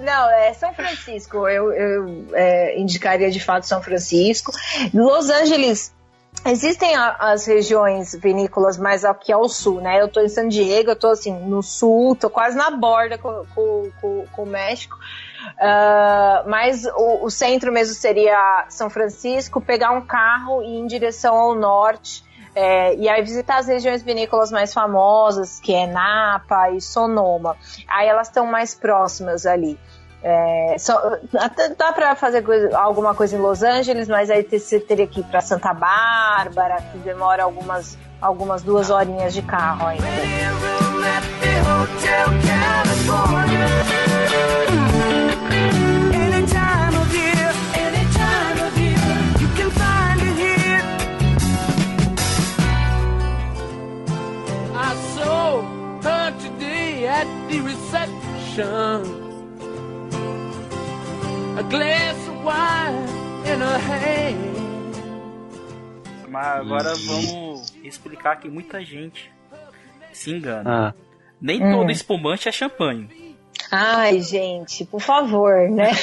Não, 0.00 0.30
é 0.30 0.52
São 0.54 0.72
Francisco. 0.74 1.48
Eu, 1.48 1.72
eu 1.72 2.26
é, 2.32 2.78
indicaria 2.78 3.30
de 3.30 3.40
fato 3.40 3.66
São 3.66 3.82
Francisco. 3.82 4.52
Los 4.92 5.30
Angeles 5.30 5.94
Existem 6.46 6.94
as 6.94 7.46
regiões 7.46 8.14
vinícolas 8.14 8.76
mais 8.76 9.02
aqui 9.02 9.32
ao 9.32 9.48
sul, 9.48 9.80
né? 9.80 10.02
Eu 10.02 10.08
tô 10.08 10.20
em 10.20 10.28
San 10.28 10.46
Diego, 10.46 10.90
eu 10.90 10.96
tô 10.96 11.08
assim 11.08 11.32
no 11.32 11.62
sul, 11.62 12.14
tô 12.14 12.28
quase 12.28 12.54
na 12.54 12.70
borda 12.70 13.16
com, 13.16 13.46
com, 13.54 13.90
com, 13.98 14.26
com 14.30 14.42
o 14.42 14.46
México. 14.46 14.94
Uh, 15.54 16.48
mas 16.48 16.84
o, 16.84 17.24
o, 17.24 17.30
centro 17.30 17.72
mesmo 17.72 17.94
seria 17.94 18.66
São 18.68 18.90
Francisco, 18.90 19.58
pegar 19.58 19.92
um 19.92 20.02
carro 20.02 20.62
e 20.62 20.66
ir 20.66 20.80
em 20.80 20.86
direção 20.86 21.34
ao 21.34 21.54
norte. 21.54 22.22
É, 22.54 22.94
e 22.94 23.08
aí 23.08 23.20
visitar 23.22 23.58
as 23.58 23.66
regiões 23.66 24.02
vinícolas 24.02 24.52
mais 24.52 24.72
famosas, 24.72 25.58
que 25.58 25.74
é 25.74 25.86
Napa 25.86 26.70
e 26.70 26.80
Sonoma. 26.80 27.56
Aí 27.88 28.06
elas 28.06 28.28
estão 28.28 28.46
mais 28.46 28.74
próximas 28.74 29.44
ali. 29.44 29.78
É, 30.26 30.76
só, 30.78 31.18
dá 31.76 31.92
para 31.92 32.16
fazer 32.16 32.40
coisa, 32.40 32.78
alguma 32.78 33.14
coisa 33.14 33.36
em 33.36 33.40
Los 33.40 33.62
Angeles, 33.62 34.08
mas 34.08 34.30
aí 34.30 34.42
você 34.42 34.80
teria 34.80 35.06
que 35.06 35.20
ir 35.20 35.24
para 35.24 35.42
Santa 35.42 35.74
Bárbara, 35.74 36.80
que 36.90 36.96
demora 36.98 37.42
algumas, 37.42 37.98
algumas 38.22 38.62
duas 38.62 38.88
horinhas 38.88 39.34
de 39.34 39.42
carro 39.42 39.86
ainda. 39.86 40.04
reception 57.62 59.23
a 61.56 61.62
glass 61.62 62.16
of 62.28 62.44
wine 62.44 63.08
in 63.46 63.62
a 63.62 63.78
hand. 63.78 64.54
Mas 66.28 66.46
agora 66.46 66.92
vamos 66.94 67.72
explicar 67.84 68.40
que 68.40 68.48
muita 68.48 68.84
gente 68.84 69.30
se 70.12 70.32
engana. 70.32 70.88
Ah. 70.88 70.94
Nem 71.40 71.62
hum. 71.62 71.72
todo 71.72 71.90
espumante 71.92 72.48
é 72.48 72.52
champanhe. 72.52 73.36
Ai, 73.70 74.20
gente, 74.20 74.84
por 74.84 75.00
favor, 75.00 75.68
né? 75.70 75.90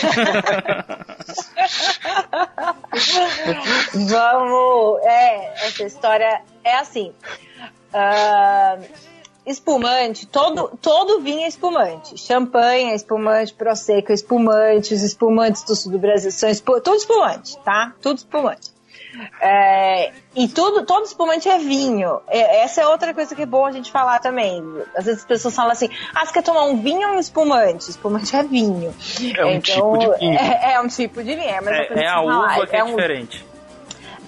Vamos. 4.09 5.01
É, 5.03 5.67
essa 5.67 5.83
história 5.83 6.41
é 6.63 6.77
assim. 6.77 7.13
Uh, 7.93 9.10
espumante, 9.45 10.27
todo, 10.27 10.77
todo 10.81 11.19
vinho 11.21 11.41
é 11.41 11.47
espumante. 11.47 12.17
Champanhe 12.17 12.91
é 12.91 12.95
espumante, 12.95 13.53
Prosecco 13.53 14.11
é 14.11 14.15
espumante, 14.15 14.93
os 14.93 15.01
espumantes 15.01 15.63
do 15.63 15.75
sul 15.75 15.91
do 15.91 15.99
Brasil 15.99 16.31
são 16.31 16.49
espumante, 16.49 16.83
tudo 16.83 16.97
espumante, 16.97 17.57
tá? 17.63 17.93
Tudo 18.01 18.17
espumante. 18.17 18.71
É, 19.41 20.11
e 20.35 20.47
tudo, 20.47 20.85
todo 20.85 21.05
espumante 21.05 21.49
é 21.49 21.57
vinho. 21.57 22.21
É, 22.27 22.63
essa 22.63 22.81
é 22.81 22.87
outra 22.87 23.13
coisa 23.13 23.35
que 23.35 23.41
é 23.41 23.45
bom 23.45 23.65
a 23.65 23.71
gente 23.71 23.91
falar 23.91 24.19
também. 24.19 24.63
Às 24.95 25.05
vezes 25.05 25.21
as 25.21 25.25
pessoas 25.25 25.53
falam 25.53 25.71
assim: 25.71 25.89
ah, 26.15 26.25
você 26.25 26.33
quer 26.33 26.43
tomar 26.43 26.63
um 26.63 26.81
vinho 26.81 27.09
ou 27.09 27.15
um 27.15 27.19
espumante? 27.19 27.89
Espumante 27.89 28.35
é 28.35 28.43
vinho. 28.43 28.95
É 29.37 29.45
um 29.45 29.51
então, 29.51 29.61
tipo 29.61 29.97
de 29.97 30.19
vinho. 30.19 30.39
É, 30.39 30.73
é 30.73 30.81
um 30.81 30.87
tipo 30.87 31.23
de 31.23 31.35
vinho. 31.35 31.49
É, 31.49 31.87
é, 31.89 32.03
é 32.03 32.07
a 32.07 32.21
uva 32.21 32.67
que 32.67 32.75
é, 32.75 32.79
é 32.79 32.85
diferente. 32.85 33.45
Um... 33.45 33.51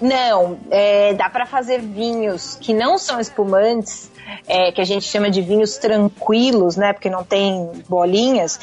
Não, 0.06 0.58
é, 0.70 1.14
dá 1.14 1.30
para 1.30 1.46
fazer 1.46 1.80
vinhos 1.80 2.58
que 2.60 2.74
não 2.74 2.98
são 2.98 3.18
espumantes 3.18 4.10
é, 4.46 4.72
que 4.72 4.80
a 4.80 4.84
gente 4.84 5.06
chama 5.06 5.30
de 5.30 5.40
vinhos 5.40 5.76
tranquilos, 5.76 6.76
né? 6.76 6.92
Porque 6.92 7.10
não 7.10 7.24
tem 7.24 7.70
bolinhas, 7.88 8.58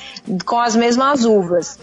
com 0.46 0.60
as 0.60 0.76
mesmas 0.76 1.26
uvas. 1.26 1.80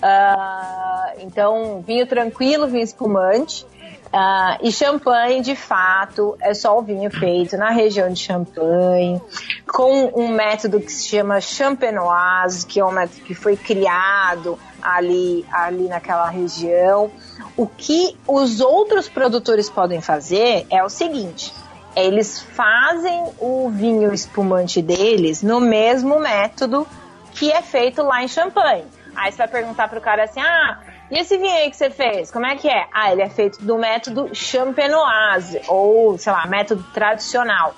Uh, 0.00 1.20
então, 1.20 1.82
vinho 1.86 2.06
tranquilo, 2.06 2.66
vinho 2.66 2.84
espumante. 2.84 3.66
Uh, 4.12 4.58
e 4.62 4.72
champanhe, 4.72 5.40
de 5.40 5.54
fato, 5.54 6.36
é 6.40 6.52
só 6.52 6.76
o 6.76 6.82
vinho 6.82 7.08
feito 7.12 7.56
na 7.56 7.70
região 7.70 8.12
de 8.12 8.18
Champagne, 8.18 9.20
com 9.68 10.10
um 10.16 10.26
método 10.26 10.80
que 10.80 10.90
se 10.90 11.06
chama 11.06 11.40
champenoise, 11.40 12.66
que 12.66 12.80
é 12.80 12.84
um 12.84 12.90
método 12.90 13.20
que 13.20 13.34
foi 13.34 13.56
criado 13.56 14.58
ali, 14.82 15.46
ali 15.52 15.86
naquela 15.86 16.28
região. 16.28 17.08
O 17.56 17.68
que 17.68 18.16
os 18.26 18.60
outros 18.60 19.08
produtores 19.08 19.70
podem 19.70 20.00
fazer 20.00 20.66
é 20.70 20.82
o 20.82 20.88
seguinte: 20.88 21.52
eles 21.96 22.40
fazem 22.40 23.32
o 23.38 23.68
vinho 23.70 24.12
espumante 24.12 24.80
deles 24.80 25.42
no 25.42 25.60
mesmo 25.60 26.18
método 26.20 26.86
que 27.32 27.50
é 27.50 27.62
feito 27.62 28.02
lá 28.02 28.22
em 28.22 28.28
Champagne. 28.28 28.84
Aí 29.14 29.32
você 29.32 29.38
vai 29.38 29.48
perguntar 29.48 29.88
pro 29.88 30.00
cara 30.00 30.24
assim: 30.24 30.40
ah, 30.40 30.78
e 31.10 31.18
esse 31.18 31.36
vinho 31.36 31.52
aí 31.52 31.70
que 31.70 31.76
você 31.76 31.90
fez, 31.90 32.30
como 32.30 32.46
é 32.46 32.56
que 32.56 32.68
é? 32.68 32.86
Ah, 32.92 33.12
ele 33.12 33.22
é 33.22 33.28
feito 33.28 33.62
do 33.62 33.76
método 33.76 34.30
champenoise, 34.32 35.60
ou, 35.66 36.16
sei 36.16 36.32
lá, 36.32 36.46
método 36.46 36.84
tradicional. 36.94 37.74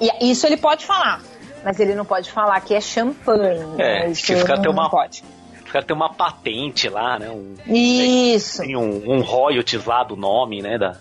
E 0.00 0.30
isso 0.30 0.46
ele 0.46 0.56
pode 0.56 0.86
falar, 0.86 1.20
mas 1.64 1.80
ele 1.80 1.94
não 1.94 2.04
pode 2.04 2.30
falar 2.30 2.60
que 2.60 2.74
é 2.74 2.80
champanhe. 2.80 3.64
É, 3.78 4.04
né? 4.04 4.10
isso 4.10 4.24
que 4.24 4.36
fica 4.36 4.54
até 4.54 4.68
uma, 4.68 4.88
pode. 4.88 5.24
Fica 5.64 5.82
ter 5.82 5.92
uma 5.92 6.12
patente 6.12 6.88
lá, 6.88 7.18
né? 7.18 7.30
Um, 7.30 7.54
isso. 7.66 8.62
Tem 8.62 8.76
um, 8.76 9.10
um 9.10 9.20
royalties 9.20 9.84
lá 9.84 10.04
do 10.04 10.14
nome, 10.14 10.62
né? 10.62 10.78
Da, 10.78 10.96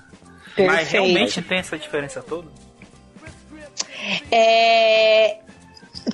Perfeito. 0.55 0.71
Mas 0.71 0.91
realmente 0.91 1.41
tem 1.41 1.59
essa 1.59 1.77
diferença 1.77 2.21
toda? 2.21 2.47
É, 4.31 5.39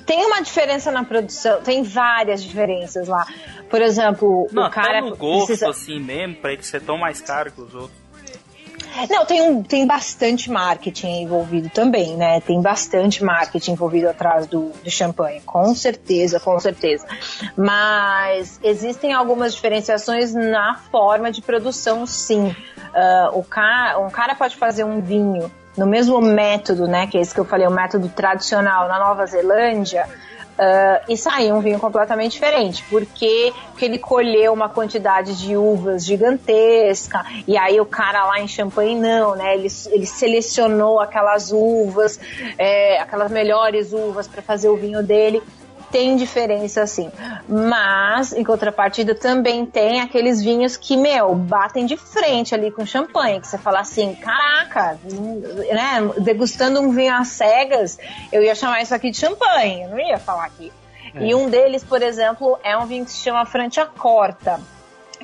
tem 0.06 0.24
uma 0.24 0.40
diferença 0.40 0.90
na 0.90 1.04
produção, 1.04 1.60
tem 1.62 1.82
várias 1.82 2.42
diferenças 2.42 3.08
lá. 3.08 3.26
Por 3.68 3.82
exemplo, 3.82 4.48
Não, 4.52 4.66
o 4.66 4.70
cara. 4.70 5.00
no 5.00 5.16
gosto, 5.16 5.46
precisa... 5.46 5.70
assim 5.70 6.00
mesmo, 6.00 6.36
pra 6.36 6.52
ele 6.52 6.62
ser 6.62 6.80
tão 6.80 6.98
mais 6.98 7.20
caro 7.20 7.52
que 7.52 7.60
os 7.60 7.74
outros. 7.74 7.99
Não, 9.08 9.24
tem, 9.24 9.42
um, 9.42 9.62
tem 9.62 9.86
bastante 9.86 10.50
marketing 10.50 11.22
envolvido 11.22 11.68
também, 11.70 12.16
né? 12.16 12.40
Tem 12.40 12.60
bastante 12.60 13.22
marketing 13.24 13.72
envolvido 13.72 14.08
atrás 14.08 14.46
do, 14.46 14.70
do 14.70 14.90
champanhe, 14.90 15.40
com 15.42 15.74
certeza, 15.74 16.40
com 16.40 16.58
certeza. 16.58 17.06
Mas 17.56 18.58
existem 18.62 19.12
algumas 19.12 19.54
diferenciações 19.54 20.34
na 20.34 20.76
forma 20.90 21.30
de 21.30 21.40
produção, 21.40 22.06
sim. 22.06 22.48
Uh, 22.48 23.38
o 23.38 23.44
cara, 23.44 23.98
um 24.00 24.10
cara 24.10 24.34
pode 24.34 24.56
fazer 24.56 24.84
um 24.84 25.00
vinho 25.00 25.50
no 25.76 25.86
mesmo 25.86 26.20
método, 26.20 26.86
né? 26.86 27.06
Que 27.06 27.18
é 27.18 27.20
esse 27.20 27.32
que 27.32 27.40
eu 27.40 27.44
falei, 27.44 27.66
o 27.66 27.70
método 27.70 28.08
tradicional 28.08 28.88
na 28.88 28.98
Nova 28.98 29.24
Zelândia 29.26 30.06
Uh, 30.60 31.00
e 31.08 31.16
saiu 31.16 31.54
um 31.54 31.60
vinho 31.60 31.80
completamente 31.80 32.32
diferente, 32.32 32.84
porque, 32.90 33.50
porque 33.70 33.86
ele 33.86 33.98
colheu 33.98 34.52
uma 34.52 34.68
quantidade 34.68 35.34
de 35.38 35.56
uvas 35.56 36.04
gigantesca, 36.04 37.24
e 37.48 37.56
aí 37.56 37.80
o 37.80 37.86
cara 37.86 38.26
lá 38.26 38.38
em 38.40 38.46
Champagne 38.46 38.94
não, 38.94 39.34
né? 39.34 39.54
Ele, 39.54 39.68
ele 39.90 40.04
selecionou 40.04 41.00
aquelas 41.00 41.50
uvas, 41.50 42.20
é, 42.58 43.00
aquelas 43.00 43.30
melhores 43.30 43.94
uvas 43.94 44.28
para 44.28 44.42
fazer 44.42 44.68
o 44.68 44.76
vinho 44.76 45.02
dele 45.02 45.42
tem 45.90 46.16
diferença 46.16 46.86
sim. 46.86 47.10
Mas, 47.48 48.32
em 48.32 48.44
contrapartida, 48.44 49.14
também 49.14 49.66
tem 49.66 50.00
aqueles 50.00 50.42
vinhos 50.42 50.76
que, 50.76 50.96
meu, 50.96 51.34
batem 51.34 51.86
de 51.86 51.96
frente 51.96 52.54
ali 52.54 52.70
com 52.70 52.86
champanhe, 52.86 53.40
que 53.40 53.46
você 53.46 53.58
fala 53.58 53.80
assim, 53.80 54.14
caraca, 54.14 54.98
né, 55.02 56.10
degustando 56.18 56.80
um 56.80 56.90
vinho 56.90 57.14
às 57.14 57.28
cegas, 57.28 57.98
eu 58.32 58.42
ia 58.42 58.54
chamar 58.54 58.82
isso 58.82 58.94
aqui 58.94 59.10
de 59.10 59.16
champanhe, 59.16 59.82
eu 59.82 59.90
não 59.90 59.98
ia 59.98 60.18
falar 60.18 60.44
aqui. 60.44 60.72
É. 61.14 61.26
E 61.26 61.34
um 61.34 61.50
deles, 61.50 61.82
por 61.82 62.02
exemplo, 62.02 62.58
é 62.62 62.76
um 62.76 62.86
vinho 62.86 63.04
que 63.04 63.10
se 63.10 63.18
chama 63.18 63.44
Franciacorta 63.44 64.60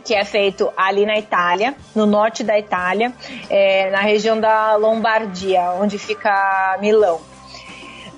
que 0.04 0.14
é 0.14 0.24
feito 0.24 0.70
ali 0.76 1.06
na 1.06 1.18
Itália, 1.18 1.74
no 1.94 2.06
norte 2.06 2.44
da 2.44 2.58
Itália, 2.58 3.12
é, 3.48 3.90
na 3.90 4.00
região 4.00 4.38
da 4.38 4.76
Lombardia, 4.76 5.72
onde 5.80 5.98
fica 5.98 6.76
Milão. 6.80 7.20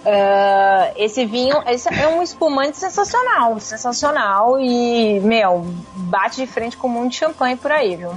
Uh, 0.00 0.92
esse 0.96 1.24
vinho 1.26 1.60
esse 1.66 1.92
é 1.92 2.06
um 2.08 2.22
espumante 2.22 2.76
sensacional, 2.76 3.58
sensacional 3.60 4.58
e, 4.60 5.20
meu, 5.20 5.66
bate 5.94 6.36
de 6.36 6.46
frente 6.46 6.76
com 6.76 6.86
um 6.88 6.90
monte 6.90 7.12
de 7.12 7.18
champanhe 7.18 7.56
por 7.56 7.72
aí, 7.72 7.96
viu? 7.96 8.12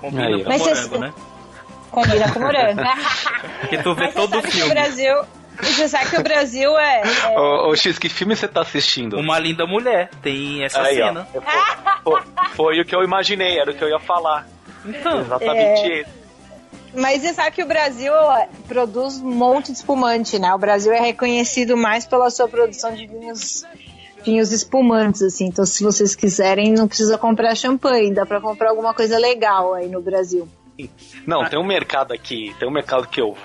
Combina 0.00 0.26
aí, 0.26 0.44
com 0.44 0.50
morango, 0.58 0.98
né? 0.98 1.12
Combina 1.90 2.32
com 2.32 2.40
morango. 2.40 2.80
e 3.70 3.78
tu 3.78 3.94
vê 3.94 4.04
Mas 4.06 4.14
todo 4.14 4.38
o 4.38 4.42
filme. 4.42 4.70
Brasil... 4.74 5.14
Você 5.62 5.88
sabe 5.90 6.08
que 6.08 6.16
o 6.16 6.22
Brasil 6.22 6.78
é. 6.78 7.02
é... 7.02 7.38
Ô, 7.38 7.68
ô, 7.68 7.76
X, 7.76 7.98
que 7.98 8.08
filme 8.08 8.34
você 8.34 8.48
tá 8.48 8.62
assistindo? 8.62 9.18
Uma 9.18 9.38
linda 9.38 9.66
mulher. 9.66 10.08
Tem 10.22 10.64
essa 10.64 10.80
Aí, 10.80 11.02
ó. 11.02 11.08
cena. 11.08 11.28
Foi, 11.32 11.42
foi- 12.02 12.22
foi 12.54 12.80
o 12.80 12.84
que 12.86 12.94
eu 12.94 13.02
imaginei, 13.02 13.58
era 13.58 13.70
o 13.70 13.74
que 13.74 13.84
eu 13.84 13.88
ia 13.90 14.00
falar. 14.00 14.48
Então, 14.86 15.20
Exatamente 15.20 15.92
É. 15.92 16.00
esse. 16.00 16.19
Mas 16.94 17.22
você 17.22 17.32
sabe 17.34 17.54
que 17.54 17.62
o 17.62 17.66
Brasil 17.66 18.12
produz 18.66 19.20
um 19.20 19.30
monte 19.30 19.66
de 19.70 19.78
espumante, 19.78 20.38
né? 20.38 20.52
O 20.54 20.58
Brasil 20.58 20.92
é 20.92 21.00
reconhecido 21.00 21.76
mais 21.76 22.06
pela 22.06 22.30
sua 22.30 22.48
produção 22.48 22.94
de 22.94 23.06
vinhos, 23.06 23.64
vinhos 24.24 24.52
espumantes, 24.52 25.22
assim. 25.22 25.46
Então, 25.46 25.64
se 25.64 25.82
vocês 25.82 26.14
quiserem, 26.14 26.72
não 26.72 26.88
precisa 26.88 27.16
comprar 27.16 27.54
champanhe, 27.54 28.12
dá 28.12 28.26
pra 28.26 28.40
comprar 28.40 28.70
alguma 28.70 28.92
coisa 28.92 29.18
legal 29.18 29.74
aí 29.74 29.88
no 29.88 30.02
Brasil. 30.02 30.48
Não, 31.26 31.44
tem 31.44 31.58
um 31.58 31.66
mercado 31.66 32.12
aqui, 32.12 32.54
tem 32.58 32.66
um 32.68 32.72
mercado 32.72 33.06
que 33.06 33.20
eu 33.20 33.36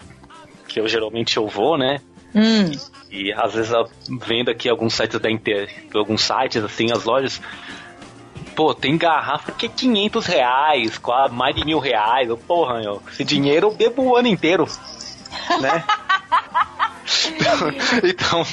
que 0.67 0.79
eu 0.79 0.87
geralmente 0.87 1.37
eu 1.37 1.47
vou, 1.47 1.77
né? 1.77 2.01
Hum. 2.33 2.71
E 3.09 3.31
às 3.31 3.53
vezes 3.53 3.71
eu 3.71 3.87
vendo 4.25 4.49
aqui 4.49 4.67
alguns 4.67 4.93
sites 4.93 5.19
da 5.19 5.31
inter, 5.31 5.69
alguns 5.93 6.21
sites 6.21 6.63
assim, 6.63 6.91
as 6.91 7.05
lojas. 7.05 7.41
Pô, 8.55 8.73
tem 8.73 8.97
garrafa 8.97 9.51
que 9.51 9.65
é 9.65 9.69
500 9.69 10.25
reais, 10.25 10.97
quase 10.97 11.33
mais 11.33 11.55
de 11.55 11.65
mil 11.65 11.79
reais. 11.79 12.29
Eu, 12.29 12.37
Porra, 12.37 12.79
meu, 12.79 13.01
esse 13.11 13.23
dinheiro 13.23 13.67
eu 13.67 13.75
bebo 13.75 14.03
o 14.03 14.15
ano 14.15 14.27
inteiro, 14.27 14.67
né? 15.61 15.83
então, 18.03 18.45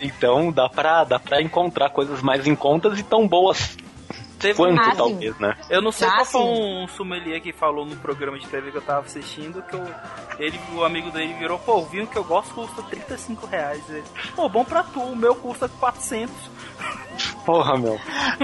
então 0.00 0.52
dá 0.52 0.68
pra, 0.68 1.04
dá 1.04 1.18
pra 1.18 1.42
encontrar 1.42 1.90
coisas 1.90 2.22
mais 2.22 2.46
em 2.46 2.54
contas 2.54 2.98
e 2.98 3.02
tão 3.02 3.26
boas 3.26 3.76
teve 4.42 4.56
quanto, 4.56 4.84
sim. 4.84 4.96
talvez, 4.96 5.38
né? 5.38 5.56
Eu 5.70 5.80
não 5.80 5.90
sei 5.92 6.06
Ah, 6.08 6.12
qual 6.16 6.24
foi 6.26 6.40
um 6.42 6.86
sommelier 6.88 7.40
que 7.40 7.52
falou 7.52 7.86
no 7.86 7.96
programa 7.96 8.38
de 8.38 8.46
TV 8.46 8.70
que 8.70 8.76
eu 8.76 8.82
tava 8.82 9.06
assistindo 9.06 9.62
que 9.62 9.74
eu, 9.74 9.84
ele, 10.38 10.60
o 10.74 10.84
amigo 10.84 11.10
dele 11.10 11.32
virou, 11.34 11.58
pô, 11.58 11.78
o 11.78 11.86
vinho 11.86 12.06
que 12.06 12.16
eu 12.18 12.24
gosto 12.24 12.52
custa 12.54 12.82
35 12.82 13.46
reais. 13.46 13.82
Ele, 13.88 14.04
pô, 14.36 14.48
bom 14.48 14.64
pra 14.64 14.82
tu, 14.82 15.00
o 15.00 15.16
meu 15.16 15.34
custa 15.34 15.68
400. 15.68 16.34
Porra, 17.44 17.76
meu. 17.78 17.98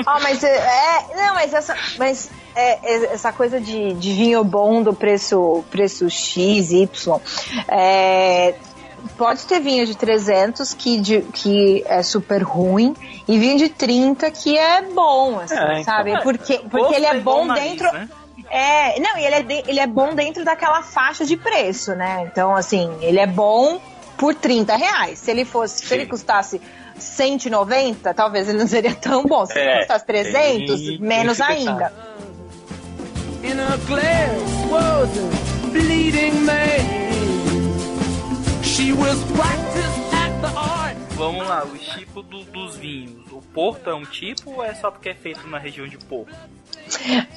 Ó, 0.07 0.20
mas 0.20 0.42
é, 0.42 0.57
é- 0.57 1.16
Não, 1.16 1.34
mas 1.34 1.53
essa. 1.55 1.76
Mas 1.99 2.30
é, 2.55 2.72
é, 2.94 3.05
essa 3.14 3.32
coisa 3.32 3.61
de, 3.61 3.92
de 3.94 4.12
vinho 4.12 4.42
bom 4.44 4.82
do 4.82 4.92
preço, 4.92 5.64
preço 5.70 6.09
X, 6.11 6.70
Y. 6.72 7.20
é, 7.68 8.55
pode 9.16 9.44
ter 9.46 9.61
vinho 9.61 9.86
de 9.86 9.96
300 9.96 10.74
que, 10.74 10.98
de- 11.00 11.22
que 11.32 11.82
é 11.86 12.02
super 12.02 12.42
ruim 12.42 12.94
e 13.26 13.38
vinho 13.38 13.56
de 13.59 13.68
30 13.68 14.30
que 14.30 14.56
é 14.56 14.82
bom, 14.82 15.40
assim, 15.40 15.54
É, 15.56 15.72
então. 15.80 15.84
sabe? 15.84 16.22
Porque, 16.22 16.59
porque 16.59 16.78
Gosto 16.78 16.94
ele 16.94 17.06
é 17.06 17.16
igual 17.16 17.36
bom 17.38 17.44
nariz, 17.46 17.64
dentro. 17.64 17.92
né? 17.92 18.09
É, 18.50 18.98
não, 19.00 19.18
e 19.18 19.24
ele 19.26 19.34
é, 19.34 19.42
de- 19.42 19.64
ele 19.66 19.80
é 19.80 19.86
bom 19.86 20.14
dentro 20.14 20.44
daquela 20.44 20.82
faixa 20.82 21.24
de 21.26 21.36
preço, 21.36 21.94
né? 21.94 22.26
Então, 22.30 22.54
assim, 22.56 22.90
ele 23.02 23.18
é 23.20 23.26
bom 23.26 23.80
por 24.16 24.34
30 24.34 24.74
reais. 24.76 25.18
Se 25.18 25.30
ele 25.30 25.44
fosse, 25.44 25.80
se 25.80 25.86
Sim. 25.86 25.94
ele 25.96 26.06
custasse 26.06 26.61
190, 26.98 28.14
talvez 28.14 28.48
ele 28.48 28.59
não 28.59 28.66
seria 28.66 28.94
tão 28.94 29.24
bom. 29.24 29.44
Se 29.46 29.59
ele 29.59 29.68
É, 29.70 29.78
custasse 29.78 30.06
300, 30.06 30.80
tem- 30.80 30.98
menos 30.98 31.40
ainda. 31.40 31.92
In 33.44 33.52
a 33.61 33.76
glass 33.86 34.70
was 34.70 35.11
a 35.18 35.66
bleeding 35.70 36.32
man. 36.44 37.17
Vamos 41.16 41.49
lá, 41.49 41.64
os 41.64 41.81
tipos 41.81 42.24
do- 42.26 42.45
dos 42.45 42.76
vinhos. 42.76 43.26
O 43.33 43.43
Porto 43.43 43.91
é 43.91 43.95
um 43.95 44.05
tipo 44.05 44.53
ou 44.53 44.64
é 44.64 44.72
só 44.74 44.91
porque 44.91 45.09
é 45.09 45.14
feito 45.14 45.47
na 45.49 45.59
região 45.59 45.87
de 45.89 45.99
Porto? 45.99 46.33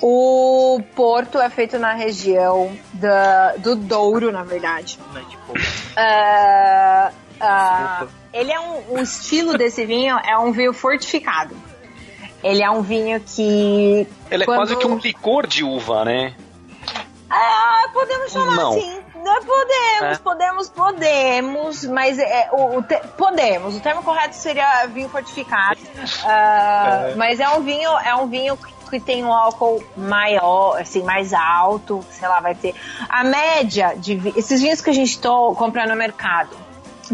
O 0.01 0.79
Porto 0.95 1.39
é 1.41 1.49
feito 1.49 1.79
na 1.79 1.93
região 1.93 2.71
da, 2.93 3.55
do 3.57 3.75
Douro, 3.75 4.31
na 4.31 4.43
verdade. 4.43 4.99
Né? 5.13 5.23
Tipo, 5.29 5.53
Ah, 5.97 7.11
ah, 7.39 7.87
Desculpa. 8.01 8.13
ele 8.33 8.51
é 8.51 8.59
um, 8.59 8.93
o 8.93 8.99
estilo 8.99 9.57
desse 9.57 9.83
vinho 9.85 10.17
é 10.19 10.37
um 10.37 10.51
vinho 10.51 10.73
fortificado. 10.73 11.55
Ele 12.43 12.61
é 12.63 12.69
um 12.69 12.81
vinho 12.83 13.19
que. 13.19 14.07
Ele 14.29 14.43
é 14.43 14.45
quando- 14.45 14.57
quase 14.59 14.75
que 14.75 14.85
um 14.87 14.97
licor 14.97 15.47
de 15.47 15.63
uva, 15.63 16.05
né? 16.05 16.35
Ah, 17.29 17.89
podemos 17.93 18.31
chamar 18.31 18.55
Não. 18.55 18.71
assim. 18.77 19.00
Não, 19.23 19.41
Podemos, 19.43 20.17
É. 20.17 20.17
podemos, 20.23 20.69
podemos, 20.69 21.85
mas 21.85 22.17
é, 22.19 22.49
o, 22.51 22.77
o 22.77 22.83
te- 22.83 23.01
podemos. 23.17 23.75
O 23.75 23.79
termo 23.79 24.03
correto 24.03 24.35
seria 24.35 24.85
vinho 24.87 25.09
fortificado. 25.09 25.79
Ah, 26.25 27.09
É. 27.11 27.15
Mas 27.15 27.39
é 27.39 27.49
um 27.49 27.61
vinho, 27.61 27.89
é 27.99 28.15
um 28.15 28.27
vinho 28.27 28.57
que 28.89 28.99
tem 28.99 29.23
um 29.23 29.31
álcool 29.31 29.81
maior, 29.95 30.77
assim, 30.81 31.01
mais 31.03 31.33
alto, 31.33 32.03
sei 32.11 32.27
lá, 32.27 32.39
vai 32.41 32.53
ter. 32.55 32.75
A 33.07 33.23
média 33.23 33.93
de 33.95 34.33
esses 34.35 34.61
vinhos 34.61 34.81
que 34.81 34.89
a 34.89 34.93
gente 34.93 35.17
tô 35.19 35.53
comprando 35.55 35.89
no 35.91 35.95
mercado, 35.95 36.49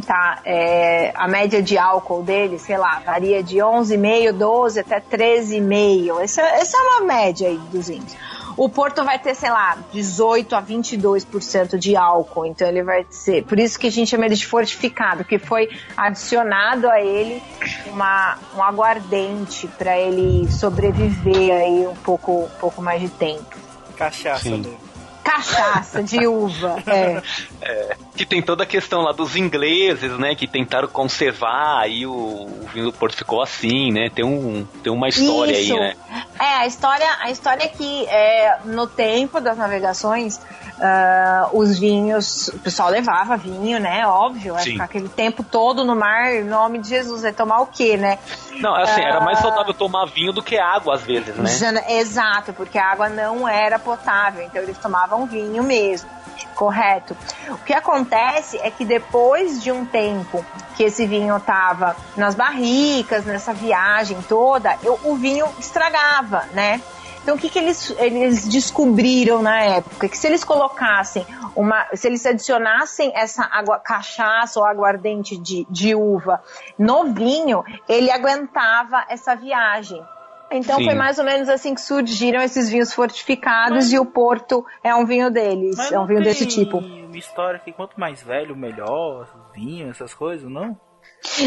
tá? 0.06 0.40
É, 0.44 1.12
a 1.16 1.28
média 1.28 1.62
de 1.62 1.78
álcool 1.78 2.24
dele, 2.24 2.58
sei 2.58 2.78
lá, 2.78 3.00
varia 3.06 3.44
de 3.44 3.58
11,5, 3.58 4.32
12 4.32 4.80
até 4.80 5.00
13,5. 5.00 6.20
Essa, 6.22 6.42
essa 6.42 6.78
é 6.78 6.82
uma 6.82 7.02
média 7.02 7.48
aí 7.48 7.58
dos 7.72 7.88
vinhos. 7.88 8.16
O 8.58 8.68
Porto 8.68 9.04
vai 9.06 9.20
ter, 9.20 9.36
sei 9.36 9.52
lá, 9.52 9.78
18 9.94 10.56
a 10.56 10.64
22% 10.64 11.78
de 11.78 11.96
álcool, 11.96 12.46
então 12.46 12.68
ele 12.68 12.82
vai 12.82 13.06
ser. 13.10 13.44
Por 13.44 13.60
isso 13.60 13.78
que 13.78 13.86
a 13.86 13.92
gente 13.92 14.10
chama 14.10 14.26
ele 14.26 14.34
de 14.34 14.48
fortificado, 14.48 15.24
que 15.24 15.38
foi 15.38 15.70
adicionado 15.96 16.90
a 16.90 17.00
ele 17.00 17.42
uma, 17.86 18.40
um 18.56 18.64
aguardente 18.64 19.68
para 19.68 19.96
ele 19.98 20.52
sobreviver 20.52 21.54
aí 21.54 21.88
um 21.88 21.96
pouco, 21.98 22.46
um 22.46 22.60
pouco 22.60 22.82
mais 22.82 23.00
de 23.00 23.10
tempo. 23.10 23.56
cachaça. 23.96 24.42
Sim. 24.42 24.62
né? 24.62 24.87
Cachaça 25.28 26.02
de 26.02 26.26
uva, 26.26 26.78
é. 26.88 27.22
Que 28.16 28.26
tem 28.26 28.42
toda 28.42 28.64
a 28.64 28.66
questão 28.66 29.02
lá 29.02 29.12
dos 29.12 29.36
ingleses, 29.36 30.18
né? 30.18 30.36
Que 30.36 30.48
tentaram 30.48 30.88
conservar, 30.88 31.80
aí 31.82 32.06
o, 32.06 32.12
o 32.12 32.68
vinho 32.74 32.86
do 32.86 32.94
Porto 32.94 33.16
ficou 33.18 33.42
assim, 33.42 33.92
né? 33.92 34.10
Tem, 34.14 34.24
um, 34.24 34.66
tem 34.82 34.92
uma 34.92 35.10
história 35.10 35.52
Isso. 35.52 35.74
aí, 35.74 35.80
né? 35.80 35.96
É, 36.40 36.54
a 36.56 36.66
história, 36.66 37.08
a 37.20 37.30
história 37.30 37.64
é 37.64 37.68
que 37.68 38.06
é, 38.08 38.60
no 38.66 38.88
tempo 38.88 39.42
das 39.42 39.58
navegações, 39.58 40.40
ah, 40.80 41.50
os 41.54 41.80
vinhos, 41.80 42.50
o 42.50 42.60
pessoal 42.60 42.90
levava 42.90 43.36
vinho, 43.36 43.80
né? 43.80 44.06
Óbvio, 44.08 44.56
Sim. 44.60 44.72
ficar 44.74 44.84
aquele 44.86 45.10
tempo 45.10 45.44
todo 45.44 45.84
no 45.84 45.96
mar, 45.96 46.32
em 46.34 46.44
nome 46.44 46.80
de 46.80 46.90
Jesus, 46.90 47.24
vai 47.24 47.34
tomar 47.34 47.62
o 47.62 47.68
quê, 47.68 47.98
né? 47.98 48.20
Não, 48.60 48.76
assim, 48.76 49.02
era 49.02 49.20
mais 49.20 49.40
Ah. 49.40 49.42
saudável 49.44 49.74
tomar 49.74 50.06
vinho 50.06 50.32
do 50.32 50.42
que 50.42 50.58
água 50.58 50.96
às 50.96 51.02
vezes, 51.02 51.36
né? 51.36 51.84
Exato, 52.00 52.54
porque 52.54 52.78
a 52.78 52.92
água 52.92 53.10
não 53.10 53.48
era 53.48 53.78
potável, 53.80 54.44
então 54.44 54.62
eles 54.62 54.78
tomavam 54.78 55.17
vinho 55.26 55.64
mesmo. 55.64 56.10
Correto. 56.54 57.16
O 57.50 57.58
que 57.58 57.74
acontece 57.74 58.58
é 58.62 58.70
que 58.70 58.86
depois 58.86 59.62
de 59.62 59.72
um 59.72 59.86
tempo 59.86 60.44
que 60.76 60.84
esse 60.84 61.06
vinho 61.06 61.38
estava 61.38 61.96
nas 62.16 62.36
barricas, 62.36 63.26
nessa 63.26 63.54
viagem 63.54 64.22
toda, 64.24 64.78
eu- 64.84 65.00
o 65.04 65.16
vinho 65.16 65.48
estragava, 65.60 66.46
né? 66.54 66.82
Então 67.24 67.36
o 67.36 67.38
que, 67.40 67.50
que 67.50 67.60
eles, 67.60 67.94
eles 67.98 68.48
descobriram 68.48 69.42
na 69.42 69.60
época? 69.62 70.08
Que 70.08 70.18
se 70.18 70.28
eles 70.28 70.44
colocassem 70.44 71.26
uma. 71.56 71.86
Se 71.94 72.08
eles 72.08 72.26
adicionassem 72.26 73.12
essa 73.16 73.44
água, 73.52 73.80
cachaça 73.80 74.60
ou 74.60 74.66
aguardente 74.66 75.36
de, 75.38 75.68
de 75.70 75.94
uva 75.94 76.42
no 76.80 77.14
vinho, 77.14 77.66
ele 77.90 78.10
aguentava 78.12 79.04
essa 79.10 79.36
viagem. 79.36 80.02
Então 80.52 80.78
Sim. 80.78 80.86
foi 80.86 80.94
mais 80.96 81.20
ou 81.20 81.26
menos 81.26 81.50
assim 81.50 81.74
que 81.76 81.82
surgiram 81.82 82.42
esses 82.42 82.70
vinhos 82.70 82.94
fortificados 82.94 83.92
e 83.92 84.00
o 84.00 84.06
Porto 84.06 84.66
é 84.84 84.96
um 84.96 85.06
vinho 85.06 85.30
deles, 85.30 85.76
Mas 85.78 85.92
é 85.92 86.00
um 86.00 86.06
vinho 86.06 86.20
tem 86.20 86.28
desse 86.30 86.46
tipo. 86.46 86.78
uma 86.78 87.18
história 87.18 87.60
que 87.60 87.72
quanto 87.74 88.00
mais 88.00 88.24
velho, 88.24 88.56
melhor, 88.56 89.28
vinho, 89.54 89.90
essas 89.90 90.14
coisas, 90.14 90.50
não? 90.50 90.78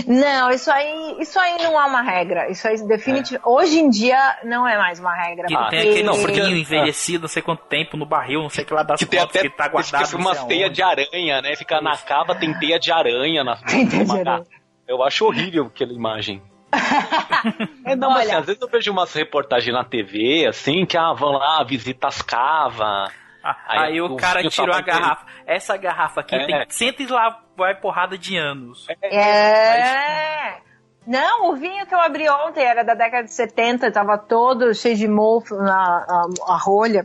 Não, 0.06 0.50
isso 0.50 0.70
aí, 0.70 1.16
isso 1.20 1.38
aí 1.38 1.62
não 1.62 1.80
é 1.80 1.84
uma 1.84 2.02
regra. 2.02 2.50
Isso 2.50 2.66
aí 2.66 2.76
definitivamente 2.86 3.40
hoje 3.44 3.78
em 3.78 3.88
dia 3.88 4.18
não 4.44 4.66
é 4.66 4.76
mais 4.76 4.98
uma 4.98 5.14
regra. 5.14 5.46
Que 5.46 5.54
Ah, 5.54 5.68
tem 5.68 5.78
porque- 5.80 5.88
aquele 5.90 6.02
não, 6.02 6.18
porque- 6.20 6.40
vinho 6.40 6.56
envelhecido, 6.56 7.22
não 7.22 7.28
sei 7.28 7.40
quanto 7.42 7.62
tempo, 7.66 7.96
no 7.96 8.04
barril, 8.04 8.42
não 8.42 8.50
sei 8.50 8.64
o 8.64 8.66
que 8.66 8.74
lá 8.74 8.82
das 8.82 8.98
Que 8.98 9.06
tem 9.06 9.20
fotos 9.20 9.36
até 9.36 9.48
que 9.48 9.56
tá 9.56 9.68
guardado. 9.68 10.16
umas 10.16 10.44
teias 10.44 10.64
aonde. 10.64 10.74
de 10.76 10.82
aranha, 10.82 11.42
né? 11.42 11.56
Fica 11.56 11.80
na 11.80 11.96
cava, 11.96 12.34
tem 12.34 12.52
teia 12.58 12.78
de 12.78 12.90
aranha 12.92 13.44
na 13.44 13.56
Tem 13.64 13.86
teia 13.88 14.04
de 14.04 14.10
aranha. 14.18 14.44
Eu 14.88 15.02
acho 15.04 15.24
horrível 15.24 15.66
aquela 15.66 15.92
imagem. 15.92 16.42
É, 17.84 17.96
não, 17.96 18.10
mas 18.10 18.18
assim, 18.20 18.28
Olha. 18.30 18.38
às 18.40 18.46
vezes 18.46 18.60
eu 18.62 18.68
vejo 18.68 18.92
umas 18.92 19.12
reportagens 19.14 19.74
na 19.74 19.82
TV, 19.84 20.46
assim, 20.46 20.84
que 20.84 20.96
ah, 20.96 21.12
vão 21.14 21.32
lá, 21.32 21.64
visita 21.64 22.06
as 22.08 22.20
cavas. 22.22 23.10
Ah, 23.42 23.56
Aí 23.66 23.78
Aí, 23.94 24.00
o 24.02 24.16
cara 24.16 24.46
tirou 24.48 24.74
a 24.74 24.82
garrafa. 24.82 25.24
Essa 25.46 25.76
garrafa 25.78 26.20
aqui 26.20 26.34
É. 26.36 26.46
tem 26.46 26.64
cento 26.68 27.00
e 27.02 27.06
lá 27.06 27.40
vai 27.56 27.74
porrada 27.74 28.18
de 28.18 28.36
anos. 28.36 28.86
É. 29.02 30.58
Não, 31.06 31.50
o 31.50 31.56
vinho 31.56 31.86
que 31.86 31.94
eu 31.94 32.00
abri 32.00 32.28
ontem 32.28 32.62
era 32.62 32.84
da 32.84 32.94
década 32.94 33.24
de 33.24 33.32
70, 33.32 33.90
tava 33.90 34.18
todo 34.18 34.74
cheio 34.74 34.94
de 34.96 35.08
mofo 35.08 35.56
na 35.56 35.74
a, 35.74 36.52
a 36.52 36.56
rolha. 36.58 37.02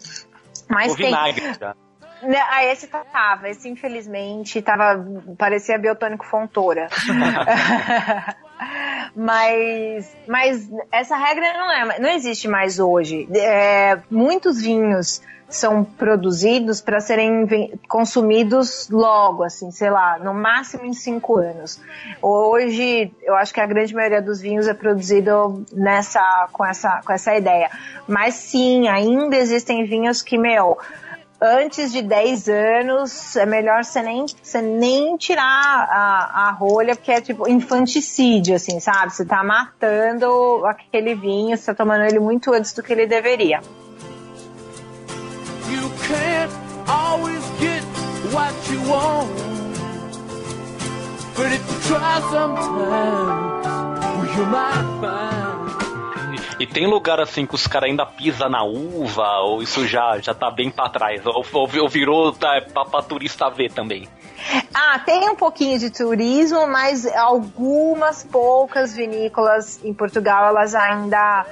Mas 0.70 0.92
O 0.94 0.98
tem. 0.98 1.06
vinagre, 1.08 1.58
tá? 1.58 1.74
Ah, 2.52 2.66
esse 2.66 2.88
tava, 2.88 3.50
esse 3.50 3.70
infelizmente 3.70 4.62
tava, 4.62 5.06
parecia 5.38 5.78
biotônico 5.78 6.26
fontora. 6.26 6.88
mas, 9.16 10.16
mas 10.28 10.70
essa 10.92 11.18
regra 11.18 11.54
não 11.54 11.72
é, 11.72 12.00
não 12.00 12.10
existe 12.10 12.48
mais 12.48 12.80
hoje. 12.80 13.28
É, 13.36 14.00
muitos 14.10 14.62
vinhos 14.62 15.22
são 15.48 15.84
produzidos 15.84 16.82
para 16.82 17.00
serem 17.00 17.78
consumidos 17.88 18.90
logo, 18.90 19.44
assim, 19.44 19.72
sei 19.72 19.90
lá, 19.90 20.18
no 20.20 20.34
máximo 20.34 20.86
em 20.86 20.94
cinco 20.94 21.38
anos. 21.38 21.80
Hoje, 22.22 23.12
eu 23.22 23.36
acho 23.36 23.54
que 23.54 23.62
a 23.62 23.66
grande 23.66 23.94
maioria 23.94 24.22
dos 24.22 24.42
vinhos 24.42 24.68
é 24.68 24.74
produzido 24.74 25.64
nessa, 25.72 26.48
com 26.52 26.66
essa, 26.66 27.02
com 27.06 27.14
essa 27.14 27.36
ideia. 27.36 27.70
Mas 28.08 28.34
sim, 28.36 28.88
ainda 28.88 29.38
existem 29.38 29.86
vinhos 29.86 30.22
que, 30.22 30.38
meu, 30.38 30.78
antes 31.42 31.92
de 31.92 32.02
10 32.02 32.48
anos 32.50 33.36
é 33.36 33.46
melhor 33.46 33.84
você 33.84 34.02
nem, 34.02 34.26
você 34.42 34.62
nem 34.62 35.18
tirar 35.18 35.88
a, 35.90 36.48
a 36.48 36.52
rolha, 36.52 36.96
porque 36.96 37.12
é 37.12 37.22
tipo 37.22 37.48
infanticídio, 37.50 38.56
assim, 38.56 38.80
sabe? 38.80 39.14
Você 39.14 39.26
tá 39.26 39.44
matando 39.44 40.66
aquele 40.66 41.16
vinho, 41.16 41.58
você 41.58 41.66
tá 41.66 41.84
tomando 41.84 42.06
ele 42.06 42.20
muito 42.20 42.54
antes 42.54 42.74
do 42.74 42.82
que 42.82 42.94
ele 42.94 43.06
deveria. 43.06 43.62
You 45.70 45.90
can't 46.08 46.54
always 46.88 47.44
get 47.60 47.84
what 48.32 48.54
you 48.72 48.80
want. 48.90 49.30
But 51.36 51.52
if 51.52 51.68
you 51.68 51.80
try 51.90 52.22
sometimes, 52.32 53.66
you 54.38 54.46
might 54.46 55.02
find. 55.02 55.55
E 56.60 56.66
tem 56.66 56.88
lugar 56.88 57.20
assim 57.20 57.46
que 57.46 57.56
os 57.56 57.68
caras 57.68 57.90
ainda 57.90 58.06
pisam 58.06 58.50
na 58.50 58.64
uva, 58.64 59.40
ou 59.40 59.62
isso 59.62 59.86
já, 59.88 60.18
já 60.20 60.34
tá 60.34 60.50
bem 60.50 60.72
pra 60.72 60.90
trás, 60.90 61.26
ou, 61.26 61.46
ou, 61.52 61.70
ou 61.82 61.90
virou 61.90 62.32
tá, 62.32 62.62
pra, 62.62 62.86
pra 62.86 63.02
turista 63.02 63.50
ver 63.50 63.72
também. 63.72 64.08
Ah, 64.74 65.00
tem 65.00 65.30
um 65.30 65.36
pouquinho 65.36 65.80
de 65.80 65.90
turismo, 65.90 66.68
mas 66.68 67.06
algumas 67.06 68.24
poucas 68.24 68.96
vinícolas 68.96 69.84
em 69.84 69.94
Portugal 69.94 70.46
elas 70.48 70.76
ainda 70.76 71.46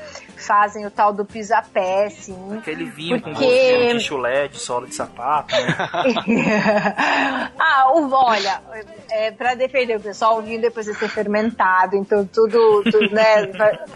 fazem 0.46 0.86
o 0.86 0.91
tal 0.91 1.14
do 1.14 1.26
pisapé, 1.26 2.10
sim. 2.10 2.58
Aquele 2.58 2.86
vinho 2.86 3.22
com 3.22 3.32
Porque- 3.32 3.78
gosto 3.78 3.98
de 3.98 4.04
chulé, 4.04 4.48
de 4.48 4.60
sola 4.60 4.88
de 4.88 4.96
sapato, 4.96 5.54
né? 5.56 5.76
ah, 7.60 7.91
o, 7.94 8.12
olha, 8.12 8.62
é, 9.10 9.32
para 9.32 9.56
defender 9.56 9.98
o 9.98 10.02
pessoal, 10.02 10.39
o 10.39 10.41
vinho 10.41 10.62
depois 10.62 10.86
de 10.86 10.94
ser 10.96 11.10
fermentado, 11.10 11.96
então 11.96 12.26
tudo, 12.26 12.84
tudo 12.84 13.10
né, 13.14 13.48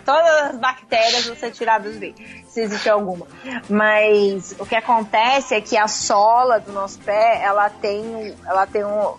todas 0.05 0.51
as 0.51 0.57
bactérias 0.59 1.25
vão 1.25 1.35
ser 1.35 1.51
tiradas 1.51 1.93
do 1.93 1.99
vinho, 1.99 2.15
se 2.47 2.61
existe 2.61 2.89
alguma. 2.89 3.27
Mas 3.69 4.55
o 4.59 4.65
que 4.65 4.75
acontece 4.75 5.55
é 5.55 5.61
que 5.61 5.77
a 5.77 5.87
sola 5.87 6.59
do 6.59 6.71
nosso 6.71 6.99
pé, 6.99 7.41
ela 7.43 7.69
tem, 7.69 8.35
ela 8.45 8.65
tem 8.65 8.83
um, 8.83 9.13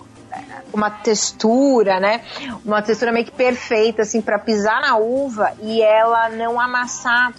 uma 0.73 0.91
textura, 0.91 1.99
né? 2.01 2.23
Uma 2.65 2.83
textura 2.83 3.11
meio 3.13 3.25
que 3.25 3.33
perfeita, 3.33 4.03
assim, 4.03 4.21
para 4.21 4.39
pisar 4.39 4.81
na 4.81 4.97
uva 4.97 5.53
e 5.61 5.83
ela 5.83 6.29
não 6.31 6.61
amassar. 6.61 7.33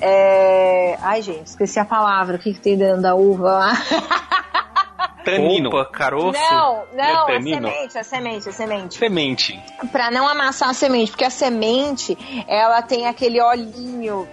é, 0.00 0.98
Ai, 1.02 1.22
gente, 1.22 1.46
esqueci 1.46 1.78
a 1.78 1.84
palavra. 1.84 2.36
O 2.36 2.38
que, 2.38 2.52
que 2.54 2.60
tem 2.60 2.76
dentro 2.76 3.00
da 3.02 3.14
uva 3.14 3.50
lá? 3.58 3.72
Tanino. 5.24 5.70
Opa, 5.70 5.86
caroço. 5.86 6.38
Não, 6.38 6.82
não, 6.92 7.02
É 7.04 7.12
a 7.14 7.24
tanino? 7.24 7.66
semente, 7.68 7.98
a 7.98 8.04
semente, 8.04 8.48
a 8.48 8.52
semente. 8.52 8.98
Semente. 8.98 9.64
Pra 9.90 10.10
não 10.10 10.28
amassar 10.28 10.68
a 10.68 10.74
semente, 10.74 11.12
porque 11.12 11.24
a 11.24 11.30
semente, 11.30 12.44
ela 12.46 12.82
tem 12.82 13.06
aquele 13.06 13.40
olhinho 13.40 14.28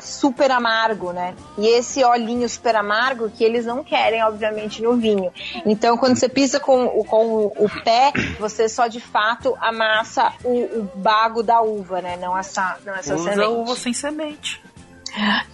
super 0.00 0.50
amargo, 0.50 1.12
né? 1.12 1.34
E 1.58 1.66
esse 1.66 2.02
olhinho 2.04 2.48
super 2.48 2.74
amargo 2.76 3.28
que 3.30 3.44
eles 3.44 3.66
não 3.66 3.84
querem, 3.84 4.22
obviamente, 4.24 4.80
no 4.82 4.96
vinho. 4.96 5.32
Então, 5.66 5.96
quando 5.98 6.16
você 6.16 6.28
pisa 6.28 6.58
com, 6.58 6.86
o- 6.86 7.04
com 7.04 7.46
o 7.46 7.68
pé, 7.84 8.12
você 8.38 8.68
só 8.68 8.86
de 8.86 9.00
fato 9.00 9.56
amassa 9.60 10.32
o, 10.44 10.50
o 10.80 10.90
bago 10.94 11.42
da 11.42 11.60
uva, 11.60 12.00
né? 12.00 12.16
Não 12.16 12.36
essa, 12.36 12.78
não 12.86 12.94
essa 12.94 13.14
Usa 13.14 13.30
semente. 13.34 13.50
uva 13.52 13.76
sem 13.76 13.92
semente. 13.92 14.62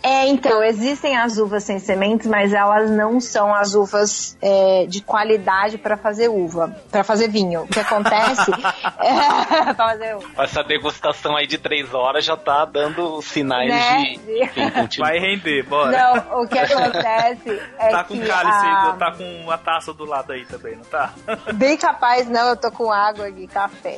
É, 0.03 0.27
então, 0.29 0.63
existem 0.63 1.17
as 1.17 1.37
uvas 1.39 1.65
sem 1.65 1.79
sementes, 1.79 2.27
mas 2.27 2.53
elas 2.53 2.91
não 2.91 3.21
são 3.21 3.53
as 3.55 3.75
uvas 3.75 4.37
é, 4.41 4.87
de 4.87 5.01
qualidade 5.01 5.77
para 5.79 5.97
fazer 5.97 6.29
uva, 6.29 6.77
para 6.91 7.03
fazer 7.03 7.29
vinho. 7.29 7.63
O 7.63 7.67
que 7.69 7.81
acontece 7.81 8.51
é, 9.01 9.45
pra 9.65 9.75
fazer 9.75 10.17
uva, 10.17 10.45
Essa 10.45 10.63
degustação 10.63 11.37
aí 11.37 11.47
de 11.47 11.59
três 11.59 11.93
horas 11.93 12.25
já 12.25 12.37
tá 12.37 12.65
dando 12.65 13.21
sinais 13.21 13.69
né? 13.69 13.99
de. 14.25 14.43
Enfim. 14.81 15.01
Vai 15.01 15.19
render, 15.19 15.63
bora. 15.65 15.91
Não, 15.91 16.43
o 16.43 16.47
que 16.49 16.59
acontece 16.59 17.61
é 17.79 17.89
tá 17.91 18.05
que 18.05 18.19
com 18.19 18.27
cálice, 18.27 18.67
a- 18.67 18.97
tá 18.99 19.13
com 19.13 19.51
a 19.51 19.59
taça 19.59 19.93
do 19.93 20.05
lado 20.05 20.33
aí 20.33 20.45
também, 20.47 20.77
não 20.77 20.85
tá? 20.85 21.13
Bem 21.55 21.77
capaz, 21.77 22.29
não, 22.29 22.51
eu 22.51 22.57
tô 22.57 22.71
com 22.71 22.93
água 22.93 23.29
e 23.29 23.47
café. 23.49 23.97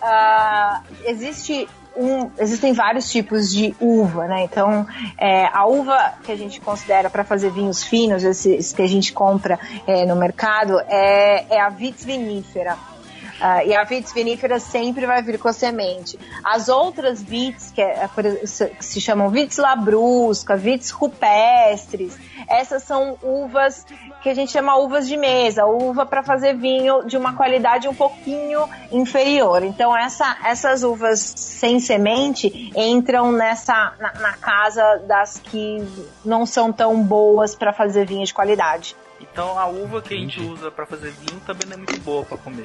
Ah, 0.00 0.80
existe 1.04 1.68
um, 1.96 2.30
existem 2.38 2.72
vários 2.72 3.10
tipos 3.10 3.50
de 3.50 3.74
uva, 3.80 4.26
né? 4.26 4.44
Então, 4.44 4.86
é, 5.18 5.46
a 5.46 5.66
uva 5.66 6.14
que 6.22 6.30
a 6.30 6.36
gente 6.36 6.60
considera 6.60 7.08
para 7.08 7.24
fazer 7.24 7.50
vinhos 7.50 7.82
finos, 7.82 8.22
esses 8.22 8.72
que 8.72 8.82
a 8.82 8.86
gente 8.86 9.12
compra 9.12 9.58
é, 9.86 10.04
no 10.04 10.16
mercado, 10.16 10.78
é, 10.88 11.46
é 11.50 11.60
a 11.60 11.68
vitis 11.68 12.04
Ah, 13.40 13.62
e 13.64 13.74
a 13.76 13.84
vitis 13.84 14.12
vinífera 14.12 14.58
sempre 14.58 15.04
vai 15.06 15.22
vir 15.22 15.38
com 15.38 15.48
a 15.48 15.52
semente. 15.52 16.18
As 16.42 16.68
outras 16.68 17.22
vites, 17.22 17.70
que, 17.70 17.82
é, 17.82 18.08
ex- 18.40 18.62
que 18.78 18.84
se 18.84 19.00
chamam 19.00 19.28
vites 19.28 19.58
labrusca, 19.58 20.56
vites 20.56 20.90
rupestres, 20.90 22.16
essas 22.48 22.82
são 22.82 23.18
uvas 23.22 23.84
que 24.22 24.28
a 24.30 24.34
gente 24.34 24.52
chama 24.52 24.76
uvas 24.78 25.06
de 25.06 25.16
mesa, 25.16 25.66
uva 25.66 26.06
para 26.06 26.22
fazer 26.22 26.56
vinho 26.56 27.04
de 27.04 27.16
uma 27.16 27.34
qualidade 27.34 27.86
um 27.88 27.94
pouquinho 27.94 28.66
inferior. 28.90 29.62
Então 29.64 29.96
essa, 29.96 30.36
essas 30.44 30.82
uvas 30.82 31.20
sem 31.20 31.78
semente 31.78 32.70
entram 32.74 33.30
nessa 33.32 33.92
na, 34.00 34.12
na 34.14 34.32
casa 34.32 35.02
das 35.06 35.38
que 35.38 35.86
não 36.24 36.46
são 36.46 36.72
tão 36.72 37.02
boas 37.02 37.54
para 37.54 37.72
fazer 37.72 38.06
vinho 38.06 38.24
de 38.24 38.32
qualidade. 38.32 38.96
Então 39.20 39.58
a 39.58 39.66
uva 39.66 40.00
que 40.00 40.14
a 40.14 40.16
gente 40.16 40.40
usa 40.40 40.70
pra 40.70 40.86
fazer 40.86 41.10
vinho 41.10 41.40
também 41.46 41.66
não 41.66 41.74
é 41.74 41.76
muito 41.76 42.00
boa 42.00 42.24
pra 42.24 42.36
comer. 42.38 42.64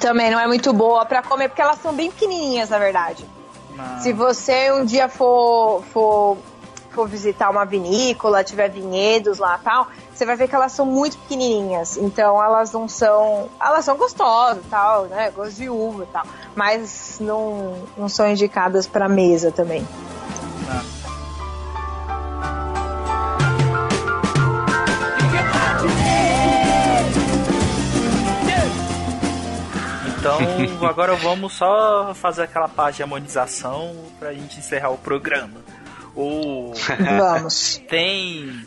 Também 0.00 0.30
não 0.30 0.40
é 0.40 0.46
muito 0.46 0.72
boa 0.72 1.04
para 1.04 1.22
comer 1.22 1.48
porque 1.48 1.62
elas 1.62 1.78
são 1.80 1.92
bem 1.92 2.10
pequenininhas, 2.10 2.70
na 2.70 2.78
verdade. 2.78 3.24
Se 4.00 4.12
você 4.12 4.72
um 4.72 4.84
dia 4.84 5.08
for, 5.08 5.82
for, 5.92 6.36
for 6.90 7.08
visitar 7.08 7.50
uma 7.50 7.64
vinícola, 7.64 8.42
tiver 8.42 8.68
vinhedos 8.68 9.38
lá 9.38 9.58
e 9.60 9.64
tal, 9.64 9.88
você 10.12 10.26
vai 10.26 10.36
ver 10.36 10.48
que 10.48 10.54
elas 10.54 10.72
são 10.72 10.84
muito 10.84 11.16
pequenininhas. 11.18 11.96
Então 11.96 12.42
elas 12.42 12.72
não 12.72 12.88
são. 12.88 13.48
Elas 13.60 13.84
são 13.84 13.96
gostosas 13.96 14.62
tal, 14.68 15.04
né? 15.04 15.30
Gosto 15.30 15.54
de 15.56 15.70
uva 15.70 16.04
e 16.04 16.06
tal. 16.06 16.26
Mas 16.54 17.18
não, 17.20 17.74
não 17.96 18.08
são 18.08 18.28
indicadas 18.28 18.86
para 18.86 19.08
mesa 19.08 19.50
também. 19.50 19.86
Então 30.20 30.86
agora 30.86 31.16
vamos 31.16 31.54
só 31.54 32.12
fazer 32.14 32.42
aquela 32.42 32.68
parte 32.68 32.96
de 32.96 33.02
harmonização 33.02 33.96
pra 34.18 34.34
gente 34.34 34.58
encerrar 34.58 34.90
o 34.90 34.98
programa. 34.98 35.62
O 36.14 36.74
Vamos. 37.16 37.80
tem 37.88 38.66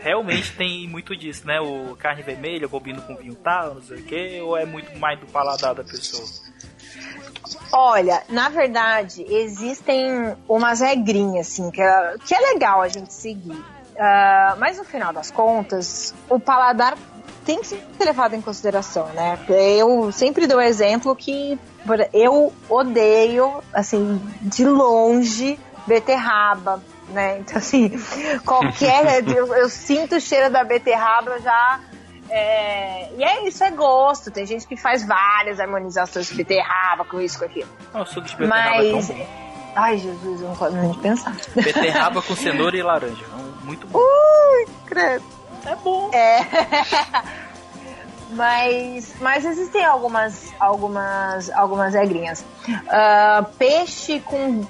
realmente 0.00 0.52
tem 0.52 0.86
muito 0.88 1.16
disso, 1.16 1.44
né? 1.48 1.60
O 1.60 1.96
carne 1.96 2.22
vermelha 2.22 2.68
combina 2.68 3.00
com 3.00 3.16
vinho 3.16 3.34
tal, 3.34 3.74
não 3.74 3.82
sei 3.82 3.96
o 3.98 4.02
que, 4.04 4.40
ou 4.40 4.56
é 4.56 4.64
muito 4.64 4.96
mais 4.96 5.18
do 5.18 5.26
paladar 5.26 5.74
da 5.74 5.82
pessoa? 5.82 6.24
Olha, 7.72 8.22
na 8.28 8.48
verdade, 8.48 9.24
existem 9.28 10.36
umas 10.48 10.80
regrinhas, 10.80 11.48
assim, 11.48 11.72
que 11.72 11.82
é, 11.82 12.14
que 12.24 12.34
é 12.34 12.38
legal 12.38 12.80
a 12.80 12.88
gente 12.88 13.12
seguir. 13.12 13.60
Ah, 13.98 14.54
mas 14.58 14.78
no 14.78 14.84
final 14.84 15.12
das 15.12 15.30
contas, 15.30 16.14
o 16.28 16.38
paladar 16.38 16.96
tem 17.44 17.60
que 17.60 17.66
ser 17.66 17.84
levado 18.00 18.34
em 18.34 18.40
consideração, 18.40 19.06
né? 19.08 19.38
Eu 19.48 20.10
sempre 20.10 20.46
dou 20.46 20.60
exemplo 20.60 21.14
que 21.14 21.58
eu 22.12 22.52
odeio, 22.68 23.62
assim, 23.72 24.20
de 24.40 24.64
longe, 24.64 25.58
beterraba, 25.86 26.82
né? 27.08 27.38
Então, 27.44 27.58
assim, 27.58 27.92
qualquer. 28.44 29.26
eu, 29.28 29.54
eu 29.54 29.68
sinto 29.68 30.16
o 30.16 30.20
cheiro 30.20 30.50
da 30.50 30.64
beterraba, 30.64 31.38
já. 31.40 31.80
é, 32.30 33.12
e 33.16 33.22
é 33.22 33.46
isso, 33.46 33.62
é 33.62 33.70
gosto. 33.70 34.30
Tem 34.30 34.46
gente 34.46 34.66
que 34.66 34.76
faz 34.76 35.06
várias 35.06 35.60
harmonizações 35.60 36.26
de 36.26 36.34
beterraba, 36.34 37.04
com 37.04 37.20
isso, 37.20 37.38
com 37.38 37.44
aquilo. 37.44 37.68
Suco 38.06 38.26
de 38.26 38.36
beterraba 38.36 38.84
é 38.84 38.92
Mas. 38.92 39.08
bom. 39.08 39.26
Ai, 39.76 39.98
Jesus, 39.98 40.40
eu 40.40 40.48
não 40.48 40.56
posso 40.56 40.76
nem 40.76 40.94
pensar. 40.94 41.36
Beterraba 41.54 42.22
com 42.22 42.36
cenoura 42.36 42.76
e 42.76 42.82
laranja. 42.82 43.24
é 43.24 43.64
Muito 43.64 43.86
bom. 43.88 43.98
Ui, 43.98 44.66
credo. 44.86 45.33
É 45.66 45.76
bom. 45.76 46.10
É. 46.12 46.40
mas, 48.30 49.14
mas 49.20 49.44
existem 49.44 49.84
algumas, 49.84 50.52
algumas, 50.58 51.50
algumas 51.50 51.94
regrinhas. 51.94 52.44
Ah, 52.88 53.46
peixe 53.58 54.20
com 54.20 54.66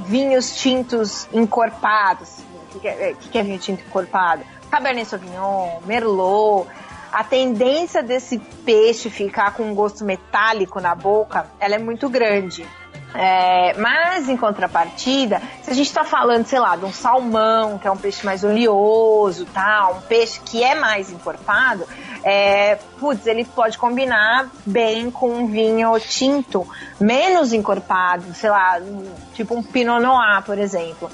vinhos 0.00 0.56
tintos 0.56 1.28
encorpados. 1.32 2.38
O 2.74 2.80
que, 2.80 2.88
é, 2.88 3.14
que 3.14 3.28
que 3.28 3.38
é 3.38 3.42
vinho 3.42 3.58
tinto 3.58 3.82
encorpado? 3.84 4.42
Cabernet 4.70 5.08
Sauvignon, 5.08 5.80
Merlot. 5.84 6.68
A 7.10 7.24
tendência 7.24 8.02
desse 8.02 8.38
peixe 8.38 9.08
ficar 9.08 9.54
com 9.54 9.62
um 9.62 9.74
gosto 9.74 10.04
metálico 10.04 10.78
na 10.78 10.94
boca, 10.94 11.46
ela 11.58 11.74
é 11.74 11.78
muito 11.78 12.08
grande. 12.08 12.66
É, 13.14 13.74
mas 13.78 14.28
em 14.28 14.36
contrapartida, 14.36 15.40
se 15.62 15.70
a 15.70 15.74
gente 15.74 15.86
está 15.86 16.04
falando, 16.04 16.44
sei 16.46 16.58
lá, 16.60 16.76
de 16.76 16.84
um 16.84 16.92
salmão, 16.92 17.78
que 17.78 17.88
é 17.88 17.90
um 17.90 17.96
peixe 17.96 18.24
mais 18.24 18.44
oleoso, 18.44 19.46
tal, 19.46 19.94
um 19.94 20.00
peixe 20.02 20.40
que 20.44 20.62
é 20.62 20.74
mais 20.74 21.10
encorpado, 21.10 21.86
é, 22.22 22.76
putz, 23.00 23.26
ele 23.26 23.44
pode 23.44 23.78
combinar 23.78 24.48
bem 24.66 25.10
com 25.10 25.30
um 25.30 25.46
vinho 25.46 25.98
tinto, 26.00 26.68
menos 27.00 27.52
encorpado, 27.52 28.34
sei 28.34 28.50
lá, 28.50 28.78
tipo 29.32 29.54
um 29.54 29.62
Pinot 29.62 30.00
Noir, 30.02 30.42
por 30.44 30.58
exemplo. 30.58 31.10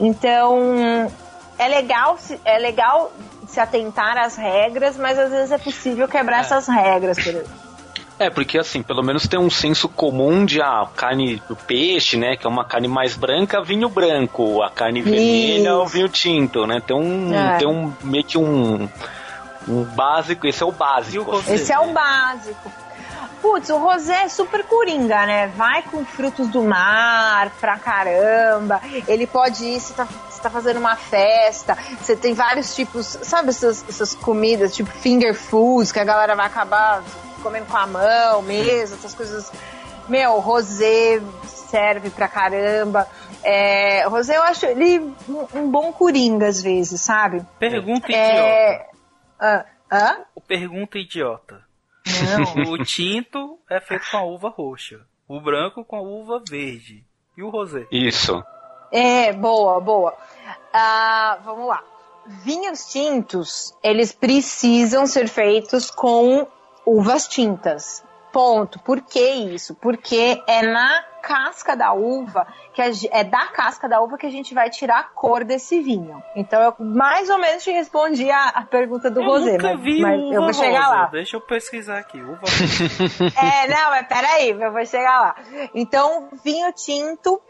Então, 0.00 1.10
é 1.58 1.68
legal, 1.68 2.18
é 2.44 2.58
legal 2.58 3.12
se 3.46 3.60
atentar 3.60 4.18
às 4.18 4.36
regras, 4.36 4.96
mas 4.96 5.16
às 5.18 5.30
vezes 5.30 5.52
é 5.52 5.58
possível 5.58 6.08
quebrar 6.08 6.38
É. 6.38 6.40
essas 6.40 6.66
regras, 6.66 7.16
por 7.16 7.28
exemplo. 7.28 7.65
É, 8.18 8.30
porque 8.30 8.58
assim, 8.58 8.82
pelo 8.82 9.02
menos 9.02 9.28
tem 9.28 9.38
um 9.38 9.50
senso 9.50 9.88
comum 9.88 10.44
de 10.46 10.60
a 10.60 10.86
carne 10.94 11.42
do 11.48 11.54
peixe, 11.54 12.16
né? 12.16 12.36
Que 12.36 12.46
é 12.46 12.50
uma 12.50 12.64
carne 12.64 12.88
mais 12.88 13.14
branca, 13.14 13.62
vinho 13.62 13.88
branco. 13.88 14.62
A 14.62 14.70
carne 14.70 15.02
vermelha, 15.02 15.76
o 15.76 15.86
vinho 15.86 16.08
tinto, 16.08 16.66
né? 16.66 16.80
Tem 16.84 16.96
um. 16.96 17.34
É. 17.34 17.58
Tem 17.58 17.68
um 17.68 17.92
meio 18.02 18.24
que 18.24 18.38
um. 18.38 18.88
Um 19.68 19.82
básico, 19.82 20.46
esse 20.46 20.62
é 20.62 20.66
o 20.66 20.70
básico. 20.70 21.42
Esse 21.48 21.72
é 21.72 21.78
o 21.78 21.92
básico. 21.92 22.70
Putz, 23.42 23.68
o 23.68 23.78
rosé 23.78 24.22
é 24.22 24.28
super 24.28 24.64
coringa, 24.64 25.26
né? 25.26 25.48
Vai 25.48 25.82
com 25.82 26.04
frutos 26.04 26.48
do 26.48 26.62
mar 26.62 27.50
pra 27.60 27.76
caramba. 27.76 28.80
Ele 29.06 29.26
pode 29.26 29.64
ir, 29.64 29.80
você 29.80 29.92
tá, 29.92 30.06
você 30.30 30.40
tá 30.40 30.48
fazendo 30.48 30.78
uma 30.78 30.96
festa, 30.96 31.76
você 32.00 32.16
tem 32.16 32.32
vários 32.32 32.74
tipos, 32.74 33.18
sabe 33.22 33.50
essas, 33.50 33.84
essas 33.88 34.14
comidas, 34.14 34.74
tipo 34.74 34.90
finger 34.90 35.34
foods, 35.34 35.92
que 35.92 35.98
a 35.98 36.04
galera 36.04 36.34
vai 36.34 36.46
acabar 36.46 37.02
comendo 37.46 37.66
com 37.66 37.76
a 37.76 37.86
mão 37.86 38.42
mesmo, 38.42 38.96
essas 38.96 39.14
coisas. 39.14 39.52
Meu, 40.08 40.40
rosé 40.40 41.20
serve 41.44 42.10
pra 42.10 42.26
caramba. 42.26 43.08
É, 43.42 44.04
rosé 44.08 44.36
eu 44.36 44.42
acho 44.42 44.66
ele 44.66 44.98
um, 45.28 45.46
um 45.54 45.70
bom 45.70 45.92
coringa 45.92 46.48
às 46.48 46.60
vezes, 46.60 47.00
sabe? 47.00 47.44
Pergunta 47.58 48.10
idiota. 48.10 48.20
É. 48.20 48.86
Ah, 49.38 49.64
hã? 49.92 50.18
Pergunta 50.46 50.98
idiota. 50.98 51.64
Não. 52.56 52.64
O 52.72 52.84
tinto 52.84 53.58
é 53.70 53.80
feito 53.80 54.10
com 54.10 54.16
a 54.16 54.24
uva 54.24 54.48
roxa. 54.48 55.00
O 55.28 55.40
branco 55.40 55.84
com 55.84 55.96
a 55.96 56.00
uva 56.00 56.42
verde. 56.48 57.04
E 57.36 57.42
o 57.42 57.50
rosé? 57.50 57.86
Isso. 57.92 58.42
É, 58.90 59.32
boa, 59.32 59.80
boa. 59.80 60.16
Ah, 60.72 61.38
vamos 61.44 61.68
lá. 61.68 61.82
Vinhos 62.26 62.86
tintos, 62.86 63.76
eles 63.82 64.10
precisam 64.10 65.06
ser 65.06 65.28
feitos 65.28 65.90
com 65.90 66.48
uvas 66.86 67.26
tintas. 67.26 68.04
Ponto. 68.32 68.78
Por 68.80 69.00
que 69.00 69.20
isso? 69.30 69.74
Porque 69.74 70.42
é 70.46 70.62
na 70.62 71.02
casca 71.22 71.74
da 71.74 71.92
uva, 71.92 72.46
que 72.74 72.82
a 72.82 72.90
é 73.10 73.24
da 73.24 73.46
casca 73.46 73.88
da 73.88 74.00
uva 74.00 74.18
que 74.18 74.26
a 74.26 74.30
gente 74.30 74.54
vai 74.54 74.68
tirar 74.68 74.98
a 75.00 75.02
cor 75.04 75.42
desse 75.42 75.80
vinho. 75.80 76.22
Então 76.36 76.60
eu 76.62 76.74
mais 76.78 77.30
ou 77.30 77.38
menos 77.38 77.64
te 77.64 77.70
respondi 77.70 78.30
a, 78.30 78.48
a 78.48 78.62
pergunta 78.62 79.10
do 79.10 79.20
eu 79.22 79.26
Rosé, 79.26 79.52
nunca 79.52 79.74
mas, 79.74 79.80
vi 79.80 80.00
mas 80.00 80.20
uva 80.20 80.34
eu 80.34 80.42
vou 80.42 80.52
chegar 80.52 80.84
rosa. 80.84 80.94
lá. 80.96 81.06
Deixa 81.06 81.36
eu 81.36 81.40
pesquisar 81.40 81.98
aqui. 81.98 82.20
Uva 82.20 82.40
É, 83.42 83.68
não, 83.68 83.90
mas 83.90 84.06
peraí, 84.06 84.50
eu 84.50 84.72
vou 84.72 84.84
chegar 84.84 85.18
lá. 85.18 85.34
Então, 85.74 86.28
vinho 86.44 86.70
tinto 86.72 87.40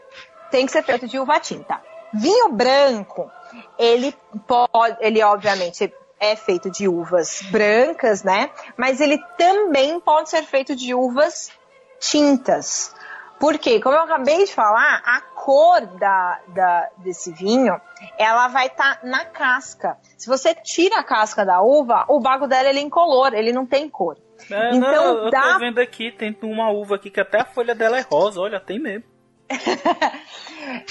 tem 0.49 0.65
que 0.65 0.71
ser 0.71 0.83
feito 0.83 1.05
de 1.07 1.19
uva 1.19 1.37
tinta. 1.39 1.81
Vinho 2.13 2.49
branco, 2.53 3.29
ele 3.77 4.15
pode, 4.47 4.97
ele 5.01 5.21
obviamente 5.21 5.93
é 6.19 6.35
feito 6.35 6.69
de 6.71 6.87
uvas 6.87 7.41
brancas, 7.51 8.23
né? 8.23 8.49
Mas 8.75 8.99
ele 9.01 9.17
também 9.37 9.99
pode 9.99 10.29
ser 10.29 10.43
feito 10.43 10.75
de 10.75 10.93
uvas 10.93 11.51
tintas. 11.99 12.95
Porque, 13.39 13.79
como 13.79 13.95
eu 13.95 14.01
acabei 14.01 14.45
de 14.45 14.51
falar, 14.51 14.99
a 15.05 15.21
cor 15.21 15.81
da, 15.99 16.39
da- 16.47 16.89
desse 16.97 17.31
vinho, 17.31 17.79
ela 18.17 18.47
vai 18.47 18.65
estar 18.65 18.99
na 19.03 19.25
casca. 19.25 19.95
Se 20.17 20.27
você 20.27 20.55
tira 20.55 20.99
a 20.99 21.03
casca 21.03 21.45
da 21.45 21.61
uva, 21.61 22.03
o 22.09 22.19
bago 22.19 22.47
dela 22.47 22.67
ele 22.67 22.79
é 22.79 22.81
incolor, 22.81 23.35
ele 23.35 23.51
não 23.51 23.63
tem 23.63 23.87
cor. 23.87 24.17
É, 24.49 24.73
Então, 24.73 24.79
não, 24.79 25.25
eu 25.25 25.29
dá- 25.29 25.53
tô 25.53 25.59
vendo 25.59 25.77
aqui, 25.79 26.11
tem 26.11 26.35
uma 26.41 26.71
uva 26.71 26.95
aqui 26.95 27.11
que 27.11 27.19
até 27.19 27.41
a 27.41 27.45
folha 27.45 27.75
dela 27.75 27.99
é 27.99 28.01
rosa. 28.01 28.41
Olha, 28.41 28.59
tem 28.59 28.79
mesmo. 28.79 29.03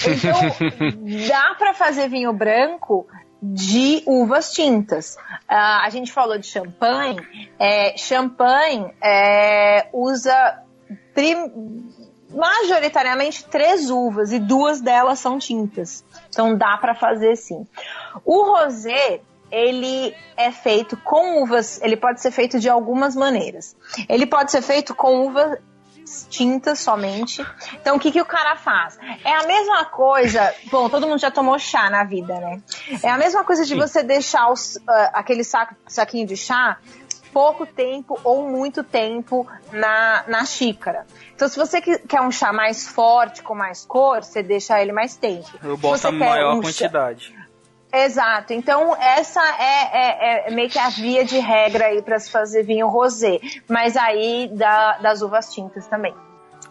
Então, 0.07 1.27
dá 1.27 1.55
para 1.55 1.73
fazer 1.73 2.09
vinho 2.09 2.33
branco 2.33 3.07
de 3.41 4.03
uvas 4.05 4.51
tintas. 4.51 5.17
Ah, 5.47 5.85
a 5.85 5.89
gente 5.89 6.11
falou 6.11 6.37
de 6.37 6.47
champanhe. 6.47 7.19
É, 7.59 7.97
champanhe 7.97 8.93
é, 9.01 9.87
usa 9.93 10.63
prim- 11.13 11.91
majoritariamente 12.29 13.45
três 13.45 13.89
uvas 13.89 14.31
e 14.31 14.39
duas 14.39 14.81
delas 14.81 15.19
são 15.19 15.37
tintas. 15.39 16.03
Então 16.29 16.57
dá 16.57 16.77
para 16.77 16.95
fazer 16.95 17.35
sim. 17.35 17.65
O 18.25 18.43
rosé 18.43 19.21
ele 19.49 20.13
é 20.35 20.51
feito 20.51 20.97
com 20.97 21.41
uvas, 21.41 21.81
ele 21.81 21.95
pode 21.95 22.21
ser 22.21 22.31
feito 22.31 22.59
de 22.59 22.69
algumas 22.69 23.15
maneiras. 23.15 23.75
Ele 24.09 24.25
pode 24.25 24.51
ser 24.51 24.61
feito 24.61 24.93
com 24.93 25.25
uvas 25.27 25.57
tintas 26.29 26.79
somente. 26.79 27.45
Então, 27.73 27.95
o 27.95 27.99
que, 27.99 28.11
que 28.11 28.21
o 28.21 28.25
cara 28.25 28.55
faz? 28.55 28.97
É 29.23 29.33
a 29.35 29.43
mesma 29.47 29.85
coisa. 29.85 30.53
Bom, 30.71 30.89
todo 30.89 31.07
mundo 31.07 31.19
já 31.19 31.31
tomou 31.31 31.57
chá 31.59 31.89
na 31.89 32.03
vida, 32.03 32.33
né? 32.39 32.61
É 33.03 33.09
a 33.09 33.17
mesma 33.17 33.43
coisa 33.43 33.65
de 33.65 33.75
você 33.75 34.03
deixar 34.03 34.49
os, 34.49 34.79
ah, 34.87 35.11
aquele 35.13 35.43
saco, 35.43 35.75
saquinho 35.87 36.25
de 36.27 36.35
chá 36.37 36.77
pouco 37.33 37.67
tempo 37.67 38.19
ou 38.23 38.49
muito 38.49 38.83
tempo 38.83 39.45
na, 39.71 40.23
na 40.27 40.43
xícara. 40.45 41.05
Então, 41.35 41.47
se 41.47 41.55
você 41.59 41.79
que- 41.79 41.99
quer 41.99 42.19
um 42.21 42.31
chá 42.31 42.51
mais 42.51 42.87
forte, 42.87 43.43
com 43.43 43.53
mais 43.53 43.85
cor, 43.85 44.23
você 44.23 44.41
deixa 44.41 44.81
ele 44.81 44.91
mais 44.91 45.15
tempo. 45.17 45.47
Eu 45.61 45.77
boto 45.77 46.07
a 46.07 46.11
maior 46.11 46.53
um 46.55 46.63
chá- 46.63 46.67
quantidade. 46.69 47.36
Exato. 48.05 48.53
Então, 48.53 48.95
essa 48.95 49.41
é, 49.41 50.45
é- 50.45 50.47
é 50.47 50.51
meio 50.51 50.69
que 50.69 50.79
a 50.79 50.89
via 50.89 51.23
de 51.25 51.37
regra 51.39 51.85
aí 51.85 52.01
para 52.01 52.19
se 52.19 52.31
fazer 52.31 52.63
vinho 52.63 52.87
rosé. 52.87 53.39
Mas 53.67 53.95
aí 53.97 54.49
da- 54.53 54.97
das 54.97 55.21
uvas 55.21 55.53
tintas 55.53 55.87
também. 55.87 56.13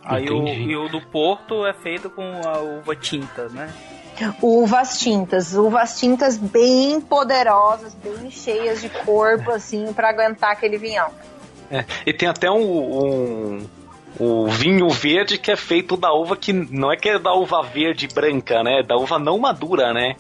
Aí 0.04 0.28
o, 0.30 0.46
e 0.46 0.76
o 0.76 0.88
do 0.88 1.00
Porto 1.00 1.66
é 1.66 1.72
feito 1.72 2.08
com 2.08 2.22
a 2.46 2.58
uva 2.58 2.94
tinta, 2.94 3.48
né? 3.48 3.68
Uvas 4.40 4.98
tintas, 4.98 5.52
uvas 5.54 5.98
tintas 6.00 6.38
bem 6.38 7.00
poderosas, 7.00 7.94
bem 7.94 8.30
cheias 8.30 8.80
de 8.80 8.88
corpo, 8.88 9.50
assim, 9.50 9.92
para 9.92 10.08
aguentar 10.08 10.52
aquele 10.52 10.78
vinhão. 10.78 11.10
É, 11.70 11.84
E 12.06 12.12
tem 12.14 12.28
até 12.28 12.50
um, 12.50 12.62
um, 12.62 13.66
um 14.18 14.46
vinho 14.46 14.88
verde 14.88 15.36
que 15.36 15.50
é 15.50 15.56
feito 15.56 15.96
da 15.96 16.12
uva 16.14 16.36
que 16.36 16.52
não 16.52 16.90
é 16.92 16.96
que 16.96 17.08
é 17.10 17.18
da 17.18 17.34
uva 17.34 17.62
verde 17.62 18.06
branca, 18.08 18.62
né? 18.62 18.82
Da 18.82 18.96
uva 18.96 19.18
não 19.18 19.38
madura, 19.38 19.92
né? 19.92 20.14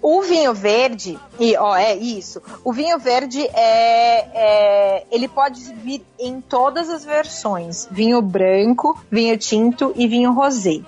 O 0.00 0.22
vinho 0.22 0.54
verde, 0.54 1.18
e 1.38 1.56
ó, 1.56 1.76
é 1.76 1.94
isso. 1.96 2.40
O 2.64 2.72
vinho 2.72 2.98
verde 2.98 3.42
é, 3.52 4.28
é- 4.34 5.06
ele 5.10 5.28
pode 5.28 5.60
vir 5.74 6.04
em 6.18 6.40
todas 6.40 6.88
as 6.88 7.04
versões: 7.04 7.88
vinho 7.90 8.22
branco, 8.22 8.98
vinho 9.10 9.36
tinto 9.36 9.92
e 9.96 10.06
vinho 10.06 10.32
rosé. 10.32 10.80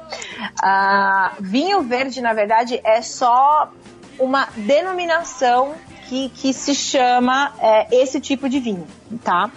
Ah, 0.62 1.33
vinho 1.41 1.83
verde, 1.83 2.20
na 2.20 2.33
verdade, 2.33 2.81
é 2.85 3.03
só 3.03 3.70
uma 4.18 4.49
denominação 4.57 5.74
que, 6.09 6.29
que 6.31 6.53
se 6.53 6.74
chama 6.74 7.53
é, 7.61 7.87
esse 7.95 8.20
tipo 8.20 8.49
de 8.49 8.61
vinho, 8.61 8.87
tá? 9.22 9.51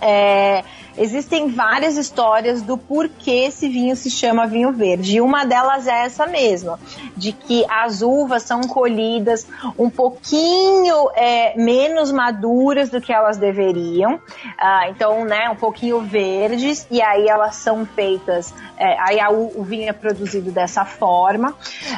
É, 0.00 0.64
existem 0.96 1.48
várias 1.48 1.96
histórias 1.96 2.62
do 2.62 2.76
porquê 2.76 3.46
esse 3.48 3.68
vinho 3.68 3.94
se 3.96 4.10
chama 4.10 4.46
vinho 4.46 4.72
verde. 4.72 5.16
E 5.16 5.20
uma 5.20 5.44
delas 5.44 5.86
é 5.86 6.04
essa 6.04 6.26
mesma, 6.26 6.78
de 7.16 7.32
que 7.32 7.64
as 7.68 8.02
uvas 8.02 8.42
são 8.42 8.62
colhidas 8.62 9.46
um 9.78 9.88
pouquinho 9.88 11.10
é, 11.14 11.54
menos 11.56 12.10
maduras 12.12 12.90
do 12.90 13.00
que 13.00 13.12
elas 13.12 13.36
deveriam. 13.36 14.20
Ah, 14.58 14.88
então, 14.88 15.24
né, 15.24 15.48
um 15.50 15.56
pouquinho 15.56 16.00
verdes, 16.00 16.86
e 16.90 17.00
aí 17.02 17.28
elas 17.28 17.56
são 17.56 17.84
feitas, 17.86 18.52
é, 18.76 18.96
aí 19.00 19.20
a 19.20 19.30
o 19.30 19.62
vinho 19.62 19.88
é 19.88 19.92
produzido 19.92 20.50
dessa 20.50 20.84
forma. 20.84 21.54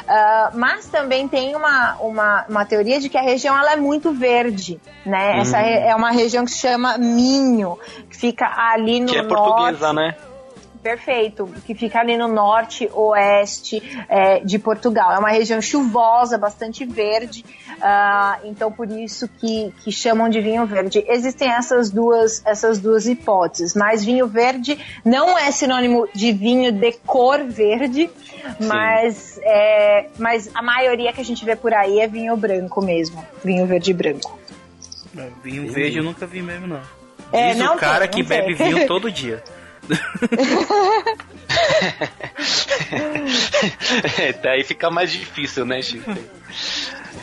Ah, 0.07 0.51
mas 0.53 0.85
também 0.87 1.27
tem 1.27 1.55
uma, 1.55 1.95
uma, 1.99 2.45
uma 2.47 2.65
teoria 2.65 2.99
de 2.99 3.09
que 3.09 3.17
a 3.17 3.21
região 3.21 3.57
ela 3.57 3.73
é 3.73 3.75
muito 3.75 4.11
verde, 4.11 4.79
né? 5.05 5.39
Essa 5.39 5.57
re- 5.57 5.79
é 5.79 5.95
uma 5.95 6.11
região 6.11 6.45
que 6.45 6.51
se 6.51 6.59
chama 6.59 6.97
Minho, 6.97 7.77
que 8.09 8.15
fica 8.17 8.45
ali 8.45 8.82
no 8.99 9.07
Que 9.07 9.17
é 9.17 9.21
norte. 9.21 9.35
portuguesa, 9.35 9.93
né? 9.93 10.15
Perfeito, 10.81 11.47
que 11.65 11.73
fica 11.73 12.01
ali 12.01 12.17
no 12.17 12.27
norte, 12.27 12.89
oeste 12.93 13.81
é, 14.09 14.41
de 14.41 14.59
Portugal. 14.59 15.13
É 15.13 15.17
uma 15.17 15.29
região 15.29 15.61
chuvosa, 15.61 16.37
bastante 16.37 16.83
verde, 16.83 17.45
ah, 17.81 18.37
então 18.43 18.69
por 18.69 18.91
isso 18.91 19.29
que, 19.39 19.73
que 19.81 19.93
chamam 19.93 20.27
de 20.27 20.41
vinho 20.41 20.65
verde. 20.65 21.01
Existem 21.07 21.49
essas 21.49 21.89
duas, 21.89 22.45
essas 22.45 22.79
duas 22.79 23.07
hipóteses, 23.07 23.73
mas 23.73 24.03
vinho 24.03 24.27
verde 24.27 24.77
não 25.05 25.39
é 25.39 25.51
sinônimo 25.51 26.05
de 26.13 26.33
vinho 26.33 26.69
de 26.69 26.91
cor 27.05 27.45
verde, 27.45 28.09
mas, 28.59 29.39
é, 29.41 30.09
mas 30.19 30.49
a 30.53 30.61
maioria 30.61 31.13
que 31.13 31.21
a 31.21 31.25
gente 31.25 31.45
vê 31.45 31.55
por 31.55 31.73
aí 31.73 32.01
é 32.01 32.07
vinho 32.07 32.35
branco 32.35 32.81
mesmo, 32.83 33.25
vinho 33.41 33.65
verde 33.65 33.91
e 33.91 33.93
branco. 33.93 34.37
É, 35.17 35.29
Vinho 35.41 35.71
verde 35.71 35.99
eu 35.99 36.03
nunca 36.03 36.25
vi 36.25 36.41
mesmo, 36.41 36.67
não. 36.67 36.81
É, 37.33 37.49
Diz 37.49 37.57
não 37.57 37.75
o 37.75 37.77
cara 37.79 38.07
tem, 38.07 38.23
que 38.23 38.29
não 38.29 38.29
tem. 38.29 38.39
bebe 38.39 38.53
vinho 38.53 38.87
todo 38.87 39.11
dia. 39.11 39.43
É, 44.19 44.33
Daí 44.41 44.63
fica 44.63 44.89
mais 44.89 45.11
difícil, 45.11 45.65
né, 45.65 45.81
Chico? 45.81 46.09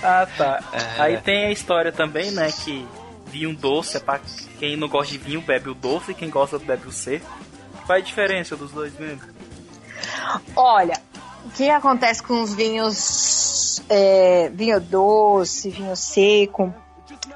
Ah, 0.03 0.27
tá. 0.37 0.63
É. 0.73 1.01
Aí 1.03 1.17
tem 1.19 1.47
a 1.47 1.53
história 1.53 1.93
também, 1.93 2.31
né, 2.33 2.51
que 2.53 2.87
vinho 3.27 3.55
doce 3.55 3.97
é 3.97 4.01
pra 4.01 4.21
quem 4.59 4.77
não 4.77 4.89
gosta 4.89 5.13
de 5.13 5.19
vinho 5.19 5.41
bebe 5.41 5.71
o 5.71 5.75
doce 5.75 6.11
e 6.11 6.15
quem 6.15 6.29
gosta 6.29 6.59
bebe 6.59 6.89
o 6.89 6.93
seco. 6.93 7.27
Qual 7.87 7.97
é 7.97 8.01
a 8.01 8.05
diferença 8.05 8.57
dos 8.57 8.73
dois 8.73 8.99
mesmo? 8.99 9.23
Olha, 10.57 11.01
o 11.45 11.51
que 11.51 11.71
acontece 11.71 12.23
com 12.23 12.43
os 12.43 12.53
vinhos, 12.53 13.81
é, 13.89 14.51
vinho 14.53 14.81
doce, 14.81 15.71
vinho 15.71 15.95
seco? 15.95 16.75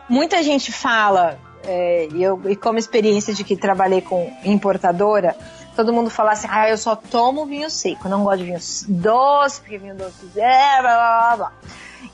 Muita 0.08 0.42
gente 0.42 0.72
fala, 0.72 1.38
é, 1.66 2.08
e 2.12 2.22
eu 2.22 2.40
e 2.46 2.56
como 2.56 2.78
experiência 2.78 3.34
de 3.34 3.44
que 3.44 3.56
trabalhei 3.56 4.00
com 4.00 4.32
importadora, 4.44 5.36
todo 5.74 5.92
mundo 5.92 6.10
fala 6.10 6.32
assim, 6.32 6.46
ah, 6.50 6.68
eu 6.68 6.78
só 6.78 6.94
tomo 6.94 7.46
vinho 7.46 7.70
seco, 7.70 8.08
não 8.08 8.24
gosto 8.24 8.38
de 8.38 8.44
vinho 8.44 8.58
doce, 8.88 9.60
porque 9.60 9.78
vinho 9.78 9.94
doce 9.94 10.26
é, 10.36 10.80
blá, 10.80 10.96
blá, 10.96 11.36
blá. 11.36 11.52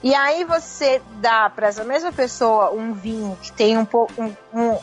E 0.02 0.14
aí 0.14 0.44
você 0.44 1.02
dá 1.20 1.50
para 1.50 1.68
essa 1.68 1.84
mesma 1.84 2.10
pessoa 2.10 2.70
um 2.72 2.92
vinho 2.92 3.36
que 3.42 3.52
tem 3.52 3.76
um 3.76 3.84
pouco 3.84 4.12
um, 4.18 4.32
um, 4.54 4.78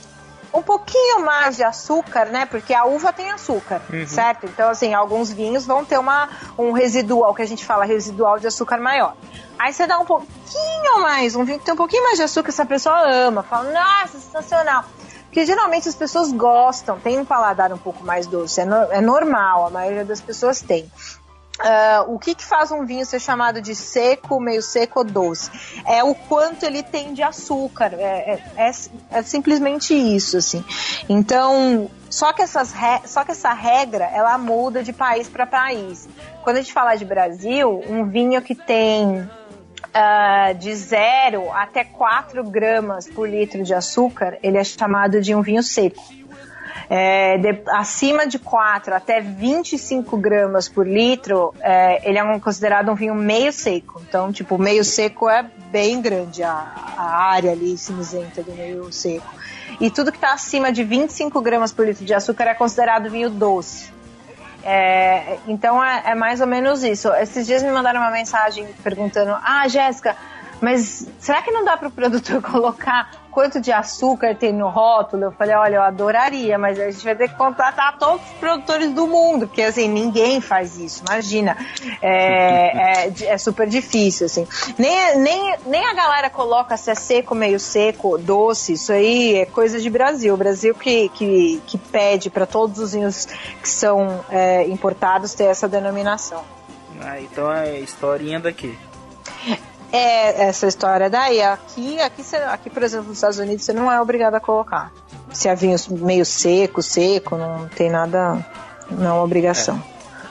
um 0.54 0.62
pouquinho 0.62 1.24
mais 1.26 1.56
de 1.56 1.64
açúcar, 1.64 2.26
né? 2.26 2.46
Porque 2.46 2.74
a 2.74 2.86
uva 2.86 3.12
tem 3.14 3.32
açúcar, 3.32 3.82
certo? 4.08 4.46
Então, 4.46 4.70
assim, 4.70 4.94
alguns 4.94 5.32
vinhos 5.32 5.66
vão 5.66 5.84
ter 5.86 5.98
uma, 5.98 6.30
um 6.58 6.72
residual, 6.72 7.34
que 7.34 7.42
a 7.42 7.48
gente 7.48 7.66
fala 7.66 7.86
residual 7.86 8.40
de 8.40 8.48
açúcar 8.48 8.78
maior. 8.80 9.16
Aí 9.60 9.74
você 9.74 9.86
dá 9.88 9.98
um 10.00 10.06
pouquinho 10.06 11.02
mais, 11.02 11.36
um 11.36 11.44
vinho 11.44 11.60
que 11.60 11.66
tem 11.66 11.74
um 11.74 11.78
pouquinho 11.78 12.04
mais 12.04 12.18
de 12.18 12.24
açúcar, 12.24 12.50
essa 12.50 12.66
pessoa 12.66 13.08
ama, 13.10 13.44
fala, 13.44 13.72
nossa, 13.72 14.20
sensacional. 14.20 14.84
Porque 15.26 15.46
geralmente 15.46 15.88
as 15.90 15.96
pessoas 15.96 16.32
gostam, 16.32 17.00
tem 17.00 17.20
um 17.20 17.26
paladar 17.26 17.72
um 17.74 17.78
pouco 17.78 18.04
mais 18.04 18.26
doce, 18.26 18.62
é, 18.62 18.66
no- 18.66 18.92
é 18.92 19.02
normal, 19.02 19.68
a 19.68 19.70
maioria 19.70 20.06
das 20.06 20.22
pessoas 20.22 20.62
tem. 20.62 20.90
Ah, 21.60 22.06
o 22.08 22.20
que, 22.20 22.36
que 22.36 22.46
faz 22.46 22.72
um 22.72 22.86
vinho 22.86 23.06
ser 23.06 23.20
chamado 23.20 23.62
de 23.62 23.74
seco, 23.74 24.40
meio 24.40 24.62
seco 24.62 25.00
ou 25.00 25.06
doce? 25.06 25.50
É 25.86 26.04
o 26.04 26.14
quanto 26.14 26.64
ele 26.64 26.84
tem 26.84 27.14
de 27.14 27.24
açúcar. 27.24 27.94
É, 27.94 28.40
é- 28.58 28.70
é- 28.70 28.72
é 29.20 29.22
simplesmente 29.24 29.94
isso, 29.94 30.38
assim. 30.38 30.64
Então, 31.10 31.90
só 32.10 32.32
que, 32.32 32.42
essas 32.42 32.74
só 33.06 33.24
que 33.24 33.32
essa 33.32 33.54
regra, 33.54 34.06
ela 34.06 34.38
muda 34.38 34.84
de 34.84 34.94
país 34.94 35.28
para 35.28 35.46
país. 35.46 36.08
Quando 36.44 36.58
a 36.58 36.62
gente 36.62 36.74
fala 36.74 36.96
de 36.96 37.06
Brasil, 37.06 37.84
um 37.90 38.06
vinho 38.06 38.42
que 38.42 38.54
tem 38.54 39.28
ah, 39.94 40.54
de 40.54 40.74
0 40.76 41.52
até 41.52 41.84
4 41.84 42.44
gramas 42.44 43.08
por 43.08 43.28
litro 43.28 43.64
de 43.64 43.74
açúcar, 43.74 44.38
ele 44.44 44.58
é 44.58 44.64
chamado 44.64 45.20
de 45.22 45.34
um 45.34 45.42
vinho 45.42 45.64
seco. 45.64 46.04
É, 46.90 47.38
de- 47.38 47.64
acima 47.72 48.26
de 48.26 48.40
4 48.40 48.96
até 48.96 49.20
25 49.20 50.16
gramas 50.16 50.70
por 50.70 50.88
litro, 50.88 51.54
é, 51.60 52.08
ele 52.10 52.18
é 52.18 52.24
um- 52.24 52.40
considerado 52.40 52.90
um 52.90 52.96
vinho 52.96 53.14
meio 53.14 53.52
seco. 53.52 54.02
Então, 54.08 54.32
tipo, 54.32 54.58
meio 54.58 54.84
seco 54.86 55.30
é 55.30 55.44
bem 55.70 56.02
grande 56.02 56.44
a, 56.44 56.66
a 56.98 57.04
área 57.32 57.52
ali 57.52 57.78
cinzenta 57.78 58.42
do 58.42 58.54
meio 58.54 58.90
seco. 58.94 59.28
E 59.82 59.92
tudo 59.92 60.12
que 60.14 60.18
está 60.18 60.34
acima 60.34 60.72
de 60.72 60.84
25 60.84 61.42
gramas 61.42 61.74
por 61.74 61.86
litro 61.86 62.06
de 62.06 62.14
açúcar 62.14 62.46
é 62.46 62.54
considerado 62.54 63.10
vinho 63.10 63.30
doce. 63.30 63.92
É, 64.64 65.38
então 65.48 65.84
é, 65.84 66.04
é 66.08 66.16
mais 66.16 66.42
ou 66.42 66.48
menos 66.48 66.84
isso. 66.84 67.10
Esses 67.16 67.46
dias 67.46 67.62
me 67.64 67.72
mandaram 67.72 68.00
uma 68.00 68.12
mensagem 68.12 68.66
perguntando: 68.84 69.36
Ah, 69.44 69.68
Jéssica, 69.68 70.16
mas 70.62 71.08
será 71.20 71.42
que 71.42 71.52
não 71.52 71.64
dá 71.64 71.78
para 71.78 71.88
o 71.90 71.92
produtor 71.92 72.42
colocar 72.50 73.12
quanto 73.38 73.62
de 73.62 73.72
açúcar 73.72 74.34
tem 74.34 74.52
no 74.52 74.68
rótulo? 74.68 75.26
Eu 75.26 75.32
falei: 75.32 75.56
Olha, 75.56 75.76
eu 75.76 75.84
adoraria, 75.84 76.58
mas 76.58 76.80
a 76.80 76.90
gente 76.90 77.04
vai 77.04 77.16
ter 77.16 77.30
que 77.30 77.36
contratar 77.36 77.96
todos 78.00 78.20
os 78.26 78.38
produtores 78.40 78.92
do 78.94 79.06
mundo, 79.06 79.46
porque 79.46 79.62
assim, 79.62 79.88
ninguém 79.88 80.42
faz 80.42 80.76
isso, 80.80 81.04
imagina. 81.06 81.56
É, 82.02 83.04
é, 83.06 83.14
é 83.26 83.38
super 83.38 83.70
difícil, 83.70 84.26
assim. 84.26 84.48
Nem, 84.76 85.20
nem, 85.20 85.56
nem 85.68 85.86
a 85.86 85.94
galera 85.94 86.32
coloca 86.32 86.76
se 86.78 86.90
é 86.90 86.96
seco, 86.96 87.36
meio 87.36 87.60
seco, 87.60 88.18
doce, 88.18 88.74
isso 88.74 88.92
aí 88.92 89.36
é 89.36 89.46
coisa 89.46 89.80
de 89.80 89.88
Brasil. 89.88 90.34
O 90.34 90.38
Brasil 90.38 90.74
que, 90.74 91.08
que, 91.10 91.62
que 91.68 91.78
pede 91.78 92.32
para 92.32 92.48
todos 92.48 92.80
os 92.80 92.94
vinhos 92.94 93.28
que 93.62 93.70
são 93.70 94.20
é, 94.32 94.68
importados 94.68 95.36
ter 95.36 95.44
essa 95.44 95.68
denominação. 95.68 96.44
Ah, 97.00 97.22
então 97.22 97.52
é 97.54 97.80
historinha 97.82 98.40
daqui. 98.40 98.76
É 99.92 100.44
essa 100.48 100.68
história 100.68 101.10
daí. 101.10 101.42
Aqui, 101.42 102.00
aqui, 102.02 102.24
você- 102.24 102.36
aqui, 102.36 102.70
por 102.70 102.84
exemplo, 102.84 103.08
nos 103.08 103.18
Estados 103.18 103.40
Unidos, 103.40 103.64
você 103.64 103.72
não 103.74 103.92
é 103.92 104.00
obrigado 104.02 104.36
a 104.36 104.40
colocar. 104.40 104.92
Se 105.32 105.48
é 105.48 105.56
vinho 105.56 105.78
meio 105.92 106.26
seco, 106.26 106.82
seco, 106.82 107.38
não 107.38 107.68
tem 107.70 107.90
nada, 107.90 108.46
não 108.92 109.08
é 109.10 109.14
uma 109.14 109.24
obrigação. 109.24 109.82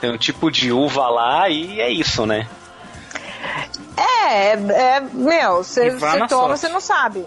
Tem 0.01 0.11
um 0.13 0.19
tipo 0.19 0.51
de 0.51 0.71
uva 0.73 1.09
lá 1.09 1.49
e 1.49 1.81
é 1.81 1.91
isso, 1.91 2.27
né? 2.27 2.47
É, 3.97 4.53
é, 4.53 4.53
é, 4.53 5.01
meu, 5.01 5.63
você, 5.65 5.91
toma, 5.97 6.29
sorte. 6.29 6.59
você 6.61 6.69
não 6.69 6.81
sabe. 6.81 7.25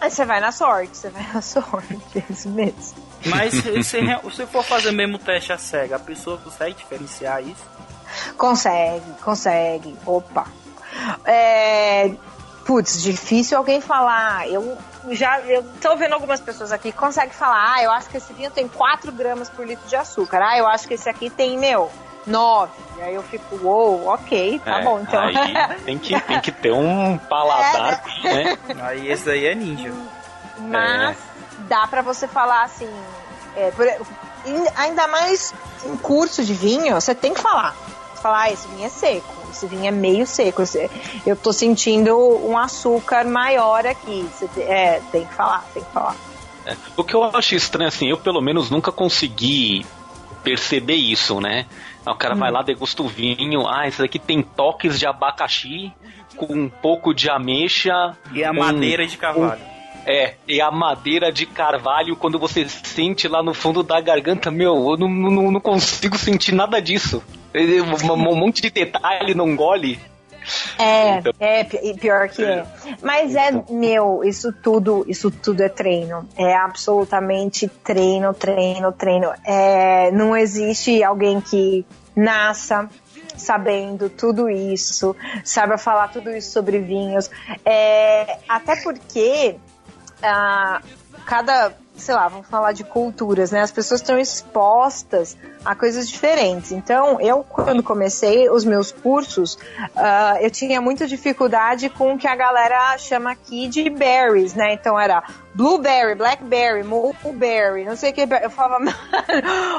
Aí 0.00 0.10
você 0.10 0.24
vai 0.24 0.40
na 0.40 0.52
sorte, 0.52 0.96
você 0.96 1.08
vai 1.08 1.26
na 1.32 1.40
sorte, 1.40 1.98
é 2.16 2.22
isso 2.30 2.48
mesmo. 2.50 3.02
Mas 3.26 3.54
se, 3.54 3.82
se 3.84 4.00
se 4.34 4.46
for 4.46 4.64
fazer 4.64 4.90
mesmo 4.90 5.18
teste 5.18 5.52
a 5.52 5.58
cega, 5.58 5.96
a 5.96 5.98
pessoa 6.00 6.36
consegue 6.38 6.74
diferenciar 6.74 7.40
isso? 7.42 7.64
Consegue, 8.36 9.04
consegue. 9.22 9.96
Opa. 10.04 10.46
É, 11.24 12.12
putz, 12.64 13.02
difícil 13.02 13.56
alguém 13.58 13.80
falar. 13.80 14.48
Eu 14.48 14.76
já 15.10 15.40
eu 15.40 15.64
tô 15.80 15.96
vendo 15.96 16.12
algumas 16.12 16.40
pessoas 16.40 16.70
aqui 16.72 16.92
que 16.92 16.98
conseguem 16.98 17.32
falar, 17.32 17.74
ah, 17.74 17.82
eu 17.82 17.90
acho 17.90 18.08
que 18.08 18.16
esse 18.16 18.32
vinho 18.32 18.50
tem 18.50 18.68
4 18.68 19.10
gramas 19.12 19.48
por 19.50 19.66
litro 19.66 19.86
de 19.88 19.96
açúcar. 19.96 20.40
Ah, 20.42 20.58
eu 20.58 20.66
acho 20.66 20.86
que 20.86 20.94
esse 20.94 21.08
aqui 21.08 21.28
tem, 21.28 21.58
meu, 21.58 21.90
9. 22.26 22.70
E 22.98 23.02
aí 23.02 23.14
eu 23.14 23.22
fico, 23.22 23.56
uou, 23.62 24.06
ok, 24.08 24.60
tá 24.64 24.78
É, 24.78 24.82
bom, 24.84 25.00
então. 25.00 25.20
Aí 25.20 25.34
tem 25.84 25.98
que, 25.98 26.20
tem 26.20 26.40
que 26.40 26.52
ter 26.52 26.72
um 26.72 27.18
paladar, 27.18 28.02
né? 28.22 28.56
Aí 28.82 29.10
esse 29.10 29.24
daí 29.24 29.46
é 29.46 29.54
ninja. 29.54 29.92
Mas 30.58 31.16
dá 31.68 31.86
pra 31.88 32.02
você 32.02 32.28
falar 32.28 32.62
assim. 32.62 32.88
é, 33.56 33.70
por- 33.72 33.86
in- 34.46 34.68
ainda 34.76 35.06
mais 35.08 35.52
em 35.84 35.96
curso 35.96 36.44
de 36.44 36.54
vinho, 36.54 36.94
você 36.94 37.14
tem 37.14 37.34
que 37.34 37.40
falar. 37.40 37.74
Você 38.14 38.22
Falar, 38.22 38.42
ah, 38.42 38.50
esse 38.52 38.68
vinho 38.68 38.86
é 38.86 38.88
seco, 38.88 39.34
esse 39.52 39.66
vinho 39.66 39.86
é 39.86 39.90
meio 39.90 40.26
seco. 40.26 40.62
eu 41.26 41.36
tô 41.36 41.52
sentindo 41.52 42.16
um 42.16 42.58
açúcar 42.58 43.24
maior 43.24 43.86
aqui. 43.86 44.26
É, 44.56 45.00
tem 45.12 45.24
que 45.24 45.34
falar, 45.34 45.64
tem 45.72 45.82
que 45.82 45.90
falar. 45.92 46.16
É. 46.66 46.76
O 46.96 47.04
que 47.04 47.14
eu 47.14 47.24
acho 47.24 47.54
estranho, 47.54 47.88
assim, 47.88 48.08
eu 48.08 48.18
pelo 48.18 48.40
menos 48.40 48.70
nunca 48.70 48.90
consegui 48.92 49.84
perceber 50.42 50.94
isso, 50.94 51.40
né? 51.40 51.66
O 52.06 52.14
cara 52.14 52.34
vai 52.34 52.50
lá, 52.50 52.62
degusta 52.62 53.02
o 53.02 53.08
vinho, 53.08 53.68
ah, 53.68 53.86
esse 53.86 53.98
daqui 54.00 54.18
tem 54.18 54.42
toques 54.42 54.98
de 54.98 55.06
abacaxi 55.06 55.92
com 56.36 56.46
um 56.52 56.68
pouco 56.68 57.14
de 57.14 57.30
ameixa. 57.30 58.16
E 58.32 58.42
a 58.44 58.50
um- 58.50 58.54
madeira 58.58 59.06
de 59.06 59.16
carvalho. 59.16 59.60
É, 60.04 60.34
e 60.48 60.60
a 60.60 60.68
madeira 60.68 61.30
de 61.30 61.46
carvalho, 61.46 62.16
quando 62.16 62.36
você 62.36 62.68
sente 62.68 63.28
lá 63.28 63.40
no 63.40 63.54
fundo 63.54 63.84
da 63.84 64.00
garganta, 64.00 64.50
meu, 64.50 64.74
eu 64.90 64.96
não, 64.96 65.08
não, 65.08 65.52
não 65.52 65.60
consigo 65.60 66.18
sentir 66.18 66.52
nada 66.52 66.80
disso. 66.82 67.22
Um, 67.54 68.12
um 68.12 68.36
monte 68.36 68.62
de 68.62 68.70
detalhe 68.70 69.34
não 69.34 69.54
gole. 69.56 69.98
É, 70.78 71.18
Então- 71.18 71.32
é 71.38 71.64
pi- 71.64 71.94
pior 72.00 72.28
que 72.28 72.44
é. 72.44 72.64
Mas 73.00 73.34
é, 73.36 73.50
meu, 73.70 74.24
isso 74.24 74.52
tudo, 74.52 75.04
isso 75.08 75.30
tudo 75.30 75.62
é 75.62 75.68
treino. 75.68 76.28
É 76.36 76.54
absolutamente 76.56 77.68
treino, 77.68 78.34
treino, 78.34 78.90
treino. 78.92 79.32
É, 79.44 80.10
não 80.10 80.36
existe 80.36 81.02
alguém 81.04 81.40
que 81.40 81.86
nasça 82.16 82.88
sabendo 83.36 84.10
tudo 84.10 84.50
isso, 84.50 85.16
saiba 85.44 85.78
falar 85.78 86.08
tudo 86.08 86.30
isso 86.30 86.50
sobre 86.52 86.78
vinhos. 86.80 87.30
É, 87.64 88.38
até 88.48 88.76
porque 88.82 89.56
ah, 90.22 90.80
cada, 91.24 91.72
sei 91.96 92.14
lá, 92.14 92.26
vamos 92.28 92.48
falar 92.48 92.72
de 92.72 92.84
culturas, 92.84 93.50
né? 93.52 93.60
As 93.60 93.70
pessoas 93.70 94.00
estão 94.00 94.18
expostas 94.18 95.36
a 95.64 95.74
coisas 95.74 96.08
diferentes. 96.08 96.72
Então, 96.72 97.20
eu, 97.20 97.44
quando 97.44 97.82
comecei 97.82 98.50
os 98.50 98.64
meus 98.64 98.90
cursos, 98.90 99.56
ah, 99.94 100.36
eu 100.40 100.50
tinha 100.50 100.80
muita 100.80 101.06
dificuldade 101.06 101.88
com 101.88 102.14
o 102.14 102.18
que 102.18 102.26
a 102.26 102.34
galera 102.34 102.96
chama 102.98 103.30
aqui 103.30 103.68
de 103.68 103.88
berries, 103.88 104.54
né? 104.54 104.72
Então, 104.72 104.98
era 104.98 105.22
blueberry, 105.54 106.14
blackberry, 106.14 106.82
mulberry, 106.82 107.84
não 107.84 107.94
sei 107.94 108.10
o 108.10 108.12
que. 108.14 108.22
Eu 108.22 108.50
falava, 108.50 108.80
mano, 108.82 108.96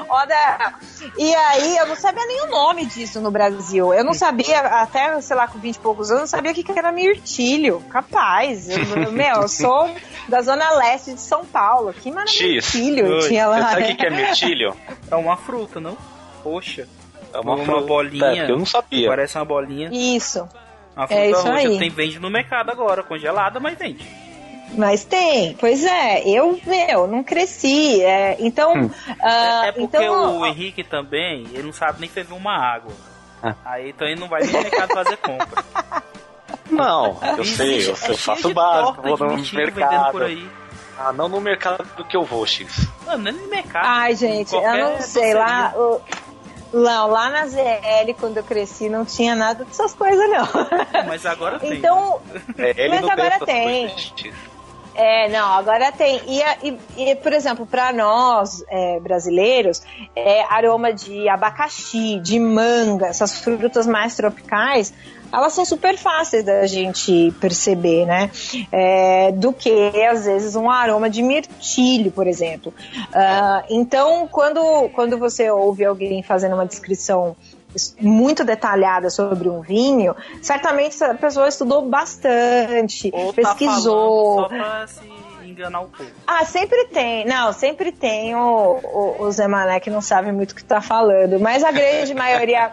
olha. 0.08 0.74
E 1.18 1.36
aí, 1.36 1.78
eu 1.78 1.88
não 1.88 1.96
sabia 1.96 2.26
nem 2.26 2.44
o 2.44 2.48
nome 2.52 2.86
disso 2.86 3.20
no 3.20 3.32
Brasil. 3.32 3.94
Eu 3.94 4.04
não 4.04 4.14
sabia, 4.14 4.60
até, 4.60 5.20
sei 5.22 5.36
lá, 5.36 5.48
com 5.48 5.60
20 5.60 5.76
e 5.76 5.80
poucos 5.80 6.10
anos, 6.12 6.14
eu 6.14 6.20
não 6.22 6.28
sabia 6.28 6.52
o 6.52 6.54
que 6.56 6.64
que 6.64 6.78
era 6.78 6.92
mirtilho. 6.92 7.82
Capaz. 7.90 8.70
Eu- 8.70 9.12
meu, 9.12 9.42
eu 9.42 9.48
sou 9.48 9.90
da 10.30 10.42
zona 10.42 10.72
leste 10.76 11.14
de 11.14 11.22
São 11.22 11.44
Paulo. 11.46 11.94
Que 12.04 12.12
mano 12.12 12.28
X. 12.28 12.74
mirtilho 12.76 13.16
Oi, 13.16 13.28
tinha 13.30 13.48
Você 13.48 13.60
lá. 13.60 13.70
sabe 13.70 13.84
o 13.84 13.86
que 13.88 13.96
que 13.96 14.06
é 14.06 14.10
mirtilho? 14.12 14.76
É 15.10 15.16
uma 15.16 15.38
fruta, 15.38 15.80
não? 15.80 15.98
Poxa. 16.44 16.88
É 17.34 17.40
uma, 17.40 17.56
Uma 17.56 17.66
fruta, 17.66 17.88
bolinha. 17.88 18.46
que 18.46 18.52
eu 18.52 18.58
não 18.58 18.66
sabia. 18.66 19.08
Parece 19.08 19.38
uma 19.38 19.46
bolinha. 19.46 19.90
Isso. 19.92 20.48
Uma 20.96 21.06
É 21.06 21.08
fruta 21.08 21.26
isso 21.26 21.36
roxa. 21.48 21.54
aí. 21.54 21.80
Tem, 21.80 21.90
vende 21.90 22.20
no 22.20 22.30
mercado 22.30 22.70
agora, 22.70 23.02
congelada, 23.02 23.60
mas 23.60 23.78
vende. 23.78 24.06
Mas 24.76 25.04
tem, 25.04 25.56
pois 25.60 25.84
é, 25.86 26.28
eu, 26.28 26.60
meu, 26.66 27.06
não 27.08 27.24
cresci. 27.24 28.02
É, 28.04 28.36
então. 28.40 28.74
Hum. 28.74 28.90
ah, 29.22 29.62
É, 29.66 29.70
é 29.70 29.72
porque 29.72 29.98
então, 29.98 30.40
o 30.40 30.46
Henrique 30.46 30.84
também, 30.84 31.48
ele 31.54 31.64
não 31.64 31.74
sabe 31.74 32.02
nem 32.02 32.10
ferver 32.10 32.34
uma 32.36 32.54
água. 32.58 32.92
Ah. 33.42 33.56
Aí 33.66 33.90
então 33.90 34.08
ele 34.08 34.20
não 34.20 34.28
vai 34.28 34.42
nem 34.42 34.52
no 34.52 34.62
mercado 34.62 34.94
fazer 34.94 35.18
compra. 35.18 35.64
Não, 36.70 37.20
eu 37.38 37.44
sei, 37.46 37.88
eu, 37.88 37.96
é 38.04 38.10
eu 38.12 38.18
faço 38.18 38.54
básico, 38.54 39.02
vou 39.02 39.18
no 39.18 39.38
mercado. 39.54 40.12
por 40.12 40.24
aí. 40.24 40.48
Ah, 41.06 41.12
não 41.14 41.28
no 41.28 41.42
mercado 41.42 41.84
do 41.98 42.06
que 42.06 42.16
eu 42.16 42.24
vou, 42.24 42.46
X. 42.46 42.88
Não, 43.06 43.18
nem 43.18 43.34
no 43.34 43.48
mercado. 43.48 43.86
Ai, 43.86 44.16
gente, 44.16 44.54
eu 44.56 44.62
não 44.78 45.02
sei. 45.02 45.34
Lá, 45.34 45.74
o- 45.76 46.02
lá, 46.72 47.06
lá 47.06 47.30
na 47.30 47.46
ZL, 47.48 48.14
quando 48.20 48.38
eu 48.38 48.44
cresci, 48.44 48.88
não 48.90 49.04
tinha 49.04 49.36
nada 49.36 49.66
dessas 49.66 49.94
coisas, 49.94 50.30
não. 50.30 50.48
Mas 51.08 51.26
agora 51.26 51.60
tem. 51.60 51.74
Então, 51.74 52.22
É, 52.58 52.70
ele 52.70 52.90
Mas 52.90 53.02
não 53.02 53.12
agora 53.12 53.40
tem. 53.46 53.90
X. 53.90 54.34
É, 54.96 55.28
não, 55.30 55.52
agora 55.54 55.92
tem. 55.92 56.22
E, 56.28 56.42
e- 56.70 56.80
e, 57.12 57.16
por 57.16 57.34
exemplo, 57.34 57.66
para 57.66 57.92
nós 57.92 58.64
é, 58.70 59.00
brasileiros, 59.00 59.82
é, 60.16 60.44
aroma 60.44 60.94
de 60.94 61.28
abacaxi, 61.28 62.20
de 62.20 62.40
manga, 62.40 63.08
essas 63.08 63.40
frutas 63.40 63.88
mais 63.88 64.16
tropicais, 64.16 64.94
elas 65.34 65.54
são 65.54 65.66
super 65.66 65.98
fáceis 65.98 66.44
da 66.44 66.68
gente 66.68 67.34
perceber, 67.42 68.06
né? 68.06 68.30
É, 68.72 69.32
do 69.32 69.52
que, 69.52 69.72
às 70.06 70.26
vezes, 70.26 70.56
um 70.56 70.70
aroma 70.70 71.10
de 71.10 71.24
mirtilho, 71.24 72.12
por 72.12 72.28
exemplo. 72.28 72.72
Ah, 73.12 73.64
então, 73.68 74.28
quando, 74.32 74.90
quando 74.90 75.18
você 75.18 75.50
ouve 75.50 75.84
alguém 75.84 76.22
fazendo 76.22 76.54
uma 76.54 76.68
descrição 76.68 77.36
muito 78.00 78.44
detalhada 78.44 79.10
sobre 79.10 79.50
um 79.50 79.62
vinho, 79.62 80.16
certamente 80.40 80.90
essa 80.90 81.16
pessoa 81.16 81.48
estudou 81.48 81.90
bastante, 81.90 83.10
Ou 83.12 83.34
tá 83.34 83.42
pesquisou. 83.56 84.48
falando 84.48 84.62
só 84.62 84.70
pra 84.70 84.88
se 84.88 85.24
enganar 85.50 85.82
o 85.82 85.88
povo. 85.88 86.10
Ah, 86.28 86.46
sempre 86.46 86.86
tem. 86.86 87.26
Não, 87.26 87.52
sempre 87.54 87.92
tem 87.92 88.36
o, 88.36 88.80
o, 88.84 89.24
o 89.24 89.32
Zé 89.32 89.48
Mané 89.48 89.80
que 89.80 89.90
não 89.90 90.02
sabe 90.02 90.32
muito 90.32 90.52
o 90.52 90.56
que 90.56 90.64
tá 90.64 90.82
falando. 90.82 91.40
Mas 91.40 91.64
a 91.64 91.72
grande 91.72 92.14
maioria. 92.14 92.72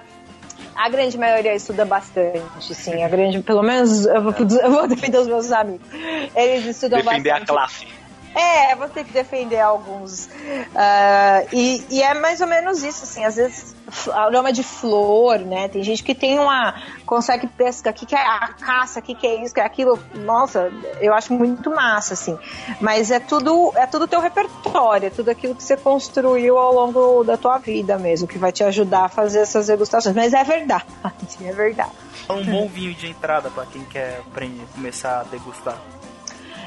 A 0.83 0.89
grande 0.89 1.19
maioria 1.19 1.55
estuda 1.55 1.85
bastante, 1.85 2.75
sim. 2.75 3.03
A 3.05 3.09
grande, 3.09 3.43
pelo 3.43 3.63
menos, 3.63 4.07
eu 4.07 4.23
vou, 4.23 4.33
eu 4.65 4.71
vou 4.71 4.89
defender 4.89 5.19
os 5.19 5.27
meus 5.27 5.53
amigos. 5.53 5.87
Eles 6.35 6.65
estudam 6.65 7.01
Defender 7.01 7.31
a 7.31 7.35
bastante. 7.35 7.49
classe. 7.49 8.00
É, 8.35 8.77
vou 8.77 8.89
ter 8.89 9.05
que 9.05 9.13
defender 9.13 9.61
alguns. 9.61 10.29
Ah, 10.75 11.45
e, 11.53 11.85
e 11.91 12.03
é 12.03 12.15
mais 12.15 12.41
ou 12.41 12.47
menos 12.47 12.83
isso, 12.83 13.05
assim, 13.05 13.25
às 13.25 13.37
vezes 13.37 13.75
aroma 14.13 14.53
de 14.53 14.63
flor, 14.63 15.41
né? 15.41 15.69
Tem 15.69 15.83
gente 15.83 16.03
que 16.03 16.15
tem 16.15 16.39
uma. 16.39 16.75
consegue 17.05 17.47
pescar, 17.47 17.93
o 17.93 17.97
que, 17.97 18.07
que 18.07 18.15
é 18.15 18.21
a 18.21 18.49
caça, 18.49 19.01
o 19.01 19.03
que, 19.03 19.15
que 19.15 19.27
é 19.27 19.43
isso, 19.43 19.53
que 19.53 19.61
é 19.61 19.65
aquilo. 19.65 19.99
Nossa, 20.15 20.73
eu 21.01 21.13
acho 21.13 21.33
muito 21.33 21.71
massa, 21.71 22.15
assim. 22.15 22.39
Mas 22.81 23.11
é 23.11 23.19
tudo, 23.19 23.73
é 23.77 23.87
tudo 23.87 24.07
teu 24.07 24.21
repertório, 24.21 25.09
é 25.09 25.11
tudo 25.11 25.29
aquilo 25.31 25.55
que 25.55 25.63
você 25.63 25.77
construiu 25.77 26.57
ao 26.57 26.73
longo 26.73 27.25
da 27.25 27.37
tua 27.37 27.59
vida 27.59 27.99
mesmo, 27.99 28.29
que 28.29 28.39
vai 28.39 28.53
te 28.53 28.63
ajudar 28.63 29.07
a 29.07 29.09
fazer 29.09 29.41
essas 29.41 29.67
degustações. 29.67 30.15
Mas 30.15 30.33
é 30.33 30.45
verdade, 30.45 30.87
é 31.43 31.53
verdade. 31.53 31.91
É 32.29 32.33
um 32.33 32.45
bom 32.45 32.69
vinho 32.69 32.95
de 32.95 33.09
entrada 33.09 33.51
pra 33.51 33.67
quem 33.67 33.85
quer 33.87 34.21
aprender, 34.21 34.65
começar 34.73 35.21
a 35.21 35.23
degustar. 35.25 35.77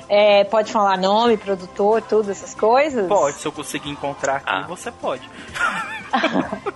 É, 0.10 0.44
pode 0.44 0.72
falar 0.72 0.98
nome, 0.98 1.38
produtor, 1.38 2.02
tudo, 2.02 2.30
essas 2.32 2.54
coisas? 2.54 3.08
Pode, 3.08 3.38
se 3.38 3.46
eu 3.46 3.52
conseguir 3.52 3.90
encontrar 3.90 4.38
aqui, 4.38 4.46
Ah. 4.48 4.66
você 4.68 4.92
pode. 4.92 5.28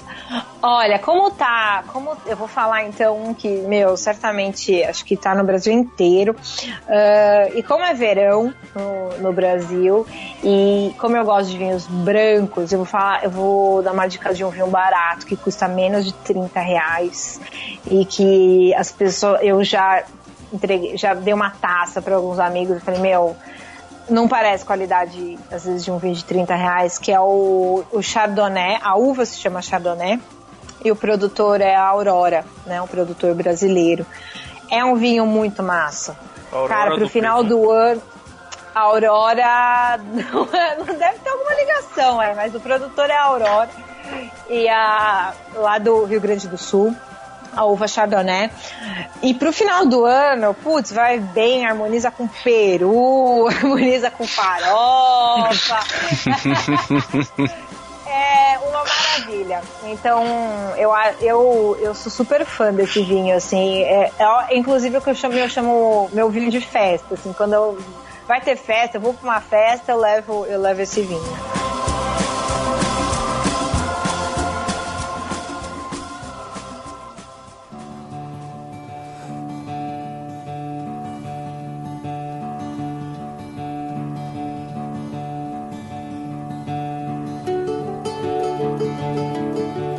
Olha, 0.62 0.98
como 1.00 1.30
tá, 1.32 1.84
como 1.88 2.18
eu 2.26 2.36
vou 2.36 2.48
falar 2.48 2.84
então 2.86 3.16
um 3.22 3.34
que, 3.34 3.48
meu, 3.48 3.96
certamente 3.96 4.84
acho 4.84 5.06
que 5.06 5.16
tá 5.16 5.36
no 5.36 5.44
Brasil 5.44 5.72
inteiro. 5.72 6.36
Ah, 6.88 7.48
e 7.54 7.62
como 7.64 7.84
é 7.84 7.94
verão 7.94 8.54
no, 8.76 9.18
no 9.22 9.34
Brasil 9.34 10.06
e 10.44 10.94
como 10.98 11.16
eu 11.16 11.24
gosto 11.24 11.52
de 11.52 11.58
vinhos 11.58 11.86
brancos, 11.86 12.72
eu 12.72 12.80
vou 12.80 12.86
falar, 12.86 13.24
eu 13.24 13.30
vou 13.30 13.84
dar 13.84 13.92
uma 13.94 14.08
dica 14.08 14.34
de 14.34 14.44
um 14.44 14.50
vinho 14.50 14.68
barato 14.68 15.26
que 15.26 15.36
custa 15.38 15.68
menos 15.68 16.04
de 16.06 16.14
30 16.14 16.60
reais 16.60 17.40
e 17.90 18.04
que 18.04 18.74
as 18.76 18.92
pessoas, 18.92 19.40
eu 19.44 19.64
já 19.64 20.04
entreguei, 20.52 20.98
já 20.98 21.14
dei 21.14 21.34
uma 21.34 21.50
taça 21.52 22.02
para 22.02 22.16
alguns 22.16 22.40
amigos 22.40 22.78
e 22.78 22.80
falei, 22.80 23.00
meu, 23.00 23.36
não 24.10 24.28
parece 24.28 24.64
qualidade, 24.66 25.38
às 25.52 25.66
vezes, 25.66 25.84
de 25.84 25.92
um 25.92 25.98
vinho 25.98 26.16
de 26.16 26.24
30 26.24 26.56
reais, 26.56 26.98
que 26.98 27.12
é 27.12 27.20
o, 27.20 27.84
o 27.92 28.02
Chardonnay. 28.02 28.78
A 28.82 28.96
uva 28.96 29.26
se 29.26 29.38
chama 29.38 29.62
Chardonnay 29.62 30.20
e 30.84 30.92
o 30.92 30.96
produtor 30.96 31.60
é 31.62 31.76
a 31.76 31.84
Aurora, 31.84 32.46
né? 32.66 32.82
Um 32.82 32.88
produtor 32.88 33.34
brasileiro. 33.34 34.06
É 34.70 34.84
um 34.84 34.96
vinho 34.96 35.26
muito 35.26 35.62
massa. 35.62 36.18
Aurora 36.52 36.74
Cara, 36.74 36.92
pro 36.92 37.00
do 37.02 37.10
final 37.10 37.40
Presunto. 37.44 37.64
do 37.64 37.72
ano. 37.72 38.02
A 38.74 38.80
Aurora 38.82 40.00
não, 40.14 40.44
é- 40.54 40.78
não 40.78 40.86
deve 40.86 41.20
ter 41.20 41.30
alguma 41.30 41.54
ligação, 41.56 42.22
é, 42.22 42.36
mas 42.36 42.54
o 42.54 42.60
produtor 42.60 43.10
é 43.10 43.18
a 43.18 43.24
Aurora. 43.24 43.70
E 44.50 44.70
a, 44.70 45.34
lá 45.56 45.78
do 45.80 46.06
Rio 46.06 46.22
Grande 46.22 46.48
do 46.48 46.58
Sul 46.58 46.96
a 47.58 47.66
uva 47.66 47.88
Chardonnay. 47.88 48.52
E 49.22 49.34
pro 49.34 49.52
final 49.52 49.86
do 49.86 50.06
ano, 50.06 50.54
putz, 50.54 50.92
vai 50.92 51.20
bem, 51.20 51.66
harmoniza 51.66 52.12
com 52.12 52.28
peru, 52.28 53.48
harmoniza 53.52 54.12
com 54.12 54.28
farofa. 54.28 55.80
é 58.08 58.60
uma 58.60 58.84
maravilha. 58.86 59.62
Então, 59.86 60.24
eu, 60.78 60.92
eu, 61.20 61.78
eu 61.82 61.96
sou 61.96 62.12
super 62.12 62.46
fã 62.46 62.72
desse 62.72 63.02
vinho, 63.02 63.36
assim. 63.36 63.82
É, 63.84 64.12
é, 64.18 64.58
inclusive, 64.58 64.98
o 64.98 65.02
que 65.02 65.10
eu 65.10 65.16
chamo, 65.16 65.34
eu 65.36 65.50
chamo 65.50 66.10
meu 66.14 66.30
vinho 66.30 66.52
de 66.52 66.62
festa, 66.62 67.16
assim. 67.16 67.34
Quando 67.34 67.54
eu, 67.54 67.78
vai 68.28 68.40
ter 68.40 68.56
festa, 68.56 68.98
eu 68.98 69.02
vou 69.02 69.14
pra 69.14 69.30
uma 69.30 69.42
festa, 69.42 69.92
eu 69.92 69.98
levo, 69.98 70.46
eu 70.46 70.62
levo 70.62 70.82
esse 70.82 71.02
vinho. 71.02 71.67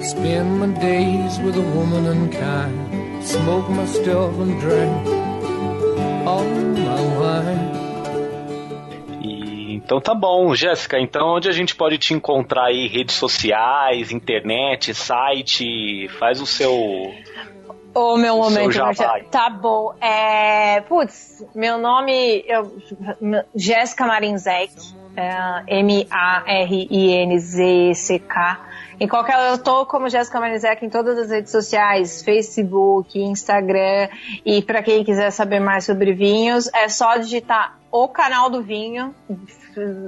Spend 0.08 0.58
my 0.58 0.68
days 0.80 1.38
with 1.38 1.54
a 1.54 1.76
woman 1.76 2.06
unkind. 2.06 3.22
Smoke 3.22 3.68
my 3.68 3.84
stuff 3.84 4.40
and 4.40 4.58
drink 4.58 5.06
all 6.26 6.44
my 6.44 7.02
wine. 7.18 7.68
E, 9.22 9.74
então 9.74 10.00
tá 10.00 10.14
bom, 10.14 10.54
Jéssica. 10.54 10.98
Então 10.98 11.34
onde 11.36 11.50
a 11.50 11.52
gente 11.52 11.76
pode 11.76 11.98
te 11.98 12.14
encontrar 12.14 12.68
aí? 12.68 12.88
Redes 12.88 13.16
sociais, 13.16 14.10
internet, 14.10 14.94
site? 14.94 16.08
Faz 16.18 16.40
o 16.40 16.46
seu. 16.46 16.72
Ô, 17.94 18.16
meu 18.16 18.36
O 18.36 18.44
momento, 18.44 18.72
seu. 18.72 19.24
Tá 19.30 19.50
bom. 19.50 19.92
É, 20.00 20.80
putz, 20.88 21.44
meu 21.54 21.76
nome 21.76 22.42
eu, 22.46 22.78
Jéssica 23.54 24.06
Marinzek. 24.06 24.72
É, 25.18 25.80
M-A-R-I-N-Z-C-K. 27.26 28.60
Em 29.00 29.06
qualquer. 29.08 29.50
Eu 29.50 29.58
tô 29.58 29.84
como 29.86 30.08
Jéssica 30.08 30.40
Marinzek 30.40 30.84
em 30.84 30.90
todas 30.90 31.18
as 31.18 31.30
redes 31.30 31.50
sociais: 31.52 32.22
Facebook, 32.22 33.18
Instagram. 33.18 34.08
E 34.44 34.62
pra 34.62 34.82
quem 34.82 35.04
quiser 35.04 35.30
saber 35.30 35.60
mais 35.60 35.84
sobre 35.84 36.12
vinhos, 36.12 36.68
é 36.74 36.88
só 36.88 37.16
digitar 37.16 37.76
o 37.90 38.06
canal 38.08 38.50
do 38.50 38.62
vinho 38.62 39.14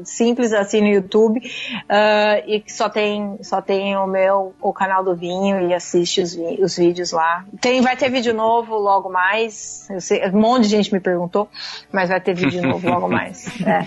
simples 0.04 0.52
assim 0.52 0.80
no 0.80 0.88
YouTube 0.88 1.40
ah, 1.88 2.42
e 2.44 2.60
que 2.60 2.70
só 2.72 2.88
tem 2.90 3.38
só 3.42 3.62
tem 3.62 3.96
o 3.96 4.06
meu 4.06 4.52
o 4.60 4.72
canal 4.72 5.02
do 5.04 5.14
vinho 5.14 5.68
e 5.68 5.72
assiste 5.72 6.20
os, 6.20 6.34
vi- 6.34 6.60
os 6.62 6.76
vídeos 6.76 7.12
lá 7.12 7.44
tem 7.60 7.80
vai 7.80 7.96
ter 7.96 8.10
vídeo 8.10 8.34
novo 8.34 8.74
logo 8.76 9.08
mais 9.08 9.88
eu 9.88 10.00
sei, 10.00 10.28
um 10.28 10.40
monte 10.40 10.64
de 10.64 10.70
gente 10.70 10.92
me 10.92 10.98
perguntou 11.00 11.48
mas 11.92 12.08
vai 12.10 12.20
ter 12.20 12.34
vídeo 12.34 12.60
novo 12.62 12.86
logo 12.88 13.08
mais 13.08 13.46
é. 13.64 13.86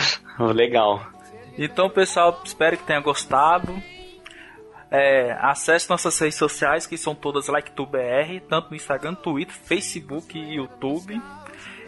Legal. 0.54 1.06
Então, 1.56 1.90
pessoal, 1.90 2.40
espero 2.44 2.76
que 2.76 2.84
tenha 2.84 3.00
gostado. 3.00 3.74
É, 4.90 5.36
acesse 5.40 5.90
nossas 5.90 6.18
redes 6.18 6.38
sociais, 6.38 6.86
que 6.86 6.96
são 6.96 7.14
todas 7.14 7.48
LikeTubeBR, 7.48 8.40
tanto 8.48 8.70
no 8.70 8.76
Instagram, 8.76 9.14
Twitter, 9.14 9.54
Facebook 9.54 10.38
e 10.38 10.54
YouTube. 10.54 11.20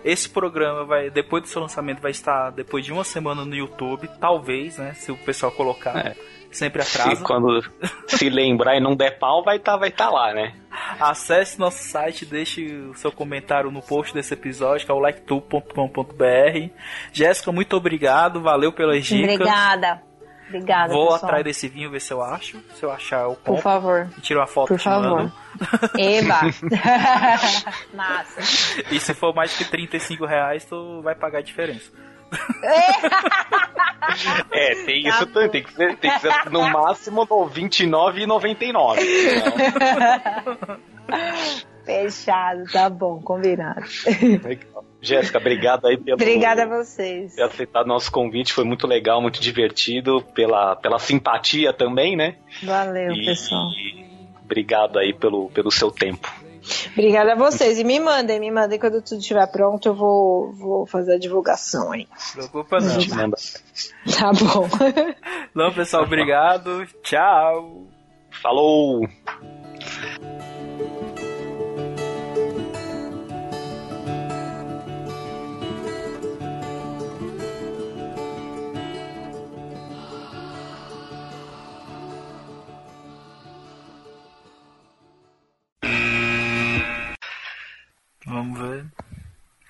Esse 0.05 0.29
programa 0.29 0.85
vai, 0.85 1.11
depois 1.11 1.43
do 1.43 1.49
seu 1.49 1.63
lançamento, 1.63 2.01
vai 2.01 2.11
estar 2.11 2.51
depois 2.51 2.85
de 2.85 2.93
uma 2.93 3.05
semana 3.05 3.45
no 3.45 3.55
YouTube, 3.55 4.09
talvez, 4.21 4.79
né? 4.79 4.95
Se 4.95 5.13
o 5.13 5.17
pessoal 5.17 5.53
colocar. 5.53 5.97
É. 6.07 6.17
Sempre 6.51 6.83
Se 6.83 7.01
atrasa. 7.01 7.25
quando 7.25 7.63
se 8.09 8.29
lembrar 8.29 8.77
e 8.77 8.81
não 8.81 8.97
der 8.97 9.19
pau, 9.19 9.45
vai 9.45 9.57
estar 9.57 9.77
vai 9.77 9.91
tá 9.91 10.11
lá, 10.11 10.35
né? 10.35 10.55
Acesse 10.99 11.59
nosso 11.59 11.83
site, 11.85 12.27
deixe 12.27 12.67
o 12.73 12.95
seu 12.95 13.13
comentário 13.13 13.71
no 13.71 13.81
post 13.81 14.13
desse 14.13 14.35
episódio, 14.35 14.85
que 14.85 14.91
é 14.91 14.95
o 14.95 14.99
liketube.com.br. 15.01 16.71
Jéssica, 17.13 17.53
muito 17.53 17.77
obrigado, 17.77 18.41
valeu 18.41 18.73
pelas 18.73 19.05
dicas. 19.07 19.35
obrigada 19.35 20.03
Obrigada, 20.49 20.93
Vou 20.93 21.05
pessoal. 21.13 21.25
atrás 21.27 21.45
desse 21.45 21.69
vinho, 21.69 21.89
ver 21.93 22.01
se 22.01 22.13
eu 22.13 22.21
acho. 22.21 22.61
Se 22.75 22.83
eu 22.83 22.91
achar, 22.91 23.23
eu 23.23 23.35
Por 23.37 23.45
compro. 23.45 23.63
favor. 23.63 24.09
E 24.19 24.21
tiro 24.21 24.41
uma 24.41 24.49
foto 24.49 24.67
Por 24.67 24.81
te 24.81 24.89
mando. 24.89 25.31
favor. 25.61 25.91
Eba! 25.97 26.41
Massa. 27.95 28.41
E 28.91 28.99
se 28.99 29.15
for 29.15 29.33
mais 29.33 29.57
que 29.57 29.65
35 29.65 30.27
reais, 30.27 30.65
tu 30.65 31.01
vai 31.03 31.15
pagar 31.15 31.39
a 31.39 31.43
diferença. 31.43 31.93
É, 34.53 34.75
tem 34.85 35.03
Tá 35.05 35.09
isso 35.09 35.27
bom. 35.27 35.33
também. 35.33 35.49
Tem 35.51 35.63
que 35.63 35.73
ser, 35.73 35.97
tem 35.97 36.11
que 36.11 36.21
ser 36.21 36.51
no 36.51 36.63
máximo 36.71 37.27
no 37.29 37.49
29,99. 37.51 38.99
Fechado, 41.85 42.65
tá 42.71 42.89
bom, 42.91 43.21
combinado. 43.21 43.83
Legal. 44.45 44.85
Jéssica, 45.03 45.39
obrigado 45.39 45.87
aí 45.87 45.97
pelo, 45.97 46.15
Obrigada 46.17 46.65
a 46.65 46.67
vocês. 46.67 47.35
ter 47.35 47.43
aceitado 47.43 47.87
nosso 47.87 48.13
convite. 48.13 48.53
Foi 48.53 48.65
muito 48.65 48.87
legal, 48.87 49.21
muito 49.23 49.41
divertido. 49.41 50.23
Pela, 50.35 50.77
pela 50.77 50.99
simpatia 50.99 51.73
também, 51.73 52.15
né? 52.17 52.37
Valeu, 52.63 53.13
E 53.13 53.25
pessoal. 53.25 53.67
obrigado 54.45 54.99
aí 54.99 55.15
pelo, 55.15 55.49
pelo 55.51 55.71
seu 55.71 55.91
tempo. 55.91 56.31
Obrigada 56.93 57.33
a 57.33 57.37
vocês. 57.37 57.79
E 57.79 57.85
me 57.85 57.99
mandem, 57.99 58.41
me 58.41 58.51
mandem 58.51 58.79
quando 58.79 59.03
tudo 59.03 59.21
estiver 59.21 59.47
pronto, 59.47 59.89
eu 59.89 59.95
vou, 59.95 60.53
vou 60.53 60.87
fazer 60.87 61.15
a 61.15 61.19
divulgação 61.19 61.93
aí. 61.93 62.07
Preocupa 62.33 62.79
não. 62.79 62.99
Te 62.99 63.11
manda. 63.11 63.37
Tá 64.19 64.33
bom. 64.33 64.69
Não, 65.55 65.73
pessoal, 65.73 66.05
obrigado. 66.05 66.87
Tchau. 67.03 67.87
Falou! 68.43 69.07
Vamos 88.31 88.61
ver. 88.61 88.87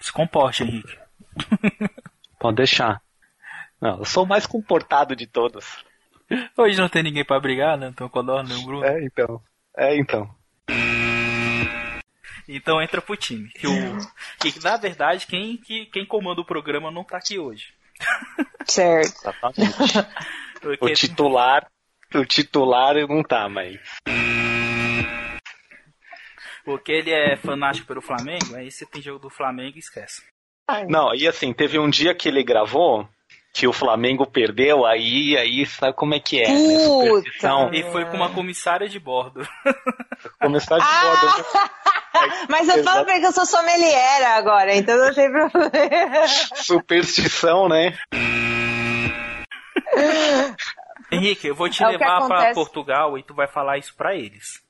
Se 0.01 0.13
comporte, 0.13 0.63
Henrique. 0.63 0.99
Pode 2.39 2.57
deixar. 2.57 3.03
Não, 3.81 3.99
eu 3.99 4.05
sou 4.05 4.25
o 4.25 4.27
mais 4.27 4.47
comportado 4.47 5.17
de 5.17 5.27
todos. 5.27 5.83
Hoje 6.57 6.79
não 6.79 6.89
tem 6.89 7.03
ninguém 7.03 7.25
pra 7.25 7.41
brigar, 7.41 7.79
né? 7.79 7.89
Então 7.89 8.09
Codor, 8.09 8.43
nem 8.43 8.57
o 8.59 8.65
Bruno. 8.65 8.85
É, 8.85 9.03
então. 9.03 9.43
É, 9.77 9.97
então. 9.97 10.31
Então 12.47 12.83
entra 12.83 13.01
pro 13.01 13.17
time. 13.17 13.49
Que, 13.49 13.67
o, 13.67 13.99
que 14.39 14.63
na 14.63 14.77
verdade, 14.77 15.27
quem, 15.27 15.57
que, 15.57 15.87
quem 15.87 16.05
comanda 16.05 16.43
o 16.43 16.45
programa 16.45 16.91
não 16.91 17.03
tá 17.03 17.17
aqui 17.17 17.39
hoje. 17.39 17.73
certo. 18.67 19.17
Exatamente. 19.23 19.99
O 20.63 20.77
Porque 20.77 20.93
titular. 20.93 21.67
O 22.15 22.25
titular 22.27 22.95
não 23.09 23.23
tá, 23.23 23.49
mas. 23.49 23.81
Porque 26.65 26.93
ele 26.93 27.11
é 27.11 27.37
fanático 27.37 27.87
pelo 27.87 28.03
Flamengo, 28.03 28.55
aí 28.55 28.71
você 28.71 28.85
tem 28.87 29.01
jogo 29.03 29.19
do 29.19 29.31
Flamengo 29.31 29.77
e 29.77 29.81
esquece. 29.81 30.23
Não, 30.89 31.15
e 31.15 31.27
assim, 31.27 31.53
teve 31.53 31.79
um 31.79 31.91
dia 31.91 32.15
que 32.15 32.29
ele 32.29 32.45
gravou 32.45 33.09
que 33.53 33.67
o 33.67 33.73
Flamengo 33.73 34.25
perdeu, 34.25 34.87
aí, 34.87 35.37
aí 35.37 35.67
sabe 35.67 35.93
como 35.95 36.15
é 36.15 36.21
que 36.21 36.41
é, 36.41 36.49
né? 36.49 36.87
Puta. 36.87 37.75
E 37.75 37.83
foi 37.91 38.05
com 38.05 38.17
uma 38.17 38.33
comissária 38.33 38.89
de 38.89 39.01
bordo. 39.01 39.47
Começar 40.41 40.79
de 40.79 40.85
Ah! 40.85 41.03
bordo. 41.03 41.47
Mas 42.49 42.69
eu 42.69 42.85
falo 42.85 43.05
porque 43.07 43.25
eu 43.27 43.33
sou 43.33 43.47
sommelier 43.47 44.23
agora, 44.37 44.75
então 44.75 44.97
não 44.97 45.15
tem 45.15 45.31
problema. 45.31 46.27
Superstição, 46.55 47.69
né? 47.69 47.97
Henrique, 51.11 51.49
eu 51.49 51.55
vou 51.55 51.69
te 51.69 51.83
É 51.83 51.89
levar 51.89 51.99
pra 52.07 52.17
acontece. 52.37 52.55
Portugal 52.55 53.19
e 53.19 53.23
tu 53.23 53.35
vai 53.35 53.49
falar 53.49 53.79
isso 53.79 53.95
pra 53.97 54.15
eles. 54.15 54.61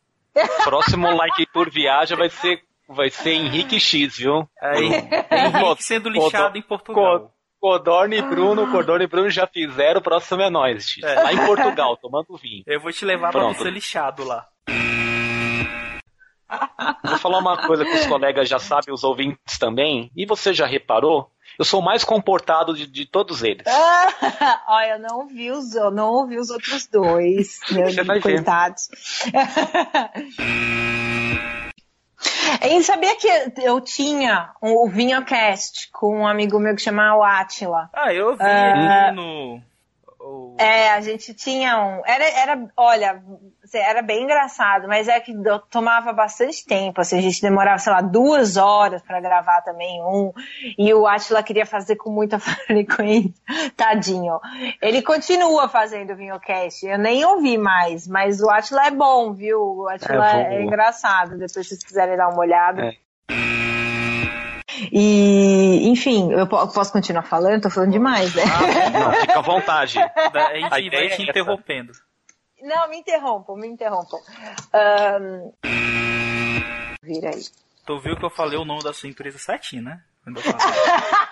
Próximo 0.64 1.14
like 1.14 1.46
por 1.52 1.70
viagem 1.70 2.16
vai 2.16 2.30
ser, 2.30 2.62
vai 2.88 3.10
ser 3.10 3.32
Henrique 3.32 3.78
X, 3.80 4.18
viu? 4.18 4.48
Aí, 4.60 4.86
Henrique 4.86 5.82
sendo 5.82 6.08
lixado 6.08 6.56
em 6.56 6.62
Portugal. 6.62 7.32
Codorna 7.60 8.14
e 8.14 8.22
Bruno, 8.22 8.70
Codorna 8.70 9.04
e 9.04 9.06
Bruno 9.06 9.28
já 9.28 9.46
fizeram, 9.46 10.00
o 10.00 10.02
próximo 10.02 10.40
é 10.40 10.48
nós, 10.48 10.88
X. 10.88 11.04
É. 11.04 11.14
Lá 11.14 11.32
em 11.32 11.44
Portugal, 11.44 11.94
tomando 11.98 12.34
vinho. 12.38 12.62
Eu 12.66 12.80
vou 12.80 12.90
te 12.90 13.04
levar 13.04 13.30
pra 13.30 13.40
Pronto. 13.40 13.58
você 13.58 13.70
lixado 13.70 14.24
lá. 14.24 14.46
Vou 17.04 17.18
falar 17.18 17.38
uma 17.38 17.56
coisa 17.66 17.84
que 17.84 17.92
os 17.92 18.06
colegas 18.06 18.48
já 18.48 18.58
sabem, 18.58 18.92
os 18.92 19.04
ouvintes 19.04 19.58
também. 19.58 20.10
E 20.16 20.26
você 20.26 20.52
já 20.52 20.66
reparou? 20.66 21.30
Eu 21.60 21.64
sou 21.66 21.80
o 21.80 21.84
mais 21.84 22.02
comportado 22.02 22.72
de, 22.74 22.86
de 22.86 23.04
todos 23.04 23.42
eles. 23.42 23.66
Olha, 24.66 24.92
eu 24.92 24.98
não 24.98 25.26
vi 25.26 25.50
os, 25.50 25.74
eu 25.74 25.90
não 25.90 26.08
ouvi 26.14 26.38
os 26.38 26.48
outros 26.48 26.86
dois, 26.86 27.58
né, 27.70 27.84
Você 27.90 28.02
vai 28.02 28.18
coitados. 28.18 28.88
E 32.62 32.82
sabia 32.82 33.16
que 33.16 33.28
eu 33.62 33.80
tinha 33.80 34.50
o 34.60 34.88
Vinhocast 34.88 35.90
com 35.92 36.20
um 36.20 36.26
amigo 36.26 36.58
meu 36.58 36.74
que 36.74 36.82
chama 36.82 37.16
o 37.16 37.22
Atila. 37.22 37.88
Ah, 37.92 38.12
eu 38.12 38.34
vi 38.36 38.42
Ah. 38.42 39.06
aqui 39.06 39.16
no. 39.16 39.62
o- 40.20 40.56
É, 40.58 40.90
a 40.90 41.00
gente 41.00 41.32
tinha 41.32 41.78
um. 41.80 42.02
Era, 42.04 42.24
era, 42.24 42.68
olha, 42.76 43.22
era 43.72 44.02
bem 44.02 44.24
engraçado, 44.24 44.86
mas 44.88 45.08
é 45.08 45.18
que 45.20 45.32
tomava 45.70 46.12
bastante 46.12 46.64
tempo. 46.64 47.00
Assim, 47.00 47.18
a 47.18 47.22
gente 47.22 47.40
demorava, 47.40 47.78
sei 47.78 47.92
lá, 47.92 48.00
duas 48.00 48.56
horas 48.56 49.02
pra 49.02 49.20
gravar 49.20 49.60
também 49.62 50.02
um. 50.02 50.32
E 50.78 50.92
o 50.94 51.06
Atila 51.06 51.42
queria 51.42 51.66
fazer 51.66 51.96
com 51.96 52.10
muita 52.10 52.38
frequência. 52.40 53.32
Tadinho. 53.76 54.40
Ele 54.80 55.02
continua 55.02 55.68
fazendo 55.68 56.12
o 56.12 56.16
Vinhocast. 56.16 56.86
Eu 56.86 56.98
nem 56.98 57.24
ouvi 57.24 57.56
mais, 57.58 58.06
mas 58.06 58.40
o 58.40 58.50
Atila 58.50 58.86
é 58.86 58.90
bom, 58.90 59.32
viu? 59.32 59.60
O 59.60 59.88
Atila 59.88 60.30
É 60.32 60.40
é, 60.54 60.58
bom. 60.58 60.64
engraçado. 60.64 61.30
Depois, 61.32 61.52
se 61.52 61.64
vocês 61.64 61.82
quiserem 61.84 62.16
dar 62.16 62.28
uma 62.28 62.40
olhada. 62.40 62.86
É. 62.86 62.92
E, 64.92 65.88
enfim, 65.90 66.32
eu 66.32 66.46
po- 66.46 66.66
posso 66.68 66.92
continuar 66.92 67.22
falando? 67.22 67.62
Tô 67.62 67.70
falando 67.70 67.92
demais, 67.92 68.34
né? 68.34 68.42
Não, 68.92 69.12
fica 69.12 69.38
à 69.38 69.42
vontade. 69.42 69.98
a 69.98 70.54
gente 70.54 70.86
ideia 70.86 70.90
vai 70.90 71.06
é 71.06 71.08
te 71.16 71.22
interrompendo. 71.22 71.92
Não, 72.62 72.88
me 72.88 72.98
interrompam, 72.98 73.56
me 73.56 73.66
interrompam. 73.68 74.18
Ahn, 74.72 75.50
Vira 77.02 77.30
aí. 77.30 77.42
Tu 77.86 77.98
viu 78.00 78.16
que 78.16 78.24
eu 78.24 78.30
falei 78.30 78.58
o 78.58 78.64
nome 78.64 78.82
da 78.82 78.92
sua 78.92 79.08
empresa 79.08 79.38
certinho, 79.38 79.82
né? 79.82 80.00
Quando 80.22 80.36
eu 80.38 80.42
falei. 80.42 80.60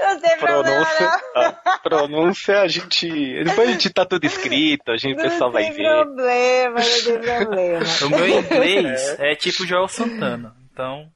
Não 0.00 0.18
tem 0.20 0.38
problema, 0.38 0.86
Pronúncia, 0.86 1.20
não. 1.34 1.42
a 1.72 1.78
pronúncia 1.78 2.60
a 2.62 2.68
gente. 2.68 3.06
Depois 3.44 3.68
a 3.68 3.72
gente 3.72 3.90
tá 3.90 4.04
tudo 4.04 4.24
escrito, 4.24 4.90
a 4.90 4.96
gente, 4.96 5.12
o 5.14 5.22
pessoal 5.22 5.50
Não 5.50 5.52
vai 5.52 5.64
tem 5.64 5.72
ver. 5.74 5.82
problema, 5.84 6.80
não 6.80 7.04
tem 7.04 7.20
problema. 7.38 7.84
O 8.02 8.08
meu 8.08 8.28
inglês 8.40 9.20
é 9.20 9.34
tipo 9.36 9.64
Joel 9.66 9.86
Santana. 9.88 10.56
Então, 10.72 11.08